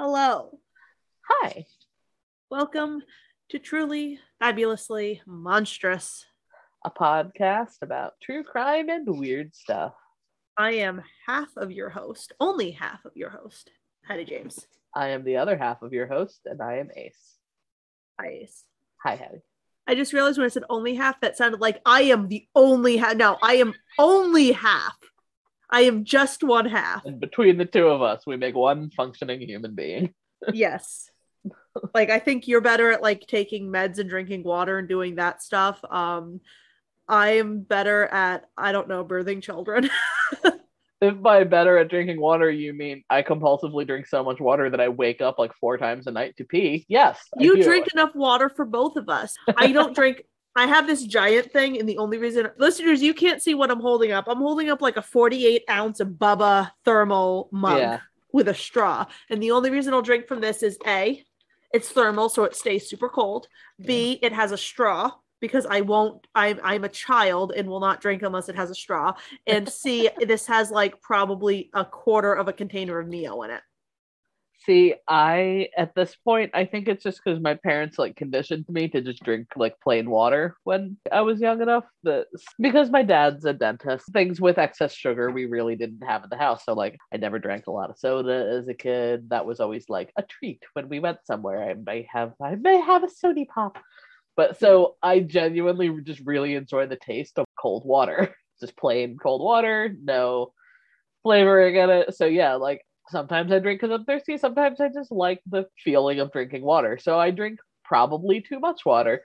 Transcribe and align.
Hello. 0.00 0.60
Hi. 1.28 1.66
Welcome 2.52 3.02
to 3.48 3.58
Truly 3.58 4.20
Fabulously 4.38 5.22
Monstrous. 5.26 6.24
A 6.84 6.90
podcast 6.92 7.82
about 7.82 8.12
true 8.22 8.44
crime 8.44 8.90
and 8.90 9.18
weird 9.18 9.56
stuff. 9.56 9.94
I 10.56 10.74
am 10.74 11.02
half 11.26 11.48
of 11.56 11.72
your 11.72 11.88
host, 11.90 12.32
only 12.38 12.70
half 12.70 13.04
of 13.04 13.16
your 13.16 13.30
host, 13.30 13.72
Hattie 14.04 14.24
James. 14.24 14.64
I 14.94 15.08
am 15.08 15.24
the 15.24 15.38
other 15.38 15.58
half 15.58 15.82
of 15.82 15.92
your 15.92 16.06
host, 16.06 16.42
and 16.44 16.62
I 16.62 16.76
am 16.76 16.90
Ace. 16.94 17.34
Hi, 18.20 18.28
Ace. 18.42 18.62
Hi, 19.02 19.16
Hattie. 19.16 19.42
I 19.88 19.96
just 19.96 20.12
realized 20.12 20.38
when 20.38 20.44
I 20.44 20.50
said 20.50 20.62
only 20.70 20.94
half, 20.94 21.20
that 21.22 21.36
sounded 21.36 21.60
like 21.60 21.80
I 21.84 22.02
am 22.02 22.28
the 22.28 22.46
only 22.54 22.98
half. 22.98 23.16
No, 23.16 23.36
I 23.42 23.54
am 23.54 23.74
only 23.98 24.52
half. 24.52 24.96
I 25.70 25.82
am 25.82 26.04
just 26.04 26.42
one 26.42 26.66
half. 26.66 27.04
And 27.04 27.20
between 27.20 27.58
the 27.58 27.64
two 27.64 27.88
of 27.88 28.02
us, 28.02 28.26
we 28.26 28.36
make 28.36 28.54
one 28.54 28.90
functioning 28.90 29.40
human 29.40 29.74
being. 29.74 30.14
yes. 30.52 31.10
Like 31.94 32.10
I 32.10 32.18
think 32.18 32.48
you're 32.48 32.60
better 32.60 32.90
at 32.90 33.02
like 33.02 33.26
taking 33.26 33.70
meds 33.70 33.98
and 33.98 34.08
drinking 34.08 34.42
water 34.42 34.78
and 34.78 34.88
doing 34.88 35.16
that 35.16 35.42
stuff. 35.42 35.80
Um 35.88 36.40
I 37.06 37.38
am 37.38 37.60
better 37.60 38.04
at 38.06 38.48
I 38.56 38.72
don't 38.72 38.88
know 38.88 39.04
birthing 39.04 39.42
children. 39.42 39.90
if 41.00 41.22
by 41.22 41.44
better 41.44 41.78
at 41.78 41.88
drinking 41.88 42.20
water 42.20 42.50
you 42.50 42.72
mean 42.72 43.04
I 43.08 43.22
compulsively 43.22 43.86
drink 43.86 44.06
so 44.06 44.24
much 44.24 44.40
water 44.40 44.68
that 44.70 44.80
I 44.80 44.88
wake 44.88 45.20
up 45.20 45.38
like 45.38 45.52
four 45.60 45.78
times 45.78 46.06
a 46.06 46.10
night 46.10 46.36
to 46.38 46.44
pee, 46.44 46.86
yes. 46.88 47.20
You 47.38 47.62
drink 47.62 47.88
enough 47.92 48.14
water 48.14 48.48
for 48.48 48.64
both 48.64 48.96
of 48.96 49.08
us. 49.08 49.34
I 49.56 49.72
don't 49.72 49.94
drink 49.94 50.22
I 50.58 50.66
have 50.66 50.88
this 50.88 51.04
giant 51.04 51.52
thing, 51.52 51.78
and 51.78 51.88
the 51.88 51.98
only 51.98 52.18
reason 52.18 52.48
listeners, 52.58 53.00
you 53.00 53.14
can't 53.14 53.40
see 53.40 53.54
what 53.54 53.70
I'm 53.70 53.80
holding 53.80 54.10
up. 54.10 54.24
I'm 54.26 54.38
holding 54.38 54.70
up 54.70 54.82
like 54.82 54.96
a 54.96 55.02
48 55.02 55.62
ounce 55.70 56.00
Bubba 56.00 56.72
thermal 56.84 57.48
mug 57.52 57.78
yeah. 57.78 58.00
with 58.32 58.48
a 58.48 58.54
straw. 58.54 59.06
And 59.30 59.40
the 59.40 59.52
only 59.52 59.70
reason 59.70 59.94
I'll 59.94 60.02
drink 60.02 60.26
from 60.26 60.40
this 60.40 60.64
is 60.64 60.76
A, 60.84 61.24
it's 61.72 61.90
thermal, 61.90 62.28
so 62.28 62.42
it 62.42 62.56
stays 62.56 62.90
super 62.90 63.08
cold. 63.08 63.46
B, 63.80 64.18
it 64.20 64.32
has 64.32 64.50
a 64.50 64.58
straw 64.58 65.12
because 65.40 65.64
I 65.64 65.82
won't 65.82 66.26
I'm 66.34 66.58
I'm 66.64 66.82
a 66.82 66.88
child 66.88 67.52
and 67.56 67.68
will 67.68 67.78
not 67.78 68.00
drink 68.00 68.22
unless 68.22 68.48
it 68.48 68.56
has 68.56 68.68
a 68.68 68.74
straw. 68.74 69.14
And 69.46 69.68
C, 69.68 70.10
this 70.26 70.44
has 70.48 70.72
like 70.72 71.00
probably 71.00 71.70
a 71.72 71.84
quarter 71.84 72.32
of 72.34 72.48
a 72.48 72.52
container 72.52 72.98
of 72.98 73.06
Mio 73.06 73.42
in 73.42 73.50
it. 73.52 73.62
See, 74.66 74.94
I 75.06 75.68
at 75.76 75.94
this 75.94 76.16
point, 76.16 76.50
I 76.52 76.64
think 76.64 76.88
it's 76.88 77.02
just 77.04 77.20
because 77.22 77.40
my 77.40 77.54
parents 77.54 77.96
like 77.96 78.16
conditioned 78.16 78.66
me 78.68 78.88
to 78.88 79.00
just 79.00 79.22
drink 79.22 79.48
like 79.56 79.80
plain 79.80 80.10
water 80.10 80.56
when 80.64 80.96
I 81.12 81.20
was 81.20 81.40
young 81.40 81.62
enough. 81.62 81.84
That 82.02 82.26
because 82.60 82.90
my 82.90 83.04
dad's 83.04 83.44
a 83.44 83.52
dentist, 83.52 84.12
things 84.12 84.40
with 84.40 84.58
excess 84.58 84.92
sugar 84.92 85.30
we 85.30 85.46
really 85.46 85.76
didn't 85.76 86.04
have 86.04 86.24
in 86.24 86.30
the 86.30 86.36
house. 86.36 86.64
So 86.64 86.72
like, 86.72 86.98
I 87.14 87.18
never 87.18 87.38
drank 87.38 87.68
a 87.68 87.70
lot 87.70 87.88
of 87.88 87.98
soda 87.98 88.58
as 88.58 88.66
a 88.66 88.74
kid. 88.74 89.30
That 89.30 89.46
was 89.46 89.60
always 89.60 89.88
like 89.88 90.12
a 90.16 90.24
treat 90.24 90.62
when 90.72 90.88
we 90.88 90.98
went 90.98 91.18
somewhere. 91.24 91.62
I 91.62 91.74
may 91.74 92.08
have, 92.12 92.32
I 92.42 92.56
may 92.56 92.80
have 92.80 93.04
a 93.04 93.08
sody 93.08 93.44
pop. 93.44 93.78
But 94.36 94.58
so 94.58 94.96
I 95.02 95.20
genuinely 95.20 95.90
just 96.02 96.20
really 96.24 96.54
enjoy 96.54 96.86
the 96.86 96.96
taste 96.96 97.38
of 97.38 97.46
cold 97.60 97.84
water, 97.84 98.34
just 98.60 98.76
plain 98.76 99.16
cold 99.20 99.42
water, 99.42 99.94
no 100.02 100.52
flavoring 101.22 101.76
in 101.76 101.90
it. 101.90 102.14
So 102.14 102.26
yeah, 102.26 102.54
like 102.54 102.82
sometimes 103.10 103.52
I 103.52 103.58
drink 103.58 103.80
because 103.80 103.94
I'm 103.94 104.04
thirsty. 104.04 104.38
Sometimes 104.38 104.80
I 104.80 104.88
just 104.88 105.12
like 105.12 105.40
the 105.46 105.66
feeling 105.82 106.20
of 106.20 106.32
drinking 106.32 106.62
water. 106.62 106.98
So 106.98 107.18
I 107.18 107.30
drink 107.30 107.60
probably 107.84 108.40
too 108.40 108.60
much 108.60 108.84
water. 108.84 109.22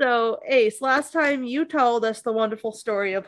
So, 0.00 0.40
Ace, 0.46 0.80
last 0.80 1.12
time 1.12 1.44
you 1.44 1.64
told 1.64 2.04
us 2.04 2.22
the 2.22 2.32
wonderful 2.32 2.72
story 2.72 3.14
of 3.14 3.26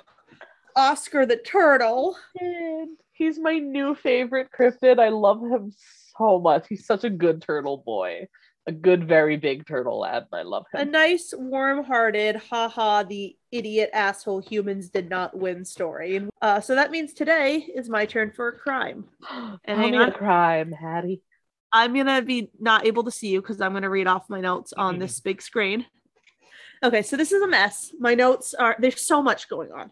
Oscar 0.77 1.27
the 1.27 1.37
turtle. 1.37 2.17
And 2.41 2.97
he's 3.13 3.39
my 3.39 3.59
new 3.59 3.95
favorite 3.95 4.49
cryptid. 4.57 4.99
I 4.99 5.09
love 5.09 5.41
him 5.43 5.73
so 6.19 6.39
much. 6.39 6.67
He's 6.69 6.87
such 6.87 7.05
a 7.05 7.11
good 7.11 7.43
turtle 7.43 7.79
boy 7.79 8.29
a 8.67 8.73
good, 8.73 9.07
very 9.07 9.37
big 9.37 9.67
turtle 9.67 10.01
lad. 10.01 10.27
I 10.33 10.43
love 10.43 10.65
him. 10.73 10.81
A 10.81 10.85
nice, 10.91 11.35
warm-hearted, 11.37 12.37
haha, 12.37 13.03
the 13.03 13.37
idiot 13.53 13.91
asshole 13.93 14.41
humans 14.41 14.89
did 14.89 15.11
not 15.11 15.37
win 15.37 15.65
story. 15.65 16.27
Uh, 16.41 16.61
so 16.61 16.75
that 16.75 16.91
means 16.91 17.13
today 17.13 17.57
is 17.57 17.89
my 17.89 18.07
turn 18.07 18.31
for 18.31 18.49
a 18.49 18.59
crime. 18.59 19.05
And 19.31 19.61
Tell 19.81 19.91
me 19.91 19.97
a 19.99 20.11
crime, 20.11 20.73
Hattie. 20.73 21.21
I'm 21.73 21.93
gonna 21.95 22.23
be 22.23 22.51
not 22.61 22.87
able 22.87 23.03
to 23.05 23.11
see 23.11 23.29
you 23.29 23.43
because 23.43 23.61
I'm 23.61 23.73
gonna 23.73 23.91
read 23.91 24.07
off 24.07 24.31
my 24.31 24.41
notes 24.41 24.73
on 24.73 25.01
this 25.01 25.19
big 25.21 25.43
screen. 25.43 25.85
Okay, 26.85 27.03
so 27.03 27.17
this 27.17 27.33
is 27.33 27.43
a 27.43 27.49
mess. 27.49 27.93
My 27.99 28.15
notes 28.15 28.55
are 28.55 28.77
there's 28.79 29.01
so 29.01 29.21
much 29.21 29.49
going 29.49 29.73
on. 29.73 29.91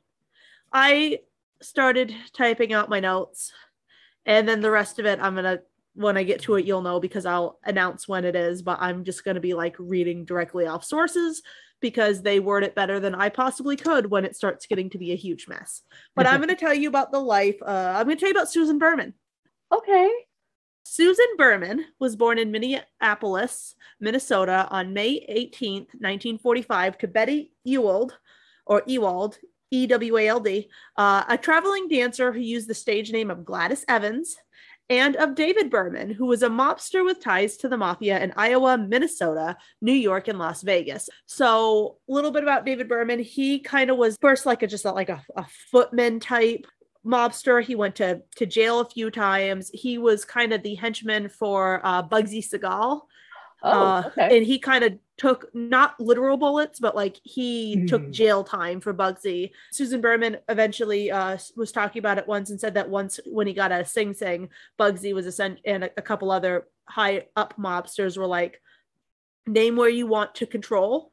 I 0.73 1.21
started 1.61 2.15
typing 2.33 2.73
out 2.73 2.89
my 2.89 3.01
notes, 3.01 3.53
and 4.25 4.49
then 4.49 4.61
the 4.61 4.71
rest 4.71 5.01
of 5.01 5.07
it 5.07 5.19
I'm 5.21 5.35
gonna 5.35 5.59
when 5.95 6.17
I 6.17 6.23
get 6.23 6.41
to 6.43 6.55
it, 6.55 6.65
you'll 6.65 6.83
know 6.83 7.01
because 7.01 7.27
I'll 7.27 7.59
announce 7.65 8.09
when 8.09 8.25
it 8.25 8.35
is, 8.35 8.63
but 8.63 8.79
I'm 8.81 9.05
just 9.05 9.25
going 9.25 9.35
to 9.35 9.41
be 9.41 9.55
like 9.55 9.77
reading 9.79 10.25
directly 10.25 10.67
off 10.67 10.85
sources 10.85 11.43
because 11.81 12.23
they 12.23 12.41
word 12.41 12.65
it 12.65 12.75
better 12.75 13.01
than 13.01 13.15
I 13.15 13.29
possibly 13.29 13.77
could 13.77 14.11
when 14.11 14.25
it 14.25 14.37
starts 14.37 14.67
getting 14.67 14.89
to 14.91 14.99
be 14.99 15.13
a 15.13 15.17
huge 15.17 15.49
mess. 15.49 15.83
But 16.15 16.27
I'm 16.27 16.39
going 16.39 16.49
to 16.49 16.55
tell 16.55 16.73
you 16.73 16.89
about 16.89 17.13
the 17.13 17.19
life. 17.19 17.57
Uh, 17.61 17.95
I'm 17.97 18.07
going 18.07 18.17
to 18.17 18.21
tell 18.21 18.31
you 18.31 18.35
about 18.35 18.51
Susan 18.51 18.79
Berman. 18.79 19.15
Okay. 19.73 20.11
Susan 20.85 21.27
Berman 21.37 21.85
was 21.99 22.17
born 22.17 22.39
in 22.39 22.51
Minneapolis, 22.51 23.75
Minnesota 24.01 24.67
on 24.71 24.93
May 24.93 25.21
18th, 25.27 25.95
1945, 25.99 26.99
to 26.99 27.09
Betty 27.09 27.53
Ewald, 27.65 28.17
or 28.67 28.83
Ewald, 28.87 29.39
E 29.71 29.87
W 29.87 30.19
A 30.19 30.29
L 30.29 30.41
D, 30.41 30.69
uh, 30.97 31.25
a 31.29 31.39
traveling 31.39 31.89
dancer 31.89 32.33
who 32.33 32.41
used 32.41 32.69
the 32.69 32.75
stage 32.75 33.11
name 33.11 33.31
of 33.31 33.45
Gladys 33.45 33.85
Evans 33.89 34.37
and 34.93 35.17
of 35.17 35.35
David 35.35 35.71
Berman, 35.71 36.11
who 36.11 36.27
was 36.27 36.43
a 36.43 36.51
mobster 36.51 37.03
with 37.03 37.19
ties 37.19 37.57
to 37.57 37.69
the 37.69 37.79
mafia 37.79 38.23
in 38.23 38.31
Iowa, 38.37 38.77
Minnesota, 38.77 39.57
New 39.81 39.95
York, 39.95 40.29
and 40.29 40.39
Las 40.39 40.61
Vegas. 40.61 41.09
So, 41.25 41.97
a 42.11 42.13
little 42.13 42.31
bit 42.31 42.43
about 42.43 42.67
David 42.67 42.91
Berman. 42.91 43.19
He 43.19 43.59
kind 43.59 43.91
of 43.91 43.97
was 43.97 44.19
first 44.21 44.45
like 44.45 44.63
a 44.63 44.67
just 44.67 44.85
like 44.85 45.09
a, 45.09 45.25
a 45.35 45.47
footman 45.71 46.21
type 46.21 46.67
mobster. 47.07 47.65
He 47.65 47.75
went 47.75 47.97
to 47.97 48.21
to 48.37 48.45
jail 48.45 48.81
a 48.81 48.89
few 48.89 49.11
times. 49.11 49.71
He 49.73 49.97
was 49.97 50.27
kind 50.27 50.53
of 50.53 50.63
the 50.63 50.75
henchman 50.75 51.31
for 51.31 51.81
uh, 51.85 52.03
Bugsy 52.07 52.45
Siegel. 52.45 53.09
Oh, 53.63 53.71
uh, 53.71 54.03
okay. 54.07 54.37
and 54.37 54.47
he 54.47 54.59
kind 54.59 54.83
of 54.83 54.99
took 55.17 55.47
not 55.55 55.99
literal 56.01 56.37
bullets, 56.37 56.81
but 56.81 56.97
like 56.97 57.21
he 57.23 57.77
mm. 57.77 57.89
took 57.89 58.11
jail 58.11 58.43
time 58.43 58.81
for 58.81 58.93
Bugsy. 58.93 59.53
Susan 59.71 60.01
Berman 60.01 60.39
eventually 60.49 61.11
uh, 61.11 61.39
was 61.57 61.71
talking 61.71 62.01
about 62.01 62.19
it 62.19 62.27
once 62.27 62.51
and 62.51 62.61
said 62.61 62.75
that 62.75 62.89
once 62.89 63.21
when 63.27 63.47
he 63.47 63.53
got 63.53 63.71
a 63.71 63.85
Sing 63.85 64.15
Sing, 64.15 64.49
Bugsy 64.79 65.15
was 65.15 65.27
a 65.27 65.33
sent 65.33 65.61
and 65.65 65.85
a, 65.85 65.91
a 65.97 66.03
couple 66.03 66.31
other 66.31 66.67
high 66.87 67.27
up 67.37 67.55
mobsters 67.57 68.17
were 68.17 68.27
like, 68.27 68.61
name 69.47 69.77
where 69.77 69.89
you 69.89 70.07
want 70.07 70.35
to 70.37 70.47
control 70.47 71.13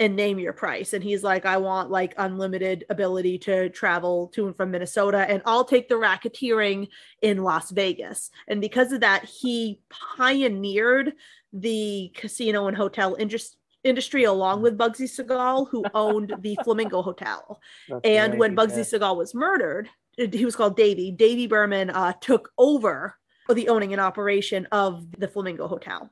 and 0.00 0.16
name 0.16 0.38
your 0.38 0.52
price. 0.52 0.92
And 0.92 1.04
he's 1.04 1.22
like, 1.22 1.46
I 1.46 1.58
want 1.58 1.90
like 1.90 2.14
unlimited 2.16 2.84
ability 2.90 3.38
to 3.40 3.68
travel 3.68 4.28
to 4.34 4.46
and 4.46 4.56
from 4.56 4.70
Minnesota, 4.70 5.18
and 5.18 5.42
I'll 5.46 5.64
take 5.64 5.88
the 5.88 5.94
racketeering 5.94 6.88
in 7.22 7.42
Las 7.42 7.70
Vegas. 7.70 8.30
And 8.48 8.60
because 8.60 8.92
of 8.92 9.00
that, 9.00 9.24
he 9.24 9.80
pioneered 10.16 11.12
the 11.54 12.12
casino 12.14 12.66
and 12.66 12.76
hotel 12.76 13.14
industry 13.18 13.56
industry 13.84 14.24
along 14.24 14.62
with 14.62 14.78
Bugsy 14.78 15.08
Siegel, 15.08 15.66
who 15.66 15.84
owned 15.94 16.34
the 16.40 16.58
Flamingo 16.64 17.02
Hotel. 17.02 17.60
That's 17.88 18.00
and 18.02 18.32
right, 18.32 18.38
when 18.40 18.56
Bugsy 18.56 19.00
yeah. 19.00 19.12
Was 19.12 19.34
murdered, 19.34 19.88
he 20.16 20.44
was 20.44 20.56
called 20.56 20.76
Davy. 20.76 21.10
Davy 21.10 21.46
Berman 21.46 21.90
uh, 21.90 22.14
took 22.20 22.50
over 22.58 23.16
the 23.52 23.68
owning 23.68 23.92
and 23.92 24.00
operation 24.00 24.66
of 24.72 25.04
the 25.18 25.28
Flamingo 25.28 25.68
Hotel. 25.68 26.10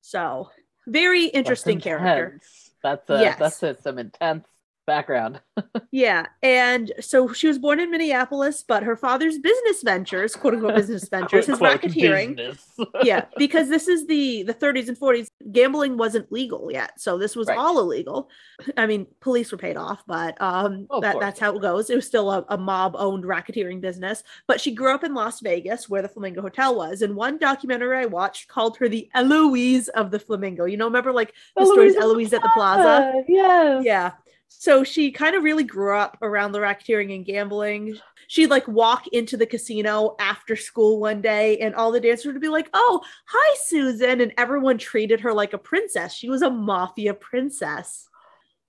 So 0.00 0.48
very 0.86 1.26
interesting 1.26 1.80
character. 1.80 2.40
That's 2.82 3.08
a, 3.10 3.20
yes. 3.20 3.38
that's 3.38 3.62
a, 3.62 3.80
some 3.80 3.98
intense 3.98 4.46
background. 4.86 5.40
yeah. 5.90 6.26
And 6.42 6.92
so 7.00 7.32
she 7.32 7.46
was 7.46 7.58
born 7.58 7.80
in 7.80 7.90
Minneapolis, 7.90 8.64
but 8.66 8.82
her 8.82 8.96
father's 8.96 9.38
business 9.38 9.82
ventures, 9.82 10.34
quote 10.34 10.54
unquote 10.54 10.74
business 10.74 11.08
ventures, 11.10 11.46
his 11.46 11.58
racketeering. 11.58 12.58
yeah, 13.02 13.26
because 13.36 13.68
this 13.68 13.88
is 13.88 14.06
the 14.06 14.42
the 14.44 14.54
30s 14.54 14.88
and 14.88 14.98
40s. 14.98 15.28
Gambling 15.50 15.96
wasn't 15.96 16.30
legal 16.32 16.70
yet. 16.70 17.00
So 17.00 17.18
this 17.18 17.36
was 17.36 17.48
right. 17.48 17.58
all 17.58 17.78
illegal. 17.80 18.30
I 18.76 18.86
mean, 18.86 19.06
police 19.20 19.52
were 19.52 19.58
paid 19.58 19.76
off, 19.76 20.02
but 20.06 20.40
um 20.40 20.86
oh, 20.90 21.00
that, 21.00 21.16
that's 21.20 21.40
how 21.40 21.54
it 21.54 21.62
goes. 21.62 21.90
It 21.90 21.96
was 21.96 22.06
still 22.06 22.30
a, 22.30 22.44
a 22.48 22.58
mob 22.58 22.94
owned 22.96 23.24
racketeering 23.24 23.80
business. 23.80 24.22
But 24.46 24.60
she 24.60 24.72
grew 24.72 24.94
up 24.94 25.04
in 25.04 25.14
Las 25.14 25.40
Vegas 25.40 25.88
where 25.88 26.02
the 26.02 26.08
Flamingo 26.08 26.42
Hotel 26.42 26.74
was. 26.74 27.02
And 27.02 27.16
one 27.16 27.38
documentary 27.38 27.98
I 27.98 28.06
watched 28.06 28.48
called 28.48 28.76
her 28.78 28.88
the 28.88 29.08
Eloise 29.14 29.88
of 29.88 30.10
the 30.10 30.18
Flamingo. 30.18 30.64
You 30.64 30.76
know, 30.76 30.86
remember 30.86 31.12
like 31.12 31.34
the 31.56 31.62
Eloise 31.62 31.72
stories 31.72 31.96
Eloise 31.96 32.32
at 32.32 32.42
the 32.42 32.50
Plaza? 32.54 33.22
Yes. 33.28 33.84
Yeah 33.84 34.12
so 34.58 34.84
she 34.84 35.10
kind 35.10 35.34
of 35.34 35.42
really 35.42 35.64
grew 35.64 35.96
up 35.96 36.16
around 36.22 36.52
the 36.52 36.60
racketeering 36.60 37.14
and 37.14 37.24
gambling. 37.24 37.96
She'd 38.28 38.50
like 38.50 38.66
walk 38.68 39.08
into 39.08 39.36
the 39.36 39.46
casino 39.46 40.14
after 40.20 40.56
school 40.56 41.00
one 41.00 41.20
day, 41.20 41.58
and 41.58 41.74
all 41.74 41.92
the 41.92 42.00
dancers 42.00 42.32
would 42.32 42.40
be 42.40 42.48
like, 42.48 42.70
Oh, 42.72 43.00
hi, 43.26 43.56
Susan. 43.64 44.20
And 44.20 44.32
everyone 44.38 44.78
treated 44.78 45.20
her 45.20 45.32
like 45.32 45.52
a 45.52 45.58
princess. 45.58 46.14
She 46.14 46.28
was 46.28 46.42
a 46.42 46.50
mafia 46.50 47.14
princess. 47.14 48.08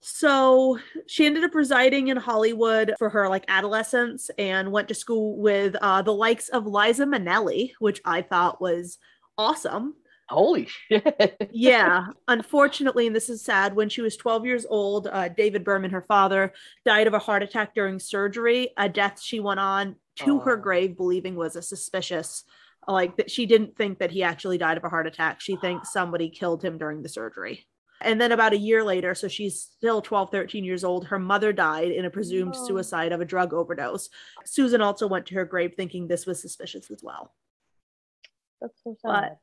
So 0.05 0.79
she 1.07 1.25
ended 1.25 1.45
up 1.45 1.55
residing 1.55 2.09
in 2.09 2.17
Hollywood 2.17 2.93
for 2.99 3.09
her 3.09 3.29
like 3.29 3.45
adolescence 3.47 4.29
and 4.37 4.71
went 4.71 4.89
to 4.89 4.93
school 4.93 5.37
with 5.37 5.77
uh, 5.81 6.01
the 6.01 6.13
likes 6.13 6.49
of 6.49 6.67
Liza 6.67 7.05
Minnelli, 7.05 7.71
which 7.79 8.01
I 8.03 8.21
thought 8.21 8.59
was 8.59 8.97
awesome. 9.37 9.95
Holy 10.33 10.65
shit. 10.67 11.47
yeah. 11.51 12.07
Unfortunately, 12.27 13.07
and 13.07 13.15
this 13.15 13.29
is 13.29 13.41
sad, 13.41 13.75
when 13.75 13.89
she 13.89 14.01
was 14.01 14.17
12 14.17 14.45
years 14.45 14.65
old, 14.69 15.07
uh, 15.07 15.29
David 15.29 15.63
Berman, 15.63 15.91
her 15.91 16.01
father, 16.07 16.53
died 16.85 17.07
of 17.07 17.13
a 17.13 17.19
heart 17.19 17.43
attack 17.43 17.73
during 17.73 17.99
surgery, 17.99 18.69
a 18.77 18.89
death 18.89 19.21
she 19.21 19.39
went 19.39 19.59
on 19.59 19.95
to 20.17 20.39
her 20.39 20.57
Oh. 20.57 20.61
grave 20.61 20.97
believing 20.97 21.35
was 21.35 21.55
a 21.55 21.61
suspicious. 21.61 22.43
Like 22.87 23.15
that, 23.17 23.31
she 23.31 23.45
didn't 23.45 23.77
think 23.77 23.99
that 23.99 24.11
he 24.11 24.23
actually 24.23 24.57
died 24.57 24.77
of 24.77 24.83
a 24.83 24.89
heart 24.89 25.07
attack. 25.07 25.39
She 25.39 25.55
thinks 25.55 25.93
somebody 25.93 26.29
killed 26.29 26.63
him 26.63 26.77
during 26.77 27.01
the 27.01 27.09
surgery. 27.09 27.65
And 28.01 28.19
then 28.19 28.33
about 28.33 28.51
a 28.51 28.57
year 28.57 28.83
later, 28.83 29.15
so 29.15 29.29
she's 29.29 29.61
still 29.61 30.01
12, 30.01 30.29
13 30.31 30.65
years 30.65 30.83
old, 30.83 31.05
her 31.07 31.17
mother 31.19 31.53
died 31.53 31.91
in 31.91 32.03
a 32.03 32.09
presumed 32.09 32.53
No. 32.55 32.67
suicide 32.67 33.13
of 33.13 33.21
a 33.21 33.25
drug 33.25 33.53
overdose. 33.53 34.09
Susan 34.43 34.81
also 34.81 35.07
went 35.07 35.25
to 35.27 35.35
her 35.35 35.45
grave 35.45 35.75
thinking 35.77 36.07
this 36.07 36.25
was 36.25 36.41
suspicious 36.41 36.91
as 36.91 37.01
well. 37.01 37.33
That's 38.59 38.77
so 38.83 38.97
But- 39.01 39.37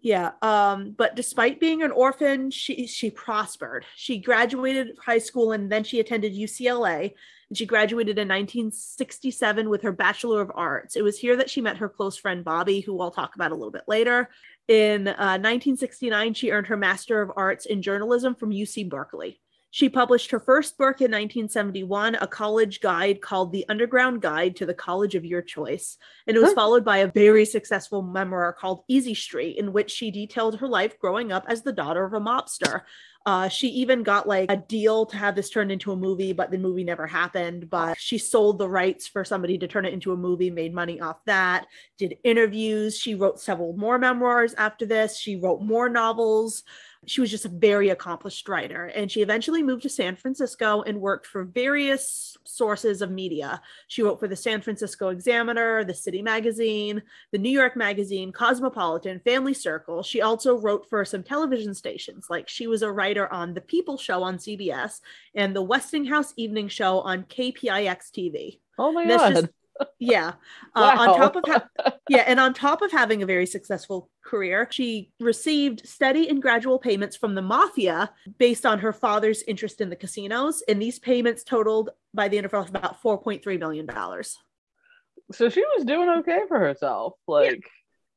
Yeah. 0.00 0.32
Um, 0.42 0.94
but 0.96 1.16
despite 1.16 1.60
being 1.60 1.82
an 1.82 1.90
orphan, 1.90 2.50
she 2.50 2.86
she 2.86 3.10
prospered. 3.10 3.84
She 3.96 4.18
graduated 4.18 4.96
high 5.04 5.18
school 5.18 5.52
and 5.52 5.70
then 5.70 5.84
she 5.84 6.00
attended 6.00 6.34
UCLA. 6.34 7.12
And 7.50 7.58
she 7.58 7.66
graduated 7.66 8.18
in 8.18 8.28
1967 8.28 9.68
with 9.68 9.82
her 9.82 9.92
Bachelor 9.92 10.40
of 10.40 10.50
Arts. 10.54 10.96
It 10.96 11.02
was 11.02 11.18
here 11.18 11.36
that 11.36 11.50
she 11.50 11.60
met 11.60 11.76
her 11.76 11.88
close 11.88 12.16
friend 12.16 12.42
Bobby, 12.42 12.80
who 12.80 12.98
I'll 13.00 13.10
talk 13.10 13.34
about 13.34 13.52
a 13.52 13.54
little 13.54 13.70
bit 13.70 13.84
later. 13.86 14.30
In 14.66 15.08
uh, 15.08 15.36
1969, 15.38 16.34
she 16.34 16.50
earned 16.50 16.68
her 16.68 16.76
Master 16.76 17.20
of 17.20 17.30
Arts 17.36 17.66
in 17.66 17.82
Journalism 17.82 18.34
from 18.34 18.50
UC 18.50 18.88
Berkeley. 18.88 19.40
She 19.74 19.88
published 19.88 20.30
her 20.30 20.38
first 20.38 20.78
book 20.78 21.00
in 21.00 21.10
1971, 21.10 22.14
a 22.20 22.28
college 22.28 22.80
guide 22.80 23.20
called 23.20 23.50
The 23.50 23.66
Underground 23.68 24.22
Guide 24.22 24.54
to 24.54 24.66
the 24.66 24.72
College 24.72 25.16
of 25.16 25.24
Your 25.24 25.42
Choice. 25.42 25.98
And 26.28 26.36
it 26.36 26.40
was 26.40 26.50
Huh. 26.50 26.54
followed 26.54 26.84
by 26.84 26.98
a 26.98 27.10
very 27.10 27.44
successful 27.44 28.00
memoir 28.00 28.52
called 28.52 28.84
Easy 28.86 29.14
Street, 29.14 29.56
in 29.56 29.72
which 29.72 29.90
she 29.90 30.12
detailed 30.12 30.60
her 30.60 30.68
life 30.68 30.96
growing 31.00 31.32
up 31.32 31.44
as 31.48 31.62
the 31.62 31.72
daughter 31.72 32.04
of 32.04 32.12
a 32.12 32.20
mobster. 32.20 32.82
Uh, 33.26 33.48
she 33.48 33.68
even 33.68 34.02
got 34.04 34.28
like 34.28 34.52
a 34.52 34.56
deal 34.56 35.06
to 35.06 35.16
have 35.16 35.34
this 35.34 35.50
turned 35.50 35.72
into 35.72 35.90
a 35.90 35.96
movie, 35.96 36.32
but 36.32 36.50
the 36.52 36.58
movie 36.58 36.84
never 36.84 37.06
happened. 37.06 37.68
But 37.68 37.98
she 37.98 38.18
sold 38.18 38.58
the 38.58 38.68
rights 38.68 39.08
for 39.08 39.24
somebody 39.24 39.58
to 39.58 39.66
turn 39.66 39.86
it 39.86 39.94
into 39.94 40.12
a 40.12 40.16
movie, 40.16 40.50
made 40.50 40.74
money 40.74 41.00
off 41.00 41.24
that, 41.24 41.66
did 41.98 42.18
interviews. 42.22 42.96
She 42.96 43.14
wrote 43.16 43.40
several 43.40 43.72
more 43.76 43.98
memoirs 43.98 44.54
after 44.54 44.86
this. 44.86 45.16
She 45.16 45.34
wrote 45.34 45.62
more 45.62 45.88
novels. 45.88 46.62
She 47.06 47.20
was 47.20 47.30
just 47.30 47.44
a 47.44 47.48
very 47.48 47.90
accomplished 47.90 48.48
writer. 48.48 48.86
And 48.86 49.10
she 49.10 49.22
eventually 49.22 49.62
moved 49.62 49.82
to 49.82 49.88
San 49.88 50.16
Francisco 50.16 50.82
and 50.82 51.00
worked 51.00 51.26
for 51.26 51.44
various 51.44 52.36
sources 52.44 53.02
of 53.02 53.10
media. 53.10 53.60
She 53.88 54.02
wrote 54.02 54.20
for 54.20 54.28
the 54.28 54.36
San 54.36 54.60
Francisco 54.60 55.08
Examiner, 55.08 55.84
the 55.84 55.94
City 55.94 56.22
Magazine, 56.22 57.02
the 57.32 57.38
New 57.38 57.50
York 57.50 57.76
Magazine, 57.76 58.32
Cosmopolitan, 58.32 59.20
Family 59.20 59.54
Circle. 59.54 60.02
She 60.02 60.20
also 60.20 60.56
wrote 60.58 60.88
for 60.88 61.04
some 61.04 61.22
television 61.22 61.74
stations, 61.74 62.26
like 62.28 62.48
she 62.48 62.66
was 62.66 62.82
a 62.82 62.92
writer 62.92 63.32
on 63.32 63.54
The 63.54 63.60
People 63.60 63.96
Show 63.96 64.22
on 64.22 64.38
CBS 64.38 65.00
and 65.34 65.54
the 65.54 65.62
Westinghouse 65.62 66.34
Evening 66.36 66.68
Show 66.68 67.00
on 67.00 67.24
KPIX 67.24 67.98
TV. 68.10 68.58
Oh 68.78 68.92
my 68.92 69.06
That's 69.06 69.22
god. 69.22 69.34
just- 69.34 69.48
Yeah. 69.98 70.32
Uh, 70.76 70.96
On 70.98 71.16
top 71.16 71.36
of 71.36 71.44
ha- 71.46 71.92
yeah, 72.08 72.24
and 72.26 72.40
on 72.40 72.52
top 72.52 72.82
of 72.82 72.90
having 72.90 73.22
a 73.22 73.26
very 73.26 73.46
successful 73.46 74.10
career, 74.24 74.66
she 74.72 75.12
received 75.20 75.86
steady 75.86 76.28
and 76.28 76.42
gradual 76.42 76.80
payments 76.80 77.16
from 77.16 77.36
the 77.36 77.42
mafia 77.42 78.10
based 78.38 78.66
on 78.66 78.80
her 78.80 78.92
father's 78.92 79.44
interest 79.44 79.80
in 79.80 79.88
the 79.88 79.94
casinos, 79.94 80.64
and 80.66 80.82
these 80.82 80.98
payments 80.98 81.44
totaled 81.44 81.90
by 82.12 82.26
the 82.26 82.36
end 82.36 82.44
of 82.44 82.50
her 82.50 82.58
life 82.58 82.70
about 82.70 83.00
4.3 83.00 83.56
million 83.60 83.86
dollars 83.86 84.36
so 85.32 85.48
she 85.48 85.64
was 85.76 85.84
doing 85.84 86.08
okay 86.08 86.40
for 86.48 86.58
herself. 86.58 87.14
Like, 87.26 87.62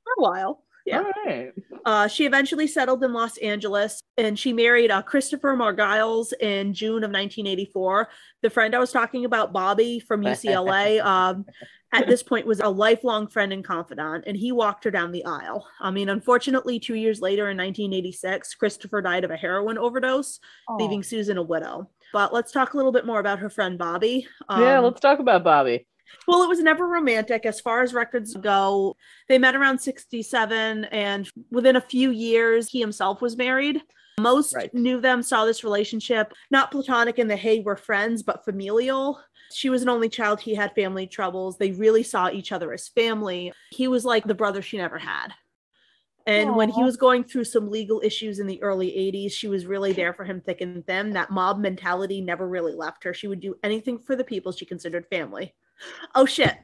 for 0.03 0.13
a 0.17 0.21
while. 0.21 0.63
Yeah. 0.87 0.99
all 0.99 1.11
right. 1.25 1.51
Uh, 1.85 2.07
she 2.07 2.25
eventually 2.25 2.67
settled 2.67 3.03
in 3.03 3.13
Los 3.13 3.37
Angeles 3.37 4.01
and 4.17 4.37
she 4.37 4.53
married 4.53 4.89
uh, 4.91 5.01
Christopher 5.01 5.55
Margiles 5.55 6.33
in 6.39 6.73
June 6.73 7.03
of 7.03 7.11
1984. 7.11 8.09
The 8.41 8.49
friend 8.49 8.75
I 8.75 8.79
was 8.79 8.91
talking 8.91 9.25
about, 9.25 9.53
Bobby 9.53 9.99
from 9.99 10.21
UCLA, 10.23 11.03
um, 11.03 11.45
at 11.93 12.07
this 12.07 12.21
point 12.23 12.45
was 12.45 12.59
a 12.59 12.67
lifelong 12.67 13.27
friend 13.27 13.53
and 13.53 13.63
confidant, 13.63 14.25
and 14.27 14.35
he 14.35 14.51
walked 14.51 14.83
her 14.83 14.91
down 14.91 15.11
the 15.13 15.23
aisle. 15.23 15.65
I 15.79 15.89
mean, 15.91 16.09
unfortunately, 16.09 16.79
two 16.79 16.95
years 16.95 17.21
later 17.21 17.49
in 17.49 17.57
1986, 17.57 18.55
Christopher 18.55 19.01
died 19.01 19.23
of 19.23 19.31
a 19.31 19.37
heroin 19.37 19.77
overdose, 19.77 20.39
leaving 20.77 21.01
Susan 21.03 21.37
a 21.37 21.43
widow. 21.43 21.89
But 22.11 22.33
let's 22.33 22.51
talk 22.51 22.73
a 22.73 22.77
little 22.77 22.91
bit 22.91 23.05
more 23.05 23.19
about 23.19 23.39
her 23.39 23.49
friend 23.49 23.77
Bobby. 23.77 24.27
yeah, 24.49 24.79
Um, 24.79 24.83
let's 24.83 24.99
talk 24.99 25.19
about 25.19 25.43
Bobby. 25.45 25.87
Well, 26.27 26.43
it 26.43 26.49
was 26.49 26.59
never 26.59 26.87
romantic 26.87 27.45
as 27.45 27.59
far 27.61 27.81
as 27.81 27.93
records 27.93 28.35
go. 28.35 28.95
They 29.27 29.37
met 29.37 29.55
around 29.55 29.79
67, 29.79 30.85
and 30.85 31.29
within 31.51 31.75
a 31.75 31.81
few 31.81 32.11
years, 32.11 32.69
he 32.69 32.79
himself 32.79 33.21
was 33.21 33.37
married. 33.37 33.81
Most 34.19 34.55
Right. 34.55 34.73
knew 34.73 34.99
them, 34.99 35.21
saw 35.21 35.45
this 35.45 35.63
relationship, 35.63 36.33
not 36.49 36.71
platonic 36.71 37.19
in 37.19 37.27
the 37.27 37.35
hey, 37.35 37.59
we're 37.59 37.75
friends, 37.75 38.23
but 38.23 38.43
familial. 38.43 39.21
She 39.53 39.69
was 39.69 39.83
an 39.83 39.89
only 39.89 40.09
child. 40.09 40.41
He 40.41 40.55
had 40.55 40.73
family 40.73 41.07
troubles. 41.07 41.57
They 41.57 41.71
really 41.71 42.03
saw 42.03 42.29
each 42.29 42.51
other 42.51 42.73
as 42.73 42.87
family. 42.87 43.53
He 43.71 43.87
was 43.87 44.05
like 44.05 44.25
the 44.25 44.35
brother 44.35 44.61
she 44.61 44.77
never 44.77 44.97
had. 44.97 45.33
And 46.25 46.57
when 46.57 46.67
he 46.67 46.83
was 46.83 46.97
going 46.97 47.23
through 47.23 47.45
some 47.45 47.71
legal 47.71 48.01
issues 48.03 48.39
in 48.39 48.47
the 48.47 48.61
early 48.61 48.91
80s, 48.91 49.31
she 49.31 49.47
was 49.47 49.65
really 49.65 49.93
there 49.93 50.13
for 50.13 50.25
him 50.25 50.41
thick 50.41 50.59
and 50.59 50.85
thin. 50.85 51.11
That 51.11 51.31
mob 51.31 51.59
mentality 51.59 52.19
never 52.19 52.49
really 52.49 52.73
left 52.73 53.05
her. 53.05 53.13
She 53.13 53.29
would 53.29 53.39
do 53.39 53.55
anything 53.63 53.97
for 53.97 54.17
the 54.17 54.25
people 54.25 54.51
she 54.51 54.65
considered 54.65 55.07
family. 55.09 55.55
Oh 56.15 56.25
shit. 56.25 56.55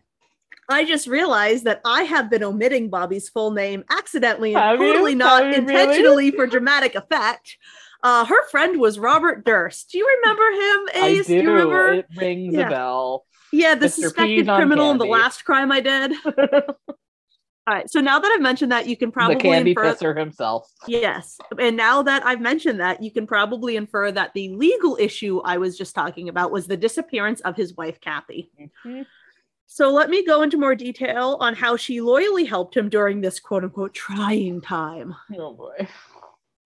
I 0.69 0.85
just 0.85 1.07
realized 1.07 1.65
that 1.65 1.81
I 1.85 2.03
have 2.03 2.29
been 2.29 2.43
omitting 2.43 2.89
Bobby's 2.89 3.27
full 3.29 3.51
name 3.51 3.83
accidentally 3.89 4.55
and 4.55 4.63
Have 4.63 4.79
you? 4.79 5.15
not 5.15 5.43
Have 5.43 5.53
you 5.55 5.61
really? 5.67 5.73
intentionally 5.81 6.31
for 6.31 6.47
dramatic 6.47 6.95
effect. 6.95 7.57
Uh, 8.01 8.25
her 8.25 8.47
friend 8.49 8.79
was 8.79 8.97
Robert 8.97 9.45
Durst. 9.45 9.91
Do 9.91 9.97
you 9.97 10.19
remember 10.21 10.43
him, 10.43 11.03
I 11.03 11.07
Ace? 11.19 11.27
do. 11.27 11.33
you 11.35 11.51
remember? 11.51 11.93
It 11.93 12.05
rings 12.17 12.53
Yeah. 12.53 12.67
a 12.67 12.69
bell. 12.69 13.25
yeah, 13.51 13.75
the 13.75 13.85
Mr. 13.87 13.91
suspected 14.03 14.45
criminal 14.47 14.91
in 14.91 14.97
the 14.97 15.05
last 15.05 15.43
crime 15.45 15.71
I 15.71 15.79
did. 15.81 16.13
All 17.65 17.73
right. 17.73 17.89
So 17.89 18.01
now 18.01 18.19
that 18.19 18.29
I've 18.29 18.41
mentioned 18.41 18.71
that, 18.73 18.87
you 18.87 18.97
can 18.97 19.11
probably 19.11 19.35
the 19.35 19.41
candy 19.41 19.71
infer 19.71 19.93
pisser 19.93 20.17
himself. 20.17 20.69
Yes. 20.85 21.37
And 21.57 21.77
now 21.77 22.03
that 22.03 22.25
I've 22.25 22.41
mentioned 22.41 22.81
that, 22.81 23.01
you 23.01 23.09
can 23.09 23.25
probably 23.25 23.77
infer 23.77 24.11
that 24.11 24.31
the 24.33 24.49
legal 24.49 24.97
issue 24.99 25.41
I 25.45 25.57
was 25.57 25.77
just 25.77 25.95
talking 25.95 26.27
about 26.27 26.51
was 26.51 26.67
the 26.67 26.75
disappearance 26.75 27.39
of 27.41 27.55
his 27.55 27.75
wife, 27.77 28.01
Kathy. 28.01 28.51
Mhm. 28.85 29.05
So 29.65 29.91
let 29.91 30.09
me 30.09 30.25
go 30.25 30.41
into 30.41 30.57
more 30.57 30.75
detail 30.75 31.37
on 31.39 31.55
how 31.55 31.77
she 31.77 32.01
loyally 32.01 32.43
helped 32.43 32.75
him 32.75 32.89
during 32.89 33.21
this 33.21 33.39
quote 33.39 33.63
unquote 33.63 33.93
trying 33.93 34.59
time. 34.59 35.15
Oh 35.37 35.53
boy. 35.53 35.87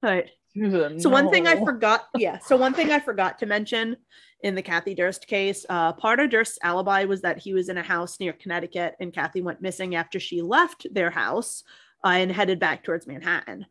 All 0.04 0.10
right. 0.10 0.30
Susan, 0.54 1.00
So 1.00 1.10
one 1.10 1.30
thing 1.30 1.46
I 1.46 1.64
forgot, 1.64 2.08
yeah. 2.16 2.40
So 2.40 2.58
one 2.58 2.74
thing 2.74 2.92
I 2.92 3.00
forgot 3.00 3.38
to 3.40 3.46
mention 3.46 3.98
in 4.42 4.56
the 4.56 4.62
Kathy 4.62 4.94
Durst 4.94 5.28
case, 5.28 5.66
uh, 5.70 5.94
part 5.94 6.20
of 6.20 6.30
Durst's 6.30 6.60
alibi 6.62 7.06
was 7.06 7.22
that 7.22 7.40
he 7.40 7.54
was 7.54 7.70
in 7.70 7.78
a 7.78 7.84
house 7.84 8.20
near 8.20 8.34
Connecticut, 8.34 8.96
and 9.00 9.14
Kathy 9.14 9.42
went 9.42 9.62
missing 9.62 9.96
after 9.96 10.20
she 10.20 10.42
left 10.42 10.86
their 10.94 11.10
house 11.10 11.64
uh, 12.06 12.10
and 12.10 12.32
headed 12.32 12.60
back 12.60 12.84
towards 12.84 13.08
Manhattan. 13.08 13.66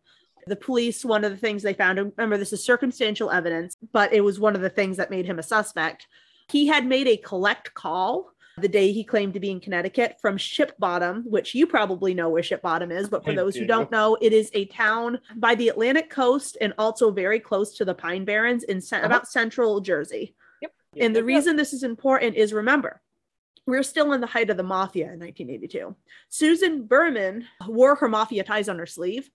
The 0.49 0.57
police, 0.57 1.05
one 1.05 1.25
of 1.25 1.31
the 1.33 1.37
things 1.37 1.63
they 1.63 1.75
found, 1.75 1.99
remember, 1.99 2.37
this 2.37 2.53
is 2.53 2.65
circumstantial 2.65 3.31
evidence, 3.31 3.77
but 3.93 4.13
it 4.13 4.21
was 4.23 4.39
one 4.41 4.55
of 4.55 4.61
the 4.63 4.71
things 4.71 4.97
that 4.97 5.11
made 5.11 5.27
him 5.27 5.39
a 5.39 5.43
suspect. 5.43 6.07
He 6.49 6.67
had 6.67 6.87
made 6.87 7.09
a 7.09 7.17
collect 7.17 7.75
call 7.75 8.31
the 8.59 8.69
day 8.69 8.91
he 8.91 9.05
claimed 9.05 9.35
to 9.35 9.41
be 9.41 9.51
in 9.51 9.61
Connecticut 9.61 10.17
from 10.21 10.37
Ship 10.39 10.73
Bottom, 10.79 11.25
which 11.27 11.55
you 11.55 11.67
probably 11.67 12.15
know 12.15 12.29
where 12.31 12.43
Ship 12.43 12.63
Bottom 12.63 12.91
is, 12.91 13.09
but 13.09 13.23
for 13.25 13.33
I 13.33 13.35
those 13.35 13.55
who 13.55 13.63
do. 13.63 13.67
don't 13.67 13.91
know, 13.91 14.17
it 14.23 14.33
is 14.33 14.51
a 14.55 14.65
town 14.67 15.19
by 15.37 15.55
the 15.57 15.69
Atlantic 15.69 16.09
coast 16.11 16.57
and 16.61 16.73
also 16.79 17.11
very 17.11 17.39
close 17.39 17.75
to 17.77 17.85
the 17.85 17.95
Pine 17.95 18.25
Barrens 18.25 18.63
in 18.65 18.81
cen- 18.81 19.01
Uh-huh. 19.01 19.07
about 19.07 19.29
central 19.29 19.81
Jersey. 19.81 20.35
And 21.01 21.15
the 21.15 21.25
reason 21.25 21.57
this 21.57 21.73
is 21.73 21.83
important 21.83 22.37
is 22.37 22.53
remember, 22.53 23.01
we're 23.67 23.83
still 23.83 24.13
in 24.13 24.21
the 24.21 24.27
height 24.27 24.51
of 24.51 24.57
the 24.57 24.63
mafia 24.63 25.13
in 25.13 25.21
1982. 25.21 25.95
Susan 26.29 26.87
Berman 26.87 27.47
wore 27.67 27.97
her 27.97 28.09
mafia 28.09 28.45
ties 28.45 28.69
on 28.69 28.79
her 28.79 28.87
sleeve. 28.87 29.31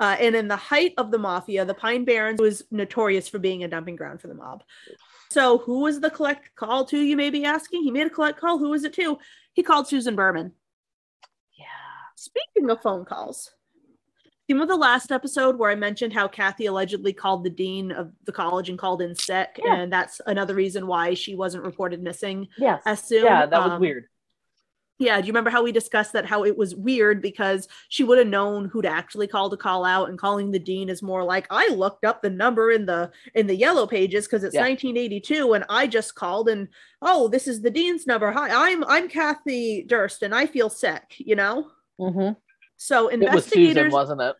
Uh, 0.00 0.16
and 0.18 0.34
in 0.34 0.48
the 0.48 0.56
height 0.56 0.94
of 0.98 1.10
the 1.10 1.18
mafia, 1.18 1.64
the 1.64 1.74
Pine 1.74 2.04
Barrens 2.04 2.40
was 2.40 2.64
notorious 2.70 3.28
for 3.28 3.38
being 3.38 3.62
a 3.62 3.68
dumping 3.68 3.94
ground 3.94 4.20
for 4.20 4.26
the 4.26 4.34
mob. 4.34 4.64
So, 5.30 5.58
who 5.58 5.80
was 5.80 6.00
the 6.00 6.10
collect 6.10 6.54
call 6.56 6.84
to? 6.86 6.98
You 6.98 7.16
may 7.16 7.30
be 7.30 7.44
asking. 7.44 7.84
He 7.84 7.90
made 7.90 8.08
a 8.08 8.10
collect 8.10 8.40
call. 8.40 8.58
Who 8.58 8.70
was 8.70 8.84
it 8.84 8.92
to? 8.94 9.18
He 9.52 9.62
called 9.62 9.86
Susan 9.86 10.16
Berman. 10.16 10.52
Yeah. 11.56 11.64
Speaking 12.16 12.68
of 12.68 12.82
phone 12.82 13.04
calls, 13.04 13.52
remember 14.54 14.72
the 14.74 14.78
last 14.78 15.12
episode 15.12 15.58
where 15.58 15.70
I 15.70 15.74
mentioned 15.74 16.12
how 16.12 16.28
Kathy 16.28 16.66
allegedly 16.66 17.12
called 17.12 17.44
the 17.44 17.50
dean 17.50 17.92
of 17.92 18.12
the 18.24 18.32
college 18.32 18.68
and 18.68 18.78
called 18.78 19.02
in 19.02 19.14
sick, 19.14 19.60
Yeah. 19.64 19.74
and 19.76 19.92
that's 19.92 20.20
another 20.26 20.54
reason 20.54 20.86
why 20.86 21.14
she 21.14 21.34
wasn't 21.34 21.64
reported 21.64 22.02
missing 22.02 22.48
Yes. 22.58 22.82
as 22.86 23.02
soon. 23.02 23.24
Yeah, 23.24 23.46
that 23.46 23.62
was 23.62 23.72
Um, 23.72 23.80
weird. 23.80 24.06
Yeah, 24.98 25.20
do 25.20 25.26
you 25.26 25.32
remember 25.32 25.50
how 25.50 25.64
we 25.64 25.72
discussed 25.72 26.12
that? 26.12 26.26
How 26.26 26.44
it 26.44 26.56
was 26.56 26.76
weird 26.76 27.20
because 27.22 27.66
she 27.88 28.04
would 28.04 28.18
have 28.18 28.26
known 28.28 28.66
who 28.66 28.82
to 28.82 28.88
actually 28.88 29.26
call 29.26 29.50
to 29.50 29.56
call 29.56 29.84
out, 29.84 30.08
and 30.08 30.16
calling 30.18 30.52
the 30.52 30.60
dean 30.60 30.88
is 30.88 31.02
more 31.02 31.24
like 31.24 31.46
I 31.50 31.66
looked 31.68 32.04
up 32.04 32.22
the 32.22 32.30
number 32.30 32.70
in 32.70 32.86
the 32.86 33.10
in 33.34 33.48
the 33.48 33.56
yellow 33.56 33.86
pages 33.86 34.26
because 34.26 34.44
it's 34.44 34.54
Yeah. 34.54 34.60
1982, 34.62 35.54
and 35.54 35.64
I 35.68 35.88
just 35.88 36.14
called 36.14 36.48
and 36.48 36.68
oh, 37.00 37.26
this 37.26 37.48
is 37.48 37.62
the 37.62 37.70
dean's 37.70 38.06
number. 38.06 38.30
Hi, 38.30 38.70
I'm 38.70 38.84
I'm 38.84 39.08
Kathy 39.08 39.82
Durst, 39.82 40.22
and 40.22 40.32
I 40.34 40.46
feel 40.46 40.68
sick. 40.70 41.14
You 41.18 41.34
know, 41.34 41.70
Mhm. 41.98 42.36
So 42.82 43.08
It 43.08 43.20
was 43.20 43.44
Susan, 43.44 43.60
investigators 43.60 43.92
wasn't 43.92 44.20
it? 44.20 44.36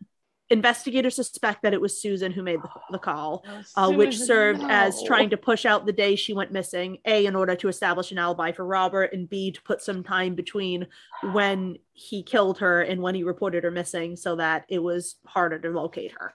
investigators 0.50 1.14
suspect 1.16 1.62
that 1.62 1.72
it 1.72 1.80
was 1.80 2.00
Susan 2.00 2.30
who 2.30 2.42
made 2.42 2.60
the, 2.62 2.68
the 2.90 2.98
call 2.98 3.42
uh, 3.74 3.90
which 3.90 4.18
served 4.18 4.62
as 4.68 5.02
trying 5.04 5.30
to 5.30 5.36
push 5.38 5.64
out 5.64 5.86
the 5.86 5.92
day 5.92 6.14
she 6.14 6.34
went 6.34 6.52
missing, 6.52 6.98
A, 7.06 7.24
in 7.24 7.34
order 7.34 7.56
to 7.56 7.68
establish 7.68 8.12
an 8.12 8.18
alibi 8.18 8.52
for 8.52 8.66
Robert, 8.66 9.14
and 9.14 9.28
B, 9.30 9.50
to 9.50 9.62
put 9.62 9.80
some 9.80 10.02
time 10.04 10.34
between 10.34 10.86
when 11.32 11.76
he 11.94 12.22
killed 12.22 12.58
her 12.58 12.82
and 12.82 13.00
when 13.00 13.14
he 13.14 13.22
reported 13.22 13.64
her 13.64 13.70
missing 13.70 14.14
so 14.14 14.36
that 14.36 14.66
it 14.68 14.82
was 14.82 15.16
harder 15.24 15.58
to 15.58 15.70
locate 15.70 16.12
her. 16.18 16.34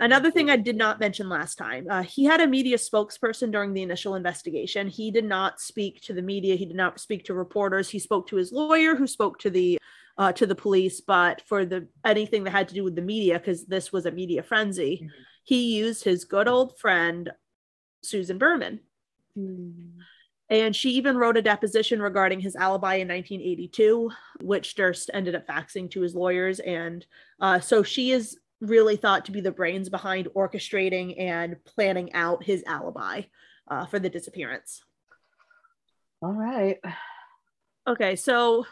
Another 0.00 0.30
thing 0.30 0.48
I 0.48 0.56
did 0.56 0.76
not 0.76 0.98
mention 0.98 1.28
last 1.28 1.56
time, 1.56 1.86
uh, 1.90 2.02
he 2.02 2.24
had 2.24 2.40
a 2.40 2.46
media 2.46 2.78
spokesperson 2.78 3.52
during 3.52 3.74
the 3.74 3.82
initial 3.82 4.14
investigation. 4.14 4.88
He 4.88 5.10
did 5.10 5.26
not 5.26 5.60
speak 5.60 6.00
to 6.02 6.14
the 6.14 6.22
media. 6.22 6.56
He 6.56 6.64
did 6.64 6.76
not 6.76 6.98
speak 6.98 7.24
to 7.26 7.34
reporters. 7.34 7.90
He 7.90 7.98
spoke 7.98 8.26
to 8.28 8.36
his 8.36 8.50
lawyer, 8.50 8.94
who 8.96 9.06
spoke 9.06 9.38
to 9.40 9.50
the 9.50 9.78
uh, 10.18 10.32
to 10.32 10.46
the 10.46 10.54
police. 10.54 11.00
But 11.00 11.42
for 11.46 11.64
the 11.64 11.86
anything 12.04 12.44
that 12.44 12.50
had 12.50 12.68
to 12.68 12.74
do 12.74 12.82
with 12.84 12.96
the 12.96 13.02
media, 13.02 13.38
because 13.38 13.66
this 13.66 13.92
was 13.92 14.06
a 14.06 14.10
media 14.10 14.42
frenzy, 14.42 15.02
Mhm. 15.02 15.10
he 15.44 15.76
used 15.76 16.04
his 16.04 16.24
good 16.24 16.48
old 16.48 16.78
friend 16.78 17.30
Susan 18.02 18.38
Berman. 18.38 18.80
And 20.48 20.74
she 20.74 20.90
even 20.90 21.16
wrote 21.16 21.36
a 21.36 21.42
deposition 21.42 22.02
regarding 22.02 22.40
his 22.40 22.56
alibi 22.56 22.94
in 22.96 23.06
1982, 23.08 24.10
which 24.40 24.74
Durst 24.74 25.08
ended 25.14 25.36
up 25.36 25.46
faxing 25.46 25.88
to 25.92 26.00
his 26.00 26.14
lawyers. 26.16 26.58
And 26.58 27.06
uh, 27.40 27.60
so 27.60 27.84
she 27.84 28.10
is 28.10 28.36
really 28.60 28.96
thought 28.96 29.24
to 29.24 29.32
be 29.32 29.40
the 29.40 29.50
brains 29.50 29.88
behind 29.88 30.28
orchestrating 30.36 31.18
and 31.18 31.56
planning 31.64 32.12
out 32.12 32.44
his 32.44 32.62
alibi 32.66 33.22
uh, 33.68 33.86
for 33.86 33.98
the 33.98 34.10
disappearance. 34.10 34.82
All 36.22 36.32
right. 36.32 36.78
Okay, 37.88 38.14
so 38.14 38.66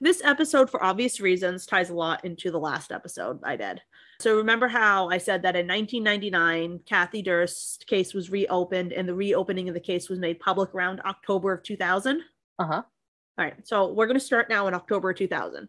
this 0.00 0.22
episode, 0.22 0.70
for 0.70 0.82
obvious 0.84 1.20
reasons, 1.20 1.66
ties 1.66 1.90
a 1.90 1.94
lot 1.94 2.24
into 2.24 2.50
the 2.50 2.58
last 2.58 2.92
episode 2.92 3.40
I 3.42 3.56
did. 3.56 3.80
So 4.20 4.36
remember 4.36 4.68
how 4.68 5.08
I 5.08 5.18
said 5.18 5.42
that 5.42 5.56
in 5.56 5.66
1999, 5.66 6.80
Kathy 6.86 7.22
Durst's 7.22 7.78
case 7.84 8.12
was 8.12 8.30
reopened, 8.30 8.92
and 8.92 9.08
the 9.08 9.14
reopening 9.14 9.68
of 9.68 9.74
the 9.74 9.80
case 9.80 10.08
was 10.08 10.18
made 10.18 10.40
public 10.40 10.74
around 10.74 11.00
October 11.00 11.52
of 11.52 11.62
2000. 11.62 12.20
Uh 12.58 12.64
huh. 12.64 12.82
All 13.38 13.44
right, 13.44 13.54
so 13.66 13.92
we're 13.92 14.06
going 14.06 14.18
to 14.18 14.24
start 14.24 14.48
now 14.48 14.66
in 14.66 14.74
October 14.74 15.12
2000. 15.12 15.68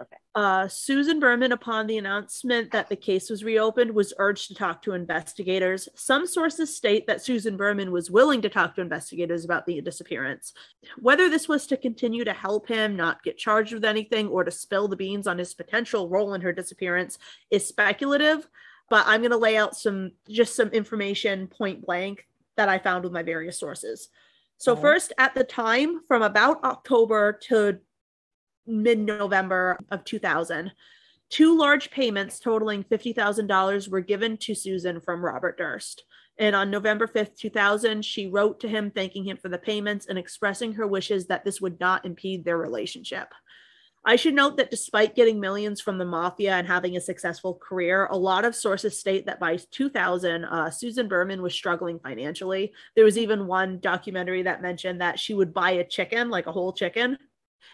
Okay. 0.00 0.16
Uh, 0.34 0.66
Susan 0.66 1.20
Berman, 1.20 1.52
upon 1.52 1.86
the 1.86 1.98
announcement 1.98 2.72
that 2.72 2.88
the 2.88 2.96
case 2.96 3.28
was 3.28 3.44
reopened, 3.44 3.90
was 3.90 4.14
urged 4.18 4.48
to 4.48 4.54
talk 4.54 4.80
to 4.82 4.92
investigators. 4.92 5.90
Some 5.94 6.26
sources 6.26 6.74
state 6.74 7.06
that 7.06 7.22
Susan 7.22 7.56
Berman 7.56 7.90
was 7.90 8.10
willing 8.10 8.40
to 8.42 8.48
talk 8.48 8.74
to 8.74 8.80
investigators 8.80 9.44
about 9.44 9.66
the 9.66 9.80
disappearance. 9.82 10.54
Whether 10.98 11.28
this 11.28 11.48
was 11.48 11.66
to 11.66 11.76
continue 11.76 12.24
to 12.24 12.32
help 12.32 12.66
him 12.66 12.96
not 12.96 13.22
get 13.22 13.36
charged 13.36 13.74
with 13.74 13.84
anything 13.84 14.28
or 14.28 14.42
to 14.42 14.50
spill 14.50 14.88
the 14.88 14.96
beans 14.96 15.26
on 15.26 15.36
his 15.36 15.52
potential 15.52 16.08
role 16.08 16.32
in 16.32 16.40
her 16.40 16.52
disappearance 16.52 17.18
is 17.50 17.66
speculative, 17.66 18.48
but 18.88 19.04
I'm 19.06 19.20
going 19.20 19.32
to 19.32 19.36
lay 19.36 19.58
out 19.58 19.76
some 19.76 20.12
just 20.30 20.56
some 20.56 20.68
information 20.68 21.46
point 21.46 21.84
blank 21.84 22.26
that 22.56 22.70
I 22.70 22.78
found 22.78 23.04
with 23.04 23.12
my 23.12 23.22
various 23.22 23.58
sources. 23.58 24.08
So, 24.56 24.76
first, 24.76 25.14
at 25.16 25.34
the 25.34 25.42
time, 25.42 26.02
from 26.06 26.20
about 26.20 26.62
October 26.64 27.32
to 27.44 27.78
mid 28.66 28.98
November 28.98 29.78
of 29.90 30.04
2000, 30.04 30.72
two 31.28 31.56
large 31.56 31.90
payments 31.90 32.38
totaling 32.38 32.84
$50,000 32.84 33.88
were 33.88 34.00
given 34.00 34.36
to 34.38 34.54
Susan 34.54 35.00
from 35.00 35.24
Robert 35.24 35.58
Durst. 35.58 36.04
And 36.38 36.56
on 36.56 36.70
November 36.70 37.06
5th, 37.06 37.36
2000, 37.36 38.04
she 38.04 38.26
wrote 38.26 38.60
to 38.60 38.68
him 38.68 38.90
thanking 38.90 39.24
him 39.24 39.36
for 39.36 39.50
the 39.50 39.58
payments 39.58 40.06
and 40.06 40.18
expressing 40.18 40.72
her 40.72 40.86
wishes 40.86 41.26
that 41.26 41.44
this 41.44 41.60
would 41.60 41.78
not 41.78 42.06
impede 42.06 42.44
their 42.44 42.56
relationship. 42.56 43.28
I 44.02 44.16
should 44.16 44.34
note 44.34 44.56
that 44.56 44.70
despite 44.70 45.14
getting 45.14 45.38
millions 45.38 45.82
from 45.82 45.98
the 45.98 46.06
mafia 46.06 46.54
and 46.54 46.66
having 46.66 46.96
a 46.96 47.00
successful 47.00 47.54
career, 47.54 48.06
a 48.06 48.16
lot 48.16 48.46
of 48.46 48.56
sources 48.56 48.98
state 48.98 49.26
that 49.26 49.38
by 49.38 49.58
2000, 49.70 50.46
uh, 50.46 50.70
Susan 50.70 51.06
Berman 51.06 51.42
was 51.42 51.52
struggling 51.52 51.98
financially. 51.98 52.72
There 52.96 53.04
was 53.04 53.18
even 53.18 53.46
one 53.46 53.78
documentary 53.78 54.42
that 54.44 54.62
mentioned 54.62 55.02
that 55.02 55.18
she 55.18 55.34
would 55.34 55.52
buy 55.52 55.72
a 55.72 55.86
chicken, 55.86 56.30
like 56.30 56.46
a 56.46 56.52
whole 56.52 56.72
chicken, 56.72 57.18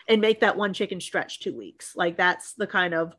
and 0.08 0.20
make 0.20 0.40
that 0.40 0.56
one 0.56 0.72
chicken 0.72 1.00
stretch 1.00 1.40
two 1.40 1.56
weeks. 1.56 1.94
Like 1.96 2.16
that's 2.16 2.54
the 2.54 2.66
kind 2.66 2.94
of 2.94 3.14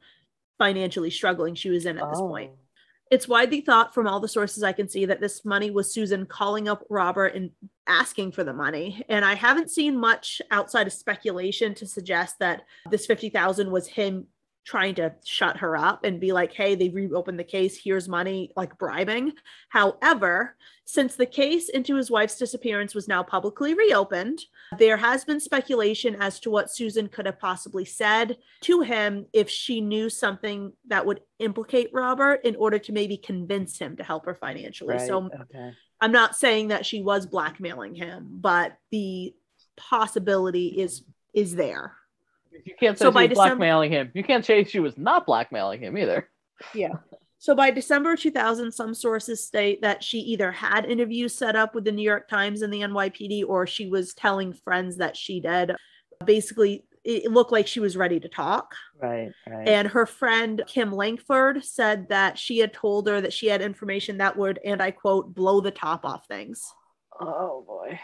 financially 0.57 1.09
struggling 1.09 1.55
she 1.55 1.69
was 1.69 1.85
in 1.85 1.97
at 1.97 2.09
this 2.09 2.19
point. 2.19 2.51
Oh. 2.53 2.59
It's 3.09 3.27
widely 3.27 3.61
thought 3.61 3.93
from 3.93 4.05
all 4.05 4.19
the 4.19 4.27
sources 4.27 4.63
I 4.63 4.73
can 4.73 4.89
see 4.89 5.05
that 5.05 5.21
this 5.21 5.45
money 5.45 5.71
was 5.71 5.93
Susan 5.93 6.25
calling 6.25 6.67
up 6.67 6.83
Robert 6.89 7.35
and 7.35 7.51
asking 7.87 8.33
for 8.33 8.43
the 8.43 8.53
money. 8.53 9.01
And 9.07 9.23
I 9.23 9.33
haven't 9.33 9.71
seen 9.71 9.97
much 9.97 10.41
outside 10.51 10.87
of 10.87 10.93
speculation 10.93 11.73
to 11.75 11.87
suggest 11.87 12.39
that 12.39 12.63
this 12.91 13.05
50,000 13.05 13.71
was 13.71 13.87
him 13.87 14.27
trying 14.67 14.93
to 14.95 15.15
shut 15.23 15.55
her 15.57 15.77
up 15.77 16.03
and 16.03 16.19
be 16.19 16.33
like, 16.33 16.53
"Hey, 16.53 16.75
they 16.75 16.89
reopened 16.89 17.39
the 17.39 17.43
case, 17.43 17.81
here's 17.81 18.09
money," 18.09 18.51
like 18.57 18.77
bribing. 18.77 19.31
However, 19.69 20.57
since 20.83 21.15
the 21.15 21.25
case 21.25 21.69
into 21.69 21.95
his 21.95 22.11
wife's 22.11 22.37
disappearance 22.37 22.93
was 22.93 23.07
now 23.07 23.23
publicly 23.23 23.73
reopened, 23.73 24.39
there 24.77 24.97
has 24.97 25.23
been 25.23 25.39
speculation 25.39 26.15
as 26.15 26.39
to 26.41 26.49
what 26.49 26.71
Susan 26.71 27.07
could 27.07 27.25
have 27.25 27.39
possibly 27.39 27.85
said 27.85 28.37
to 28.61 28.81
him 28.81 29.25
if 29.31 29.49
she 29.49 29.79
knew 29.81 30.09
something 30.09 30.73
that 30.87 31.05
would 31.05 31.21
implicate 31.39 31.89
Robert 31.93 32.41
in 32.43 32.55
order 32.55 32.79
to 32.79 32.91
maybe 32.91 33.17
convince 33.17 33.77
him 33.77 33.95
to 33.97 34.03
help 34.03 34.25
her 34.25 34.35
financially. 34.35 34.95
Right. 34.95 35.07
So 35.07 35.29
okay. 35.41 35.71
I'm 36.01 36.11
not 36.11 36.35
saying 36.35 36.69
that 36.69 36.85
she 36.85 37.01
was 37.01 37.25
blackmailing 37.25 37.95
him, 37.95 38.27
but 38.31 38.77
the 38.91 39.33
possibility 39.77 40.67
is 40.67 41.03
is 41.33 41.55
there. 41.55 41.96
You 42.65 42.73
can't 42.79 42.97
say 42.97 43.05
So 43.05 43.11
she 43.11 43.13
by 43.13 43.21
was 43.23 43.29
December- 43.29 43.55
blackmailing 43.55 43.91
him. 43.91 44.11
You 44.13 44.23
can't 44.23 44.45
say 44.45 44.63
she 44.63 44.79
was 44.79 44.97
not 44.97 45.25
blackmailing 45.25 45.81
him 45.81 45.97
either. 45.97 46.29
Yeah. 46.73 46.93
So 47.39 47.53
by 47.53 47.69
December 47.69 48.15
2000, 48.15 48.71
some 48.71 48.93
sources 48.95 49.45
state 49.45 49.81
that 49.83 50.03
she 50.03 50.17
either 50.19 50.51
had 50.51 50.85
interviews 50.85 51.35
set 51.35 51.55
up 51.55 51.75
with 51.75 51.85
the 51.85 51.91
New 51.91 52.01
York 52.01 52.27
Times 52.27 52.63
and 52.63 52.73
the 52.73 52.81
NYPD, 52.81 53.43
or 53.47 53.67
she 53.67 53.87
was 53.87 54.13
telling 54.15 54.53
friends 54.53 54.97
that 54.97 55.15
she 55.15 55.39
did. 55.39 55.75
Basically, 56.25 56.83
it 57.03 57.31
looked 57.31 57.51
like 57.51 57.67
she 57.67 57.79
was 57.79 57.95
ready 57.95 58.19
to 58.19 58.27
talk. 58.27 58.73
Right. 58.99 59.31
Right. 59.47 59.67
And 59.67 59.87
her 59.87 60.07
friend 60.07 60.63
Kim 60.67 60.91
Lankford 60.91 61.63
said 61.63 62.09
that 62.09 62.39
she 62.39 62.57
had 62.57 62.73
told 62.73 63.07
her 63.07 63.21
that 63.21 63.33
she 63.33 63.45
had 63.47 63.61
information 63.61 64.17
that 64.17 64.35
would, 64.35 64.59
and 64.65 64.81
I 64.81 64.89
quote, 64.91 65.35
blow 65.35 65.61
the 65.61 65.69
top 65.71 66.05
off 66.05 66.25
things. 66.27 66.65
oh 67.21 67.63
boy. 67.67 67.99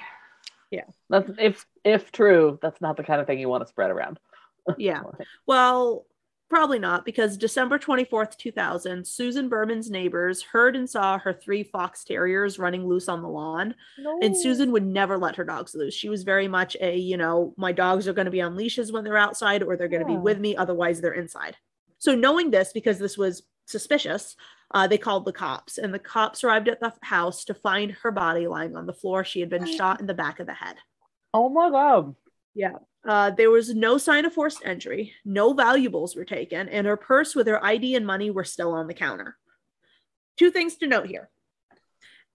Yeah. 0.69 0.85
That's 1.09 1.29
if 1.39 1.65
if 1.83 2.11
true, 2.11 2.59
that's 2.61 2.81
not 2.81 2.97
the 2.97 3.03
kind 3.03 3.19
of 3.19 3.27
thing 3.27 3.39
you 3.39 3.49
want 3.49 3.63
to 3.63 3.67
spread 3.67 3.89
around. 3.91 4.19
Yeah. 4.77 5.01
Well, 5.45 6.05
probably 6.49 6.77
not, 6.79 7.03
because 7.03 7.35
December 7.35 7.79
24th, 7.79 8.37
2000, 8.37 9.05
Susan 9.07 9.49
Berman's 9.49 9.89
neighbors 9.89 10.43
heard 10.43 10.75
and 10.75 10.87
saw 10.89 11.17
her 11.17 11.33
three 11.33 11.63
fox 11.63 12.03
terriers 12.03 12.59
running 12.59 12.85
loose 12.87 13.09
on 13.09 13.21
the 13.23 13.27
lawn. 13.27 13.73
And 14.21 14.37
Susan 14.37 14.71
would 14.71 14.85
never 14.85 15.17
let 15.17 15.35
her 15.37 15.43
dogs 15.43 15.73
loose. 15.73 15.93
She 15.95 16.09
was 16.09 16.23
very 16.23 16.47
much 16.47 16.77
a, 16.79 16.95
you 16.95 17.17
know, 17.17 17.53
my 17.57 17.71
dogs 17.71 18.07
are 18.07 18.13
going 18.13 18.25
to 18.25 18.31
be 18.31 18.41
on 18.41 18.55
leashes 18.55 18.91
when 18.91 19.03
they're 19.03 19.17
outside 19.17 19.63
or 19.63 19.75
they're 19.75 19.87
going 19.87 20.05
to 20.05 20.11
Yeah. 20.11 20.17
be 20.17 20.21
with 20.23 20.39
me. 20.39 20.55
Otherwise, 20.55 21.01
they're 21.01 21.13
inside. 21.13 21.55
So, 21.97 22.13
knowing 22.15 22.51
this, 22.51 22.71
because 22.71 22.99
this 22.99 23.17
was 23.17 23.43
suspicious, 23.65 24.35
uh, 24.75 24.85
they 24.87 24.97
called 24.97 25.25
the 25.25 25.33
cops. 25.33 25.77
And 25.79 25.93
the 25.93 25.99
cops 25.99 26.43
arrived 26.43 26.67
at 26.67 26.79
the 26.79 26.93
house 27.01 27.45
to 27.45 27.53
find 27.53 27.91
her 28.03 28.11
body 28.11 28.45
lying 28.47 28.75
on 28.75 28.85
the 28.85 28.93
floor. 28.93 29.23
She 29.23 29.39
had 29.39 29.49
been 29.49 29.65
shot 29.65 30.01
in 30.01 30.05
the 30.07 30.13
back 30.13 30.39
of 30.39 30.45
the 30.47 30.53
head. 30.53 30.75
Oh 31.33 31.49
my 31.49 31.69
god. 31.71 32.15
Uh, 33.05 33.31
there 33.31 33.51
was 33.51 33.75
no 33.75 33.97
sign 33.97 34.25
of 34.25 34.33
forced 34.33 34.63
entry, 34.63 35.13
no 35.25 35.53
valuables 35.53 36.15
were 36.15 36.23
taken, 36.23 36.69
and 36.69 36.87
her 36.87 36.95
purse 36.95 37.35
with 37.35 37.47
her 37.47 37.63
ID 37.63 37.95
and 37.95 38.05
money 38.05 38.31
were 38.31 38.45
still 38.45 38.71
on 38.73 38.87
the 38.87 38.93
counter. 38.93 39.37
Two 40.37 40.51
things 40.51 40.77
to 40.77 40.87
note 40.87 41.07
here. 41.07 41.29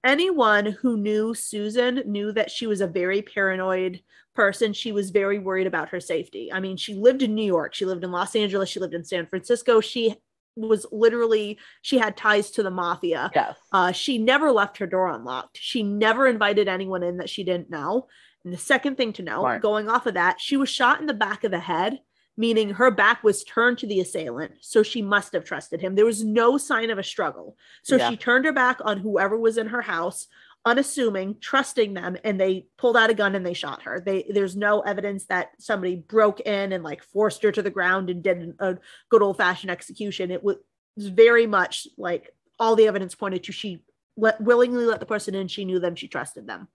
Anyone 0.04 0.66
who 0.66 0.96
knew 0.96 1.34
Susan 1.34 2.02
knew 2.06 2.32
that 2.32 2.50
she 2.50 2.66
was 2.66 2.80
a 2.80 2.86
very 2.86 3.22
paranoid 3.22 4.02
person. 4.34 4.72
She 4.72 4.92
was 4.92 5.10
very 5.10 5.38
worried 5.38 5.66
about 5.66 5.88
her 5.88 6.00
safety. 6.00 6.52
I 6.52 6.60
mean, 6.60 6.76
she 6.76 6.94
lived 6.94 7.22
in 7.22 7.34
New 7.34 7.44
York, 7.44 7.74
she 7.74 7.86
lived 7.86 8.04
in 8.04 8.12
Los 8.12 8.36
Angeles, 8.36 8.68
she 8.68 8.78
lived 8.78 8.94
in 8.94 9.04
San 9.04 9.26
Francisco. 9.26 9.80
She 9.80 10.14
was 10.54 10.86
literally, 10.92 11.58
she 11.82 11.98
had 11.98 12.16
ties 12.16 12.50
to 12.52 12.62
the 12.62 12.70
mafia. 12.70 13.30
Yes. 13.34 13.56
Uh, 13.72 13.92
she 13.92 14.18
never 14.18 14.52
left 14.52 14.78
her 14.78 14.86
door 14.86 15.08
unlocked. 15.08 15.58
She 15.60 15.82
never 15.82 16.26
invited 16.26 16.68
anyone 16.68 17.02
in 17.02 17.18
that 17.18 17.30
she 17.30 17.42
didn't 17.42 17.70
know. 17.70 18.06
And 18.48 18.54
the 18.54 18.62
second 18.62 18.96
thing 18.96 19.12
to 19.12 19.22
know, 19.22 19.40
Smart. 19.40 19.60
going 19.60 19.90
off 19.90 20.06
of 20.06 20.14
that, 20.14 20.40
she 20.40 20.56
was 20.56 20.70
shot 20.70 21.02
in 21.02 21.06
the 21.06 21.12
back 21.12 21.44
of 21.44 21.50
the 21.50 21.58
head, 21.60 22.00
meaning 22.34 22.70
her 22.70 22.90
back 22.90 23.22
was 23.22 23.44
turned 23.44 23.76
to 23.78 23.86
the 23.86 24.00
assailant. 24.00 24.52
So 24.62 24.82
she 24.82 25.02
must 25.02 25.34
have 25.34 25.44
trusted 25.44 25.82
him. 25.82 25.94
There 25.94 26.06
was 26.06 26.24
no 26.24 26.56
sign 26.56 26.88
of 26.88 26.96
a 26.96 27.02
struggle. 27.02 27.58
So 27.82 27.96
Yeah. 27.96 28.08
she 28.08 28.16
turned 28.16 28.46
her 28.46 28.52
back 28.54 28.78
on 28.82 29.00
whoever 29.00 29.36
was 29.36 29.58
in 29.58 29.66
her 29.66 29.82
house 29.82 30.28
unassuming, 30.64 31.36
trusting 31.40 31.92
them, 31.92 32.16
and 32.24 32.40
they 32.40 32.66
pulled 32.78 32.96
out 32.96 33.10
a 33.10 33.14
gun 33.14 33.34
and 33.34 33.44
they 33.44 33.52
shot 33.52 33.82
her. 33.82 34.00
They 34.00 34.24
there's 34.30 34.56
no 34.56 34.80
evidence 34.80 35.26
that 35.26 35.50
somebody 35.58 35.96
broke 35.96 36.40
in 36.40 36.72
and 36.72 36.82
like 36.82 37.02
forced 37.02 37.42
her 37.42 37.52
to 37.52 37.62
the 37.62 37.70
ground 37.70 38.08
and 38.08 38.22
did 38.22 38.54
a 38.60 38.78
good 39.10 39.22
old 39.22 39.36
fashioned 39.36 39.70
execution. 39.70 40.30
It 40.30 40.42
was 40.42 40.56
very 40.96 41.46
much 41.46 41.86
like 41.98 42.34
all 42.58 42.76
the 42.76 42.86
evidence 42.86 43.14
pointed 43.14 43.44
to 43.44 43.52
she 43.52 43.84
let, 44.16 44.40
willingly 44.40 44.86
let 44.86 45.00
the 45.00 45.06
person 45.06 45.34
in. 45.34 45.48
She 45.48 45.66
knew 45.66 45.80
them. 45.80 45.94
She 45.94 46.08
trusted 46.08 46.46
them. 46.46 46.68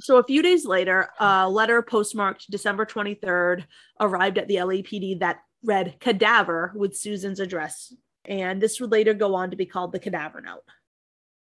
So 0.00 0.18
a 0.18 0.24
few 0.24 0.42
days 0.42 0.66
later, 0.66 1.08
a 1.18 1.48
letter 1.48 1.80
postmarked 1.82 2.50
December 2.50 2.84
23rd 2.84 3.64
arrived 4.00 4.38
at 4.38 4.46
the 4.46 4.56
LAPD 4.56 5.20
that 5.20 5.40
read 5.64 5.96
cadaver 5.98 6.72
with 6.74 6.96
Susan's 6.96 7.40
address. 7.40 7.92
And 8.24 8.60
this 8.60 8.80
would 8.80 8.92
later 8.92 9.14
go 9.14 9.34
on 9.34 9.50
to 9.50 9.56
be 9.56 9.66
called 9.66 9.92
the 9.92 9.98
cadaver 9.98 10.40
note. 10.40 10.64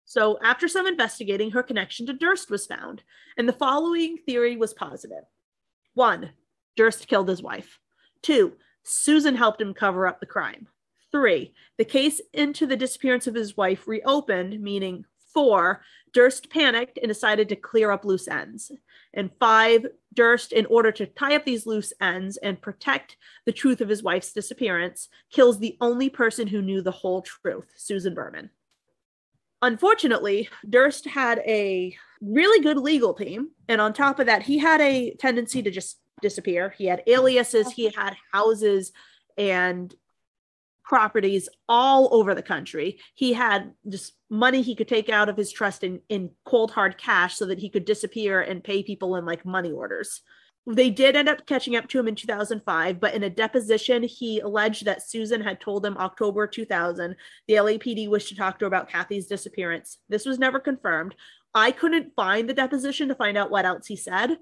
So, 0.05 0.39
after 0.43 0.69
some 0.69 0.87
investigating, 0.87 1.53
her 1.53 1.63
connection 1.63 2.05
to 2.07 2.13
Durst 2.13 2.51
was 2.51 2.67
found, 2.67 3.03
and 3.39 3.49
the 3.49 3.55
following 3.55 4.19
theory 4.19 4.55
was 4.55 4.75
positive. 4.75 5.25
One, 5.95 6.33
Durst 6.77 7.09
killed 7.09 7.29
his 7.29 7.43
wife. 7.43 7.79
Two, 8.21 8.53
Susan 8.83 9.35
helped 9.35 9.63
him 9.63 9.73
cover 9.73 10.07
up 10.07 10.21
the 10.21 10.27
crime. 10.27 10.69
Three, 11.11 11.55
the 11.79 11.87
case 11.87 12.21
into 12.35 12.67
the 12.67 12.77
disappearance 12.77 13.27
of 13.27 13.35
his 13.35 13.57
wife 13.57 13.89
reopened, 13.89 14.61
meaning 14.61 15.07
four, 15.35 15.83
Durst 16.12 16.49
panicked 16.49 16.99
and 16.99 17.09
decided 17.09 17.49
to 17.49 17.57
clear 17.57 17.91
up 17.91 18.05
loose 18.05 18.29
ends. 18.29 18.71
And 19.12 19.31
five, 19.41 19.87
Durst, 20.14 20.53
in 20.53 20.64
order 20.67 20.93
to 20.93 21.07
tie 21.07 21.35
up 21.35 21.45
these 21.45 21.67
loose 21.67 21.93
ends 22.00 22.37
and 22.37 22.62
protect 22.62 23.17
the 23.45 23.53
truth 23.53 23.81
of 23.81 23.88
his 23.88 24.03
wife's 24.03 24.33
disappearance, 24.33 25.09
kills 25.31 25.59
the 25.59 25.76
only 25.81 26.09
person 26.09 26.47
who 26.47 26.62
knew 26.62 26.81
the 26.81 26.91
whole 26.91 27.23
truth, 27.23 27.73
Susan 27.76 28.14
Berman. 28.14 28.50
Unfortunately, 29.61 30.49
Durst 30.69 31.07
had 31.07 31.38
a 31.41 31.97
really 32.21 32.62
good 32.62 32.79
legal 32.79 33.14
team. 33.14 33.50
And 33.69 33.81
on 33.81 33.93
top 33.93 34.21
of 34.21 34.26
that, 34.26 34.43
he 34.43 34.59
had 34.59 34.81
a 34.81 35.14
tendency 35.14 35.62
to 35.62 35.71
just 35.71 35.99
disappear. 36.23 36.75
He 36.76 36.87
had 36.87 37.03
aliases, 37.07 37.73
he 37.73 37.91
had 37.91 38.17
houses 38.33 38.93
and 39.37 39.95
properties 40.85 41.49
all 41.69 42.09
over 42.12 42.35
the 42.35 42.43
country. 42.43 43.00
He 43.14 43.33
had 43.33 43.73
just 43.88 44.12
money 44.31 44.62
he 44.62 44.76
could 44.76 44.88
take 44.88 45.09
out 45.09 45.29
of 45.29 45.37
his 45.37 45.50
trust 45.50 45.83
in, 45.83 46.00
in 46.09 46.31
cold 46.45 46.71
hard 46.71 46.99
cash 46.99 47.37
so 47.37 47.47
that 47.47 47.59
he 47.59 47.71
could 47.71 47.85
disappear 47.85 48.41
and 48.41 48.62
pay 48.62 48.83
people 48.83 49.17
in 49.17 49.25
like 49.25 49.45
money 49.45 49.73
orders. 49.73 50.21
They 50.67 50.88
did 50.88 51.14
end 51.14 51.29
up 51.29 51.47
catching 51.47 51.76
up 51.76 51.88
to 51.88 51.99
him 51.99 52.09
in 52.09 52.14
2005, 52.14 52.99
but 52.99 53.14
in 53.14 53.23
a 53.23 53.31
deposition, 53.31 54.03
he 54.03 54.41
alleged 54.41 54.87
that 54.87 55.07
Susan 55.07 55.43
had 55.43 55.61
told 55.61 55.85
him 55.85 55.97
October 55.99 56.47
2000 56.47 57.17
the 57.49 57.55
LAPD 57.55 58.09
wished 58.09 58.29
to 58.29 58.37
talk 58.37 58.59
to 58.59 58.64
her 58.64 58.67
about 58.67 58.88
Kathy's 58.88 59.26
disappearance. 59.26 59.99
This 60.09 60.25
was 60.25 60.38
never 60.38 60.59
confirmed. 60.59 61.14
I 61.55 61.71
couldn't 61.71 62.14
find 62.17 62.49
the 62.49 62.55
deposition 62.55 63.09
to 63.09 63.14
find 63.14 63.37
out 63.37 63.50
what 63.50 63.67
else 63.67 63.87
he 63.87 63.97
said, 63.97 64.38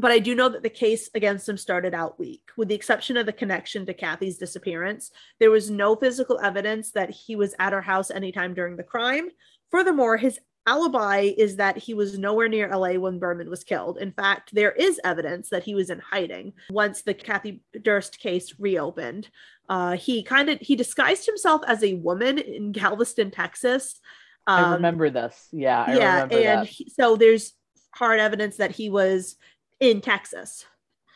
but 0.00 0.10
I 0.10 0.18
do 0.18 0.34
know 0.34 0.48
that 0.48 0.62
the 0.62 0.70
case 0.70 1.10
against 1.14 1.48
him 1.48 1.56
started 1.56 1.94
out 1.94 2.18
weak. 2.18 2.42
With 2.56 2.68
the 2.68 2.74
exception 2.74 3.16
of 3.16 3.26
the 3.26 3.32
connection 3.32 3.84
to 3.86 3.94
Kathy's 3.94 4.38
disappearance, 4.38 5.10
there 5.38 5.50
was 5.50 5.70
no 5.70 5.94
physical 5.94 6.40
evidence 6.40 6.92
that 6.92 7.10
he 7.10 7.36
was 7.36 7.54
at 7.58 7.72
her 7.72 7.82
house 7.82 8.10
anytime 8.10 8.54
during 8.54 8.76
the 8.76 8.82
crime. 8.82 9.28
Furthermore, 9.70 10.16
his 10.16 10.38
alibi 10.66 11.32
is 11.36 11.56
that 11.56 11.76
he 11.76 11.94
was 11.94 12.18
nowhere 12.18 12.48
near 12.48 12.68
LA 12.74 12.92
when 12.92 13.18
Berman 13.18 13.50
was 13.50 13.64
killed. 13.64 13.98
In 13.98 14.12
fact, 14.12 14.54
there 14.54 14.72
is 14.72 15.00
evidence 15.04 15.50
that 15.50 15.64
he 15.64 15.74
was 15.74 15.90
in 15.90 15.98
hiding 15.98 16.54
once 16.70 17.02
the 17.02 17.14
Kathy 17.14 17.62
Durst 17.82 18.18
case 18.18 18.54
reopened. 18.58 19.28
Uh, 19.68 19.96
he 19.96 20.22
kind 20.22 20.48
of 20.48 20.58
he 20.60 20.76
disguised 20.76 21.26
himself 21.26 21.62
as 21.66 21.82
a 21.84 21.94
woman 21.94 22.38
in 22.38 22.72
Galveston, 22.72 23.30
Texas. 23.30 24.00
Um, 24.46 24.64
I 24.64 24.74
remember 24.74 25.10
this. 25.10 25.48
Yeah, 25.52 25.84
I 25.86 25.96
yeah, 25.96 26.24
and 26.24 26.66
he, 26.66 26.90
so 26.90 27.16
there's 27.16 27.52
hard 27.94 28.20
evidence 28.20 28.56
that 28.56 28.70
he 28.70 28.88
was 28.88 29.36
in 29.80 30.00
Texas. 30.00 30.66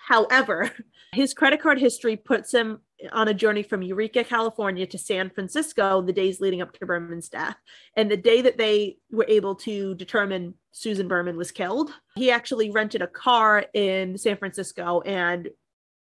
However, 0.06 0.70
his 1.12 1.34
credit 1.34 1.60
card 1.60 1.78
history 1.78 2.16
puts 2.16 2.52
him 2.52 2.80
on 3.12 3.28
a 3.28 3.34
journey 3.34 3.62
from 3.62 3.82
Eureka, 3.82 4.24
California 4.24 4.86
to 4.86 4.98
San 4.98 5.30
Francisco 5.30 6.00
the 6.02 6.12
days 6.12 6.40
leading 6.40 6.62
up 6.62 6.72
to 6.72 6.86
Berman's 6.86 7.28
death. 7.28 7.56
And 7.96 8.10
the 8.10 8.16
day 8.16 8.40
that 8.42 8.58
they 8.58 8.96
were 9.10 9.26
able 9.28 9.54
to 9.56 9.94
determine 9.94 10.54
Susan 10.72 11.08
Berman 11.08 11.36
was 11.36 11.50
killed, 11.50 11.90
he 12.16 12.30
actually 12.30 12.70
rented 12.70 13.02
a 13.02 13.06
car 13.06 13.66
in 13.74 14.16
San 14.18 14.36
Francisco. 14.36 15.00
And 15.02 15.48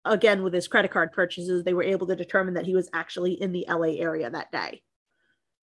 again, 0.04 0.42
with 0.42 0.52
his 0.52 0.69
credit 0.69 0.90
card 0.90 1.12
purchases, 1.12 1.64
they 1.64 1.75
were 1.75 1.83
able 1.83 2.07
to 2.09 2.16
determine 2.16 2.54
that 2.54 2.66
he 2.66 2.75
was 2.75 2.88
actually 2.92 3.40
in 3.40 3.52
the 3.52 3.66
LA 3.69 3.95
area 3.99 4.31
that 4.31 4.52
day. 4.52 4.83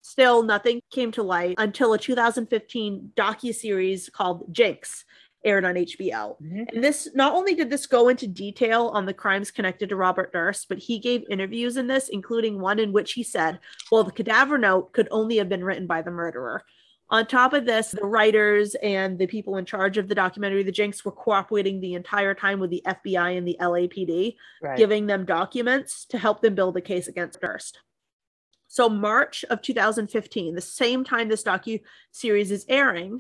Still, 0.02 0.44
nothing 0.44 0.82
came 0.92 1.12
to 1.12 1.24
light 1.24 1.56
until 1.58 1.94
a 1.94 1.98
2015 1.98 3.12
docu-series 3.18 4.10
called 4.10 4.46
Jinx 4.54 5.04
aired 5.46 5.66
on 5.66 5.76
HBO. 5.76 6.36
Mm-hmm. 6.42 6.64
And 6.74 6.84
this 6.84 7.10
not 7.14 7.34
only 7.34 7.56
did 7.56 7.70
this 7.70 7.86
go 7.86 8.10
into 8.10 8.28
detail 8.28 8.88
on 8.88 9.06
the 9.06 9.14
crimes 9.14 9.52
connected 9.52 9.90
to 9.90 9.96
Robert 9.96 10.34
Durst, 10.34 10.68
but 10.70 10.80
he 10.80 11.00
gave 11.00 11.24
interviews 11.30 11.78
in 11.78 11.88
this, 11.88 12.10
including 12.10 12.60
one 12.60 12.80
in 12.80 12.92
which 12.92 13.14
he 13.14 13.24
said, 13.24 13.60
well, 13.92 14.04
the 14.04 14.12
cadaver 14.12 14.58
note 14.58 14.94
could 14.94 15.08
only 15.12 15.38
have 15.38 15.50
been 15.50 15.64
written 15.64 15.88
by 15.88 16.02
the 16.02 16.12
murderer. 16.12 16.64
On 17.12 17.26
top 17.26 17.54
of 17.54 17.66
this, 17.66 17.90
the 17.92 18.06
writers 18.06 18.76
and 18.84 19.18
the 19.18 19.26
people 19.26 19.58
in 19.58 19.66
charge 19.66 19.98
of 19.98 20.08
the 20.08 20.14
documentary, 20.14 20.62
The 20.62 20.72
Jinx, 20.72 21.04
were 21.04 21.12
cooperating 21.12 21.80
the 21.80 21.96
entire 21.96 22.36
time 22.36 22.60
with 22.60 22.70
the 22.70 22.84
FBI 22.86 23.36
and 23.36 23.48
the 23.48 23.58
LAPD, 23.60 24.36
right. 24.62 24.78
giving 24.78 25.08
them 25.08 25.26
documents 25.26 26.06
to 26.06 26.20
help 26.20 26.42
them 26.42 26.54
build 26.54 26.78
a 26.78 26.82
case 26.82 27.08
against 27.08 27.42
Durst. 27.42 27.80
So, 28.68 28.88
March 28.88 29.44
of 29.50 29.64
2015, 29.64 30.54
the 30.54 30.62
same 30.62 31.04
time 31.04 31.30
this 31.30 31.44
docu 31.44 31.82
series 32.12 32.52
is 32.52 32.68
airing, 32.70 33.20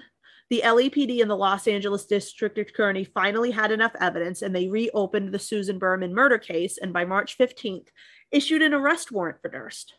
the 0.49 0.63
LAPD 0.65 1.21
and 1.21 1.29
the 1.29 1.35
Los 1.35 1.67
Angeles 1.67 2.05
District 2.05 2.57
Attorney 2.57 3.03
finally 3.03 3.51
had 3.51 3.71
enough 3.71 3.91
evidence 3.99 4.41
and 4.41 4.55
they 4.55 4.67
reopened 4.67 5.31
the 5.31 5.39
Susan 5.39 5.77
Berman 5.77 6.13
murder 6.13 6.39
case 6.39 6.77
and 6.77 6.91
by 6.91 7.05
March 7.05 7.37
15th 7.37 7.87
issued 8.31 8.61
an 8.61 8.73
arrest 8.73 9.11
warrant 9.11 9.41
for 9.41 9.49
Durst. 9.49 9.93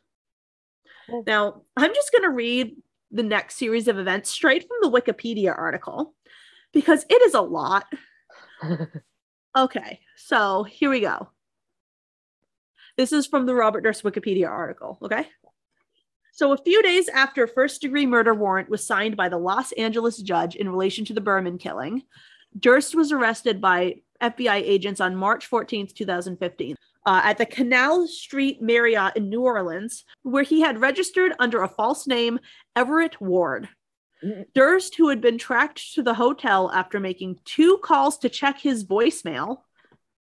Now, 1.27 1.63
I'm 1.77 1.95
just 1.95 2.13
going 2.13 2.23
to 2.23 2.31
read 2.31 2.77
the 3.11 3.23
next 3.23 3.57
series 3.57 3.89
of 3.89 3.99
events 3.99 4.31
straight 4.31 4.67
from 4.67 4.79
the 4.81 4.91
Wikipedia 4.91 5.57
article 5.57 6.15
because 6.73 7.05
it 7.09 7.23
is 7.23 7.35
a 7.35 7.41
lot. 7.41 7.87
okay, 9.57 10.01
so 10.17 10.63
here 10.65 10.91
we 10.91 11.01
go. 11.01 11.29
This 12.97 13.13
is 13.13 13.27
from 13.27 13.47
the 13.47 13.55
Robert 13.55 13.83
Durst 13.83 14.03
Wikipedia 14.03 14.49
article, 14.49 14.99
okay? 15.03 15.27
So, 16.33 16.53
a 16.53 16.59
few 16.59 16.83
days 16.83 17.09
after 17.09 17.45
a 17.45 17.49
first 17.49 17.81
degree 17.81 18.07
murder 18.07 18.35
warrant 18.35 18.71
was 18.71 18.87
signed 18.87 19.17
by 19.17 19.29
the 19.29 19.39
Los 19.39 19.73
Angeles 19.73 20.19
judge 20.19 20.57
in 20.57 20.69
relation 20.69 21.05
to 21.07 21.13
the 21.13 21.21
Berman 21.21 21.59
killing, 21.59 22.03
Durst 22.59 22.95
was 22.95 23.13
arrested 23.13 23.61
by 23.61 23.97
FBI 24.21 24.57
agents 24.57 25.01
on 25.01 25.17
March 25.17 25.47
14, 25.47 25.89
2015, 25.95 26.77
uh, 27.07 27.21
at 27.25 27.39
the 27.39 27.47
Canal 27.47 28.07
Street 28.07 28.61
Marriott 28.61 29.17
in 29.17 29.31
New 29.31 29.43
Orleans, 29.43 30.05
where 30.23 30.43
he 30.43 30.61
had 30.61 30.81
registered 30.81 31.33
under 31.39 31.63
a 31.63 31.69
false 31.69 32.07
name, 32.07 32.39
Everett 32.77 33.21
Ward. 33.21 33.69
Durst, 34.55 34.97
who 34.97 35.09
had 35.09 35.21
been 35.21 35.39
tracked 35.39 35.95
to 35.95 36.03
the 36.03 36.15
hotel 36.15 36.71
after 36.73 37.01
making 37.01 37.39
two 37.45 37.79
calls 37.79 38.19
to 38.19 38.29
check 38.29 38.59
his 38.59 38.85
voicemail. 38.85 39.59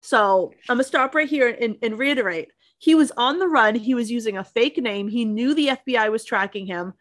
So 0.00 0.52
I'm 0.68 0.76
going 0.76 0.84
to 0.84 0.88
stop 0.88 1.14
right 1.14 1.28
here 1.28 1.48
and, 1.48 1.76
and 1.82 1.98
reiterate 1.98 2.52
he 2.82 2.96
was 2.96 3.12
on 3.16 3.38
the 3.38 3.46
run. 3.46 3.76
He 3.76 3.94
was 3.94 4.10
using 4.10 4.36
a 4.36 4.42
fake 4.42 4.76
name. 4.76 5.06
He 5.06 5.24
knew 5.24 5.54
the 5.54 5.68
FBI 5.68 6.10
was 6.10 6.24
tracking 6.24 6.66
him. 6.66 6.94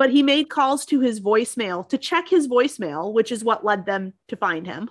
But 0.00 0.10
he 0.10 0.24
made 0.24 0.50
calls 0.50 0.84
to 0.86 0.98
his 0.98 1.20
voicemail 1.20 1.88
to 1.90 1.96
check 1.96 2.28
his 2.28 2.48
voicemail, 2.48 3.12
which 3.12 3.30
is 3.30 3.44
what 3.44 3.64
led 3.64 3.86
them 3.86 4.14
to 4.26 4.36
find 4.36 4.66
him. 4.66 4.90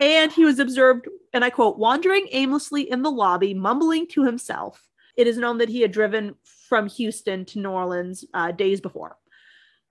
And 0.00 0.32
he 0.32 0.46
was 0.46 0.58
observed, 0.58 1.08
and 1.34 1.44
I 1.44 1.50
quote, 1.50 1.78
wandering 1.78 2.26
aimlessly 2.32 2.90
in 2.90 3.02
the 3.02 3.10
lobby, 3.10 3.52
mumbling 3.52 4.06
to 4.12 4.24
himself. 4.24 4.82
It 5.14 5.26
is 5.26 5.36
known 5.36 5.58
that 5.58 5.68
he 5.68 5.82
had 5.82 5.92
driven 5.92 6.36
from 6.70 6.88
Houston 6.88 7.44
to 7.44 7.58
New 7.58 7.68
Orleans 7.68 8.24
uh, 8.32 8.50
days 8.52 8.80
before. 8.80 9.18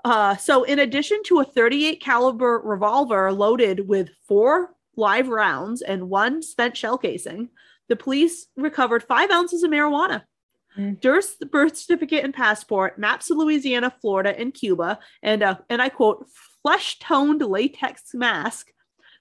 Uh, 0.04 0.36
so, 0.36 0.64
in 0.64 0.80
addition 0.80 1.22
to 1.26 1.42
a 1.42 1.46
38 1.46 2.02
caliber 2.02 2.60
revolver 2.66 3.32
loaded 3.32 3.88
with 3.88 4.10
four 4.28 4.74
live 4.96 5.28
rounds 5.28 5.84
and 5.84 6.10
one 6.10 6.42
spent 6.42 6.76
shell 6.76 6.98
casing, 6.98 7.50
the 7.90 7.96
police 7.96 8.48
recovered 8.56 9.04
five 9.04 9.30
ounces 9.32 9.64
of 9.64 9.72
marijuana. 9.72 10.24
Mm. 10.78 11.02
Durst's 11.02 11.44
birth 11.46 11.76
certificate 11.76 12.24
and 12.24 12.34
passport, 12.34 13.00
maps 13.00 13.30
of 13.30 13.38
Louisiana, 13.38 13.94
Florida, 14.02 14.40
and 14.40 14.54
Cuba, 14.54 15.00
and 15.24 15.44
uh, 15.44 15.58
and 15.70 15.82
I 15.82 15.90
quote, 15.90 16.28
flesh-toned 16.64 17.42
latex 17.42 18.14
mask, 18.14 18.68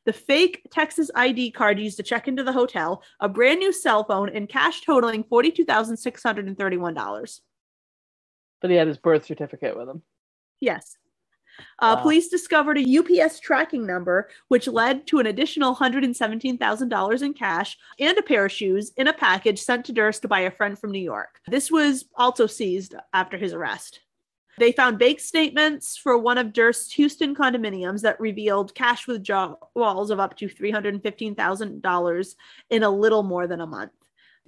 the 0.04 0.12
fake 0.12 0.62
Texas 0.70 1.10
ID 1.14 1.50
card 1.52 1.80
used 1.80 1.96
to 1.96 2.02
check 2.02 2.28
into 2.28 2.44
the 2.44 2.52
hotel, 2.52 3.02
a 3.20 3.28
brand 3.28 3.60
new 3.60 3.72
cell 3.72 4.04
phone, 4.04 4.28
and 4.28 4.48
cash 4.48 4.82
totaling 4.82 5.24
forty-two 5.24 5.64
thousand 5.64 5.96
six 5.96 6.22
hundred 6.22 6.46
and 6.46 6.58
thirty-one 6.58 6.94
dollars. 6.94 7.40
But 8.60 8.70
he 8.70 8.76
had 8.76 8.88
his 8.88 8.98
birth 8.98 9.24
certificate 9.24 9.76
with 9.76 9.88
him. 9.88 10.02
Yes. 10.60 10.96
Uh, 11.78 11.94
wow. 11.96 12.02
Police 12.02 12.28
discovered 12.28 12.78
a 12.78 12.98
UPS 12.98 13.40
tracking 13.40 13.86
number, 13.86 14.28
which 14.48 14.68
led 14.68 15.06
to 15.06 15.18
an 15.18 15.26
additional 15.26 15.74
$117,000 15.74 17.22
in 17.22 17.34
cash 17.34 17.78
and 17.98 18.18
a 18.18 18.22
pair 18.22 18.46
of 18.46 18.52
shoes 18.52 18.92
in 18.96 19.08
a 19.08 19.12
package 19.12 19.60
sent 19.60 19.84
to 19.86 19.92
Durst 19.92 20.28
by 20.28 20.40
a 20.40 20.50
friend 20.50 20.78
from 20.78 20.92
New 20.92 20.98
York. 20.98 21.40
This 21.48 21.70
was 21.70 22.06
also 22.16 22.46
seized 22.46 22.94
after 23.12 23.36
his 23.36 23.52
arrest. 23.52 24.00
They 24.58 24.72
found 24.72 24.98
bank 24.98 25.20
statements 25.20 25.96
for 25.96 26.18
one 26.18 26.36
of 26.36 26.52
Durst's 26.52 26.92
Houston 26.94 27.34
condominiums 27.34 28.02
that 28.02 28.18
revealed 28.20 28.74
cash 28.74 29.06
withdrawals 29.06 30.10
of 30.10 30.18
up 30.18 30.36
to 30.38 30.48
$315,000 30.48 32.34
in 32.70 32.82
a 32.82 32.90
little 32.90 33.22
more 33.22 33.46
than 33.46 33.60
a 33.60 33.66
month. 33.66 33.92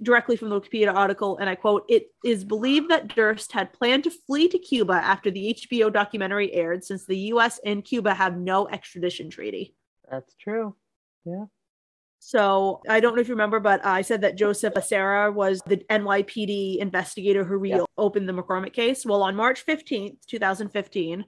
Directly 0.03 0.35
from 0.35 0.49
the 0.49 0.59
Wikipedia 0.59 0.93
article, 0.93 1.37
and 1.37 1.47
I 1.47 1.53
quote, 1.53 1.85
it 1.87 2.07
is 2.25 2.43
believed 2.43 2.89
that 2.89 3.15
Durst 3.15 3.51
had 3.51 3.71
planned 3.71 4.03
to 4.05 4.11
flee 4.11 4.47
to 4.47 4.57
Cuba 4.57 4.93
after 4.93 5.29
the 5.29 5.53
HBO 5.53 5.93
documentary 5.93 6.51
aired, 6.53 6.83
since 6.83 7.05
the 7.05 7.17
US 7.33 7.59
and 7.63 7.85
Cuba 7.85 8.13
have 8.15 8.35
no 8.35 8.67
extradition 8.67 9.29
treaty. 9.29 9.75
That's 10.09 10.33
true. 10.35 10.75
Yeah. 11.23 11.45
So 12.17 12.81
I 12.87 12.99
don't 12.99 13.15
know 13.15 13.21
if 13.21 13.27
you 13.27 13.33
remember, 13.33 13.59
but 13.59 13.85
I 13.85 14.01
said 14.01 14.21
that 14.21 14.37
Joseph 14.37 14.73
Becerra 14.73 15.33
was 15.33 15.61
the 15.65 15.77
NYPD 15.77 16.77
investigator 16.77 17.43
who 17.43 17.57
reopened 17.57 18.29
the 18.29 18.33
McCormack 18.33 18.73
case. 18.73 19.05
Well, 19.05 19.23
on 19.23 19.35
March 19.35 19.65
15th, 19.65 20.17
2015, 20.27 21.25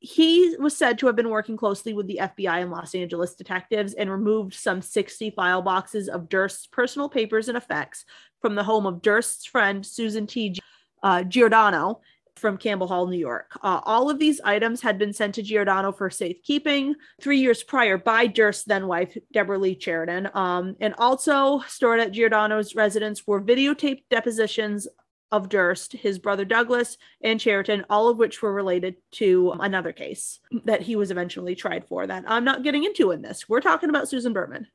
he 0.00 0.56
was 0.58 0.76
said 0.76 0.98
to 0.98 1.06
have 1.06 1.16
been 1.16 1.30
working 1.30 1.56
closely 1.56 1.92
with 1.92 2.06
the 2.06 2.20
FBI 2.22 2.62
and 2.62 2.70
Los 2.70 2.94
Angeles 2.94 3.34
detectives 3.34 3.94
and 3.94 4.10
removed 4.10 4.54
some 4.54 4.80
60 4.80 5.30
file 5.30 5.62
boxes 5.62 6.08
of 6.08 6.28
Durst's 6.28 6.66
personal 6.66 7.08
papers 7.08 7.48
and 7.48 7.56
effects 7.56 8.04
from 8.40 8.54
the 8.54 8.64
home 8.64 8.86
of 8.86 9.02
Durst's 9.02 9.46
friend 9.46 9.84
Susan 9.84 10.26
T. 10.26 10.58
Uh, 11.02 11.22
Giordano 11.22 12.00
from 12.38 12.56
Campbell 12.56 12.86
Hall, 12.86 13.06
New 13.06 13.18
York. 13.18 13.50
Uh, 13.62 13.80
all 13.84 14.08
of 14.08 14.18
these 14.18 14.40
items 14.40 14.80
had 14.80 14.98
been 14.98 15.12
sent 15.12 15.34
to 15.34 15.42
Giordano 15.42 15.92
for 15.92 16.08
safekeeping 16.08 16.94
three 17.20 17.38
years 17.38 17.62
prior 17.62 17.98
by 17.98 18.26
Durst's 18.26 18.64
then 18.64 18.86
wife, 18.86 19.16
Deborah 19.32 19.58
Lee 19.58 19.76
Charatan. 19.76 20.34
Um, 20.34 20.76
and 20.80 20.94
also 20.98 21.60
stored 21.66 22.00
at 22.00 22.12
Giordano's 22.12 22.74
residence 22.74 23.26
were 23.26 23.42
videotaped 23.42 24.04
depositions 24.10 24.86
of 25.30 25.48
Durst, 25.48 25.92
his 25.92 26.18
brother 26.18 26.44
Douglas, 26.44 26.96
and 27.22 27.38
Charatan, 27.38 27.84
all 27.90 28.08
of 28.08 28.18
which 28.18 28.40
were 28.42 28.52
related 28.52 28.96
to 29.12 29.52
another 29.60 29.92
case 29.92 30.40
that 30.64 30.82
he 30.82 30.96
was 30.96 31.10
eventually 31.10 31.54
tried 31.54 31.86
for 31.86 32.06
that 32.06 32.24
I'm 32.26 32.44
not 32.44 32.62
getting 32.62 32.84
into 32.84 33.10
in 33.10 33.22
this. 33.22 33.48
We're 33.48 33.60
talking 33.60 33.90
about 33.90 34.08
Susan 34.08 34.32
Berman. 34.32 34.66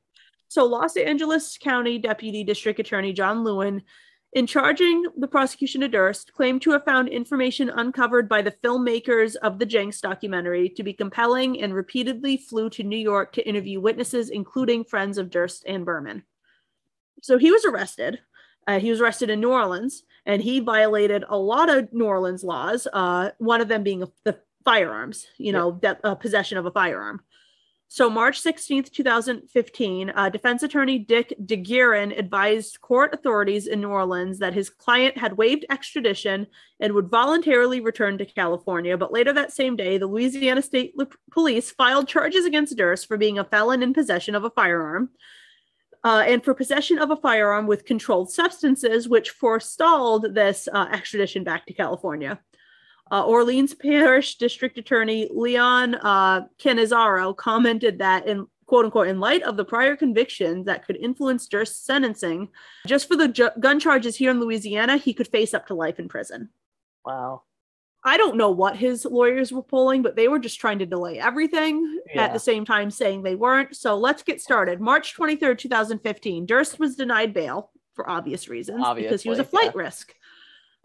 So, 0.47 0.65
Los 0.65 0.95
Angeles 0.97 1.57
County 1.57 1.97
Deputy 1.97 2.43
District 2.43 2.79
Attorney 2.79 3.13
John 3.13 3.43
Lewin 3.43 3.81
in 4.33 4.47
charging 4.47 5.05
the 5.17 5.27
prosecution 5.27 5.83
of 5.83 5.91
Durst, 5.91 6.33
claimed 6.33 6.61
to 6.63 6.71
have 6.71 6.83
found 6.83 7.07
information 7.07 7.69
uncovered 7.69 8.27
by 8.27 8.41
the 8.41 8.55
filmmakers 8.63 9.35
of 9.35 9.59
the 9.59 9.65
Jinx 9.65 10.01
documentary 10.01 10.69
to 10.69 10.83
be 10.83 10.93
compelling 10.93 11.61
and 11.61 11.73
repeatedly 11.73 12.37
flew 12.37 12.69
to 12.71 12.83
New 12.83 12.97
York 12.97 13.33
to 13.33 13.47
interview 13.47 13.79
witnesses, 13.79 14.29
including 14.29 14.83
friends 14.83 15.17
of 15.17 15.29
Durst 15.29 15.63
and 15.67 15.85
Berman. 15.85 16.23
So 17.21 17.37
he 17.37 17.51
was 17.51 17.63
arrested. 17.63 18.19
Uh, 18.67 18.79
he 18.79 18.89
was 18.89 19.01
arrested 19.01 19.29
in 19.29 19.39
New 19.39 19.51
Orleans, 19.51 20.03
and 20.25 20.41
he 20.41 20.59
violated 20.59 21.23
a 21.27 21.37
lot 21.37 21.69
of 21.69 21.91
New 21.93 22.05
Orleans 22.05 22.43
laws. 22.43 22.87
Uh, 22.91 23.31
one 23.37 23.61
of 23.61 23.67
them 23.67 23.83
being 23.83 24.03
the 24.23 24.39
firearms, 24.63 25.27
you 25.37 25.51
know, 25.51 25.79
that 25.81 25.99
uh, 26.03 26.15
possession 26.15 26.57
of 26.57 26.65
a 26.65 26.71
firearm. 26.71 27.21
So, 27.93 28.09
March 28.09 28.41
16th, 28.41 28.91
2015, 28.91 30.09
uh, 30.09 30.29
defense 30.29 30.63
attorney 30.63 30.97
Dick 30.97 31.31
DeGuerin 31.45 32.17
advised 32.17 32.81
court 32.81 33.13
authorities 33.13 33.67
in 33.67 33.81
New 33.81 33.89
Orleans 33.89 34.39
that 34.39 34.55
his 34.55 34.67
client 34.67 35.15
had 35.15 35.37
waived 35.37 35.67
extradition 35.69 36.47
and 36.79 36.93
would 36.93 37.09
voluntarily 37.09 37.81
return 37.81 38.17
to 38.17 38.25
California. 38.25 38.97
But 38.97 39.13
later 39.13 39.31
that 39.33 39.53
same 39.53 39.75
day, 39.75 39.99
the 39.99 40.07
Louisiana 40.07 40.63
State 40.63 40.95
Police 41.29 41.69
filed 41.69 42.07
charges 42.07 42.45
against 42.45 42.75
Durst 42.75 43.07
for 43.07 43.15
being 43.15 43.37
a 43.37 43.43
felon 43.43 43.83
in 43.83 43.93
possession 43.93 44.33
of 44.33 44.43
a 44.43 44.49
firearm. 44.49 45.11
Uh, 46.03 46.23
and 46.27 46.43
for 46.43 46.53
possession 46.53 46.99
of 46.99 47.11
a 47.11 47.15
firearm 47.15 47.65
with 47.65 47.85
controlled 47.85 48.31
substances, 48.31 49.07
which 49.07 49.29
forestalled 49.29 50.33
this 50.33 50.67
uh, 50.73 50.87
extradition 50.91 51.43
back 51.43 51.65
to 51.65 51.73
California. 51.73 52.39
Uh, 53.11 53.23
Orleans 53.25 53.73
Parish 53.73 54.37
District 54.37 54.77
Attorney 54.77 55.29
Leon 55.31 55.95
uh, 55.95 56.41
Cannizzaro 56.59 57.35
commented 57.35 57.99
that 57.99 58.27
in 58.27 58.47
quote 58.65 58.85
unquote, 58.85 59.07
in 59.07 59.19
light 59.19 59.43
of 59.43 59.57
the 59.57 59.65
prior 59.65 59.95
convictions 59.95 60.65
that 60.65 60.85
could 60.85 60.95
influence 60.97 61.47
Durst's 61.47 61.85
sentencing, 61.85 62.49
just 62.87 63.07
for 63.07 63.15
the 63.15 63.27
ju- 63.27 63.51
gun 63.59 63.79
charges 63.79 64.15
here 64.15 64.31
in 64.31 64.39
Louisiana, 64.39 64.97
he 64.97 65.13
could 65.13 65.27
face 65.27 65.53
up 65.53 65.67
to 65.67 65.73
life 65.73 65.99
in 65.99 66.07
prison. 66.07 66.49
Wow. 67.05 67.43
I 68.05 68.17
don't 68.17 68.35
know 68.35 68.51
what 68.51 68.75
his 68.75 69.05
lawyers 69.05 69.51
were 69.53 69.63
pulling, 69.63 70.01
but 70.01 70.15
they 70.15 70.27
were 70.27 70.39
just 70.39 70.59
trying 70.59 70.79
to 70.79 70.85
delay 70.85 71.19
everything 71.19 71.99
yeah. 72.13 72.23
at 72.23 72.33
the 72.33 72.39
same 72.39 72.65
time 72.65 72.91
saying 72.91 73.23
they 73.23 73.35
weren't. 73.35 73.75
So 73.75 73.97
let's 73.97 74.23
get 74.23 74.41
started. 74.41 74.81
March 74.81 75.15
23rd, 75.15 75.57
2015, 75.57 76.45
Durst 76.45 76.79
was 76.79 76.95
denied 76.95 77.33
bail 77.33 77.71
for 77.93 78.09
obvious 78.09 78.49
reasons 78.49 78.81
Obviously, 78.83 79.07
because 79.07 79.23
he 79.23 79.29
was 79.29 79.39
a 79.39 79.43
flight 79.43 79.71
yeah. 79.75 79.81
risk. 79.81 80.13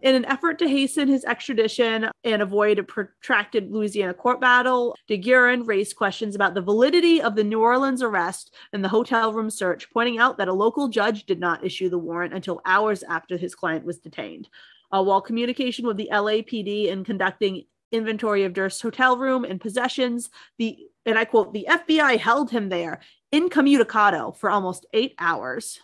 In 0.01 0.15
an 0.15 0.23
effort 0.25 0.59
to 0.59 0.69
hasten 0.69 1.09
his 1.09 1.25
extradition 1.25 2.09
and 2.23 2.41
avoid 2.41 2.79
a 2.79 2.83
protracted 2.83 3.69
Louisiana 3.69 4.13
court 4.13 4.39
battle, 4.39 4.95
DeGuerin 5.09 5.67
raised 5.67 5.97
questions 5.97 6.35
about 6.35 6.53
the 6.53 6.61
validity 6.61 7.21
of 7.21 7.35
the 7.35 7.43
New 7.43 7.59
Orleans 7.59 8.01
arrest 8.01 8.55
and 8.71 8.81
the 8.81 8.87
hotel 8.87 9.33
room 9.33 9.49
search, 9.49 9.91
pointing 9.91 10.17
out 10.17 10.37
that 10.37 10.47
a 10.47 10.53
local 10.53 10.87
judge 10.87 11.25
did 11.25 11.41
not 11.41 11.65
issue 11.65 11.89
the 11.89 11.97
warrant 11.97 12.33
until 12.33 12.61
hours 12.65 13.03
after 13.03 13.35
his 13.35 13.55
client 13.55 13.83
was 13.83 13.99
detained. 13.99 14.47
Uh, 14.91 15.03
while 15.03 15.21
communication 15.21 15.85
with 15.85 15.97
the 15.97 16.09
LAPD 16.11 16.91
and 16.91 17.05
conducting 17.05 17.63
inventory 17.91 18.43
of 18.43 18.53
Durst's 18.53 18.81
hotel 18.81 19.17
room 19.17 19.43
and 19.43 19.61
possessions, 19.61 20.29
the 20.57 20.77
and 21.05 21.17
I 21.17 21.25
quote, 21.25 21.53
the 21.53 21.67
FBI 21.69 22.19
held 22.19 22.51
him 22.51 22.69
there 22.69 22.99
incommunicado 23.33 24.37
for 24.37 24.49
almost 24.49 24.85
eight 24.93 25.15
hours. 25.17 25.79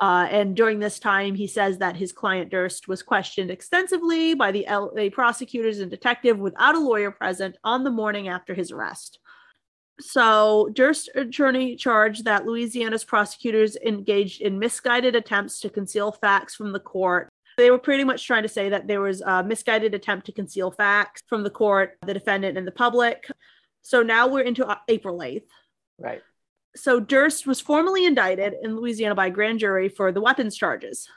Uh, 0.00 0.26
and 0.30 0.56
during 0.56 0.78
this 0.78 0.98
time, 0.98 1.34
he 1.34 1.46
says 1.46 1.78
that 1.78 1.96
his 1.96 2.10
client 2.10 2.50
Durst 2.50 2.88
was 2.88 3.02
questioned 3.02 3.50
extensively 3.50 4.34
by 4.34 4.50
the 4.50 4.66
LA 4.68 5.10
prosecutors 5.10 5.78
and 5.78 5.90
detective 5.90 6.38
without 6.38 6.74
a 6.74 6.78
lawyer 6.78 7.10
present 7.10 7.56
on 7.64 7.84
the 7.84 7.90
morning 7.90 8.28
after 8.28 8.54
his 8.54 8.70
arrest. 8.70 9.18
So, 10.00 10.70
Durst's 10.72 11.10
attorney 11.14 11.76
charged 11.76 12.24
that 12.24 12.46
Louisiana's 12.46 13.04
prosecutors 13.04 13.76
engaged 13.76 14.40
in 14.40 14.58
misguided 14.58 15.14
attempts 15.14 15.60
to 15.60 15.68
conceal 15.68 16.12
facts 16.12 16.54
from 16.54 16.72
the 16.72 16.80
court. 16.80 17.28
They 17.56 17.70
were 17.70 17.78
pretty 17.78 18.04
much 18.04 18.26
trying 18.26 18.42
to 18.42 18.48
say 18.48 18.68
that 18.68 18.86
there 18.86 19.00
was 19.00 19.20
a 19.20 19.42
misguided 19.42 19.94
attempt 19.94 20.26
to 20.26 20.32
conceal 20.32 20.70
facts 20.70 21.22
from 21.26 21.42
the 21.42 21.50
court, 21.50 21.98
the 22.06 22.14
defendant, 22.14 22.56
and 22.56 22.66
the 22.66 22.72
public. 22.72 23.28
So 23.82 24.02
now 24.02 24.28
we're 24.28 24.44
into 24.44 24.66
uh, 24.66 24.76
April 24.88 25.18
8th. 25.18 25.42
Right 25.98 26.22
so 26.76 27.00
Durst 27.00 27.46
was 27.46 27.60
formally 27.60 28.04
indicted 28.04 28.54
in 28.62 28.76
Louisiana 28.76 29.14
by 29.14 29.26
a 29.26 29.30
grand 29.30 29.58
jury 29.58 29.88
for 29.88 30.12
the 30.12 30.20
weapons 30.20 30.56
charges. 30.56 31.08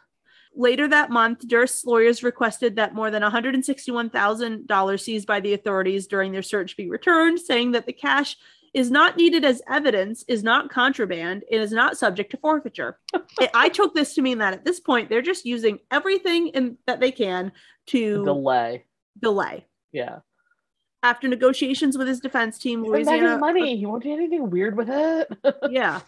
Later 0.55 0.87
that 0.87 1.09
month, 1.09 1.47
Durst's 1.47 1.85
lawyers 1.85 2.23
requested 2.23 2.75
that 2.75 2.93
more 2.93 3.09
than 3.09 3.23
$161,000 3.23 4.99
seized 4.99 5.27
by 5.27 5.39
the 5.39 5.53
authorities 5.53 6.07
during 6.07 6.31
their 6.31 6.43
search 6.43 6.77
be 6.77 6.89
returned, 6.89 7.39
saying 7.39 7.71
that 7.71 7.85
the 7.85 7.93
cash 7.93 8.37
is 8.73 8.89
not 8.89 9.17
needed 9.17 9.45
as 9.45 9.61
evidence, 9.69 10.23
is 10.27 10.43
not 10.43 10.69
contraband, 10.69 11.43
and 11.51 11.61
is 11.61 11.71
not 11.71 11.97
subject 11.97 12.31
to 12.31 12.37
forfeiture. 12.37 12.99
I 13.53 13.69
took 13.69 13.93
this 13.93 14.15
to 14.15 14.21
mean 14.21 14.39
that 14.39 14.53
at 14.53 14.65
this 14.65 14.79
point, 14.79 15.09
they're 15.09 15.21
just 15.21 15.45
using 15.45 15.79
everything 15.91 16.47
in, 16.49 16.77
that 16.87 16.99
they 16.99 17.11
can 17.11 17.51
to 17.87 18.25
delay. 18.25 18.85
Delay. 19.21 19.65
Yeah. 19.91 20.19
After 21.03 21.27
negotiations 21.27 21.97
with 21.97 22.07
his 22.07 22.19
defense 22.19 22.57
team, 22.57 22.83
Louisiana 22.83 23.37
money. 23.37 23.77
He 23.77 23.85
won't 23.85 24.03
do 24.03 24.13
anything 24.13 24.49
weird 24.49 24.75
with 24.75 24.89
it. 24.89 25.27
yeah. 25.69 26.01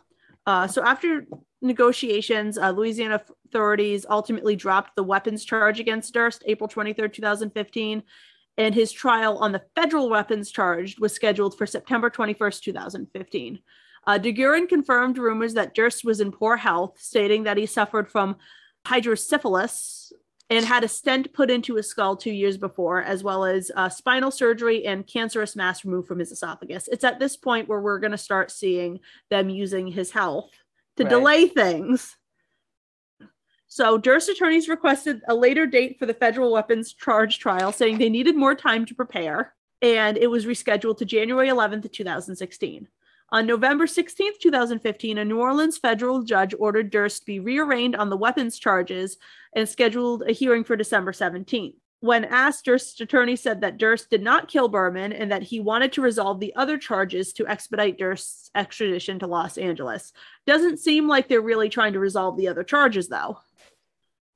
Uh, 0.47 0.67
so 0.67 0.83
after 0.83 1.27
negotiations, 1.61 2.57
uh, 2.57 2.71
Louisiana 2.71 3.21
authorities 3.47 4.05
ultimately 4.09 4.55
dropped 4.55 4.95
the 4.95 5.03
weapons 5.03 5.43
charge 5.43 5.79
against 5.79 6.13
Durst 6.13 6.43
April 6.45 6.67
23rd, 6.67 7.13
2015, 7.13 8.03
and 8.57 8.73
his 8.73 8.91
trial 8.91 9.37
on 9.37 9.51
the 9.51 9.63
federal 9.75 10.09
weapons 10.09 10.51
charge 10.51 10.97
was 10.99 11.13
scheduled 11.13 11.57
for 11.57 11.65
September 11.65 12.09
21st, 12.09 12.61
2015. 12.61 13.59
Uh, 14.07 14.19
DeGuerin 14.19 14.69
confirmed 14.69 15.17
rumors 15.17 15.55
that 15.55 15.73
Durst 15.73 16.05
was 16.05 16.21
in 16.21 16.31
poor 16.31 16.57
health, 16.57 16.97
stating 16.99 17.43
that 17.43 17.57
he 17.57 17.65
suffered 17.65 18.09
from 18.09 18.37
hydrocephalus, 18.85 20.13
and 20.49 20.63
had 20.63 20.83
a 20.83 20.87
stent 20.87 21.33
put 21.33 21.49
into 21.49 21.75
his 21.75 21.87
skull 21.87 22.15
two 22.15 22.31
years 22.31 22.55
before, 22.55 23.01
as 23.01 23.23
well 23.23 23.45
as 23.45 23.71
uh, 23.75 23.89
spinal 23.89 24.29
surgery 24.29 24.85
and 24.85 25.07
cancerous 25.07 25.55
mass 25.55 25.83
removed 25.83 26.07
from 26.07 26.19
his 26.19 26.31
esophagus. 26.31 26.87
It's 26.91 27.03
at 27.03 27.19
this 27.19 27.35
point 27.35 27.67
where 27.67 27.81
we're 27.81 27.99
going 27.99 28.11
to 28.11 28.17
start 28.17 28.51
seeing 28.51 28.99
them 29.31 29.49
using 29.49 29.87
his 29.87 30.11
health 30.11 30.51
to 30.97 31.03
right. 31.03 31.09
delay 31.09 31.47
things. 31.47 32.15
So, 33.75 33.97
Durst 33.97 34.29
attorneys 34.29 34.69
requested 34.69 35.21
a 35.27 35.35
later 35.35 35.67
date 35.67 35.99
for 35.99 36.05
the 36.05 36.13
federal 36.13 36.53
weapons 36.53 36.93
charge 36.93 37.39
trial, 37.39 37.73
saying 37.73 37.97
they 37.97 38.07
needed 38.07 38.37
more 38.37 38.55
time 38.55 38.85
to 38.85 38.95
prepare, 38.95 39.53
and 39.81 40.17
it 40.17 40.27
was 40.27 40.45
rescheduled 40.45 40.97
to 40.99 41.03
January 41.03 41.49
11th, 41.49 41.91
2016. 41.91 42.87
On 43.31 43.45
November 43.45 43.85
16, 43.85 44.31
2015, 44.41 45.17
a 45.17 45.25
New 45.25 45.41
Orleans 45.41 45.77
federal 45.77 46.23
judge 46.23 46.55
ordered 46.57 46.89
Durst 46.89 47.25
be 47.25 47.41
rearraigned 47.41 47.99
on 47.99 48.09
the 48.09 48.15
weapons 48.15 48.57
charges 48.57 49.17
and 49.53 49.67
scheduled 49.67 50.23
a 50.25 50.31
hearing 50.31 50.63
for 50.63 50.77
December 50.77 51.11
17th. 51.11 51.75
When 51.99 52.23
asked, 52.23 52.63
Durst's 52.63 53.01
attorney 53.01 53.35
said 53.35 53.59
that 53.59 53.77
Durst 53.77 54.09
did 54.09 54.21
not 54.21 54.47
kill 54.47 54.69
Berman 54.69 55.11
and 55.11 55.29
that 55.33 55.43
he 55.43 55.59
wanted 55.59 55.91
to 55.93 56.01
resolve 56.01 56.39
the 56.39 56.55
other 56.55 56.77
charges 56.77 57.33
to 57.33 57.47
expedite 57.47 57.97
Durst's 57.97 58.51
extradition 58.55 59.19
to 59.19 59.27
Los 59.27 59.57
Angeles. 59.57 60.13
Doesn't 60.47 60.79
seem 60.79 61.09
like 61.09 61.27
they're 61.27 61.41
really 61.41 61.67
trying 61.67 61.91
to 61.91 61.99
resolve 61.99 62.37
the 62.37 62.47
other 62.47 62.63
charges, 62.63 63.09
though. 63.09 63.39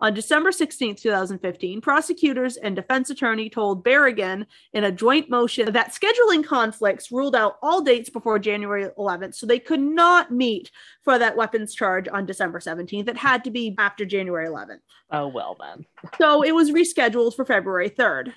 On 0.01 0.13
December 0.13 0.53
16, 0.53 0.95
2015, 0.95 1.81
prosecutors 1.81 2.55
and 2.55 2.73
defense 2.73 3.09
attorney 3.09 3.49
told 3.49 3.83
Berrigan 3.83 4.45
in 4.71 4.85
a 4.85 4.91
joint 4.91 5.29
motion 5.29 5.73
that 5.73 5.93
scheduling 5.93 6.43
conflicts 6.43 7.11
ruled 7.11 7.35
out 7.35 7.57
all 7.61 7.81
dates 7.81 8.09
before 8.09 8.39
January 8.39 8.87
11th, 8.97 9.35
so 9.35 9.45
they 9.45 9.59
could 9.59 9.81
not 9.81 10.31
meet 10.31 10.71
for 11.03 11.19
that 11.19 11.35
weapons 11.35 11.75
charge 11.75 12.07
on 12.07 12.25
December 12.25 12.59
17th. 12.59 13.09
It 13.09 13.17
had 13.17 13.43
to 13.43 13.51
be 13.51 13.75
after 13.77 14.05
January 14.05 14.47
11th. 14.47 14.79
Oh, 15.11 15.27
well, 15.27 15.57
then. 15.59 15.85
So 16.17 16.43
it 16.43 16.55
was 16.55 16.71
rescheduled 16.71 17.35
for 17.35 17.43
February 17.43 17.89
3rd. 17.89 18.31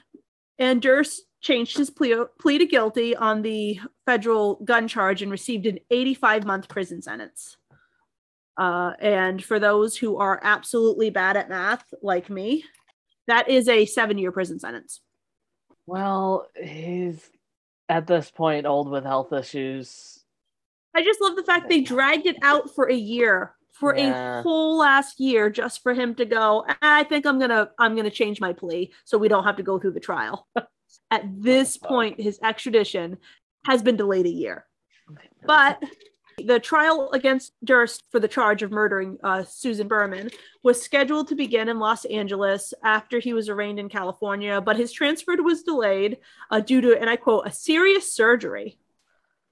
And 0.59 0.83
Durst 0.83 1.23
changed 1.41 1.77
his 1.77 1.91
plea, 1.91 2.25
plea 2.41 2.59
to 2.59 2.67
guilty 2.67 3.15
on 3.15 3.43
the 3.43 3.79
federal 4.05 4.57
gun 4.65 4.89
charge 4.89 5.23
and 5.23 5.31
received 5.31 5.67
an 5.67 5.79
85 5.91 6.45
month 6.45 6.69
prison 6.69 7.03
sentence. 7.03 7.57
Uh, 8.57 8.93
and 9.01 9.43
for 9.43 9.59
those 9.59 9.97
who 9.97 10.17
are 10.19 10.41
absolutely 10.43 11.11
bad 11.11 11.37
at 11.37 11.49
math, 11.49 11.85
like 12.03 12.29
me, 12.31 12.65
that 13.27 13.49
is 13.49 13.69
a 13.69 13.87
seven 13.87 14.19
year 14.19 14.33
prison 14.33 14.59
sentence. 14.59 15.01
Well, 15.87 16.49
he's 16.61 17.29
at 17.89 18.07
this 18.07 18.31
point 18.31 18.67
old 18.67 18.89
with 18.91 19.05
health 19.05 19.33
issues. 19.33 20.19
I 20.95 21.03
just 21.03 21.21
love 21.21 21.37
the 21.37 21.43
fact 21.45 21.69
they 21.69 21.81
dragged 21.81 22.27
it 22.27 22.37
out 22.43 22.75
for 22.75 22.91
a 22.91 22.95
year, 22.95 23.55
for 23.73 23.97
Yeah. 23.97 24.41
a 24.41 24.43
whole 24.43 24.77
last 24.79 25.19
year, 25.19 25.49
just 25.51 25.83
for 25.83 25.95
him 25.95 26.15
to 26.17 26.25
go. 26.27 26.65
I 26.83 27.05
think 27.05 27.25
I'm 27.27 27.39
gonna 27.39 27.71
I'm 27.79 27.97
gonna 27.97 28.11
change 28.11 28.41
my 28.41 28.53
plea 28.53 28.93
so 29.05 29.17
we 29.19 29.29
don't 29.29 29.45
have 29.45 29.57
to 29.57 29.63
go 29.63 29.79
through 29.79 29.93
the 29.93 30.01
trial. 30.01 30.47
At 31.11 31.25
this 31.43 31.77
point, 31.79 32.21
his 32.21 32.39
extradition 32.43 33.17
has 33.67 33.83
been 33.83 33.97
delayed 33.97 34.27
a 34.27 34.31
year. 34.31 34.67
But 35.47 35.83
the 36.39 36.59
trial 36.59 37.11
against 37.13 37.53
Durst 37.65 38.05
for 38.11 38.21
the 38.21 38.29
charge 38.29 38.63
of 38.63 38.71
murdering 38.71 39.19
uh, 39.23 39.45
Susan 39.45 39.89
Berman 39.89 40.31
was 40.63 40.81
scheduled 40.81 41.29
to 41.29 41.35
begin 41.35 41.69
in 41.69 41.79
Los 41.79 42.05
Angeles 42.05 42.75
after 42.85 43.19
he 43.19 43.33
was 43.33 43.49
arraigned 43.49 43.79
in 43.79 43.89
California, 43.89 44.61
but 44.61 44.77
his 44.77 44.93
transfer 44.93 45.35
was 45.43 45.63
delayed 45.63 46.19
uh, 46.51 46.61
due 46.61 46.81
to, 46.81 46.99
and 46.99 47.09
I 47.09 47.17
quote, 47.17 47.47
a 47.47 47.53
serious 47.53 48.13
surgery. 48.13 48.79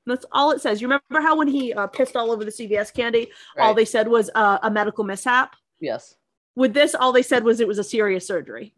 That's 0.07 0.27
all 0.33 0.51
it 0.51 0.61
says. 0.61 0.81
You 0.81 0.89
remember 0.89 1.21
how 1.21 1.37
when 1.37 1.49
he 1.49 1.73
uh, 1.73 1.87
pissed 1.87 2.17
all 2.17 2.31
over 2.31 2.45
the 2.45 2.51
CVS 2.51 2.93
candy, 2.93 3.31
all 3.59 3.75
they 3.75 3.85
said 3.85 4.09
was 4.09 4.31
uh, 4.35 4.59
a 4.63 4.71
medical 4.71 5.05
mishap? 5.05 5.57
yes. 5.81 6.15
With 6.57 6.75
this, 6.75 6.97
all 6.97 7.13
they 7.13 7.23
said 7.23 7.45
was 7.45 7.61
it 7.61 7.69
was 7.69 7.79
a 7.79 7.85
serious 7.85 8.27
surgery. 8.27 8.75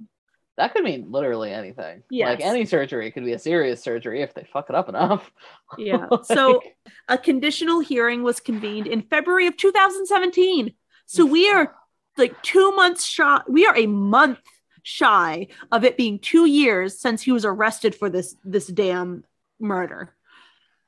That 0.58 0.74
could 0.74 0.84
mean 0.84 1.06
literally 1.10 1.50
anything. 1.50 2.02
Yes. 2.10 2.28
Like 2.28 2.40
any 2.42 2.66
surgery 2.66 3.10
could 3.10 3.24
be 3.24 3.32
a 3.32 3.38
serious 3.38 3.82
surgery 3.82 4.22
if 4.22 4.34
they 4.34 4.46
fuck 4.52 4.68
it 4.68 4.76
up 4.76 4.88
enough. 4.88 5.30
Yeah. 5.78 6.06
Like- 6.10 6.24
So 6.26 6.60
a 7.08 7.16
conditional 7.16 7.80
hearing 7.80 8.22
was 8.22 8.38
convened 8.40 8.86
in 8.86 9.02
February 9.02 9.46
of 9.46 9.56
2017. 9.56 10.74
So 11.06 11.24
we 11.26 11.48
are 11.50 11.74
like 12.18 12.40
two 12.42 12.72
months 12.72 13.04
shy. 13.04 13.40
We 13.48 13.66
are 13.66 13.76
a 13.76 13.86
month 13.86 14.40
shy 14.82 15.48
of 15.70 15.84
it 15.84 15.96
being 15.96 16.18
two 16.18 16.44
years 16.46 16.98
since 17.00 17.22
he 17.22 17.32
was 17.32 17.44
arrested 17.44 17.94
for 17.94 18.10
this 18.10 18.34
this 18.44 18.66
damn 18.66 19.24
murder. 19.58 20.14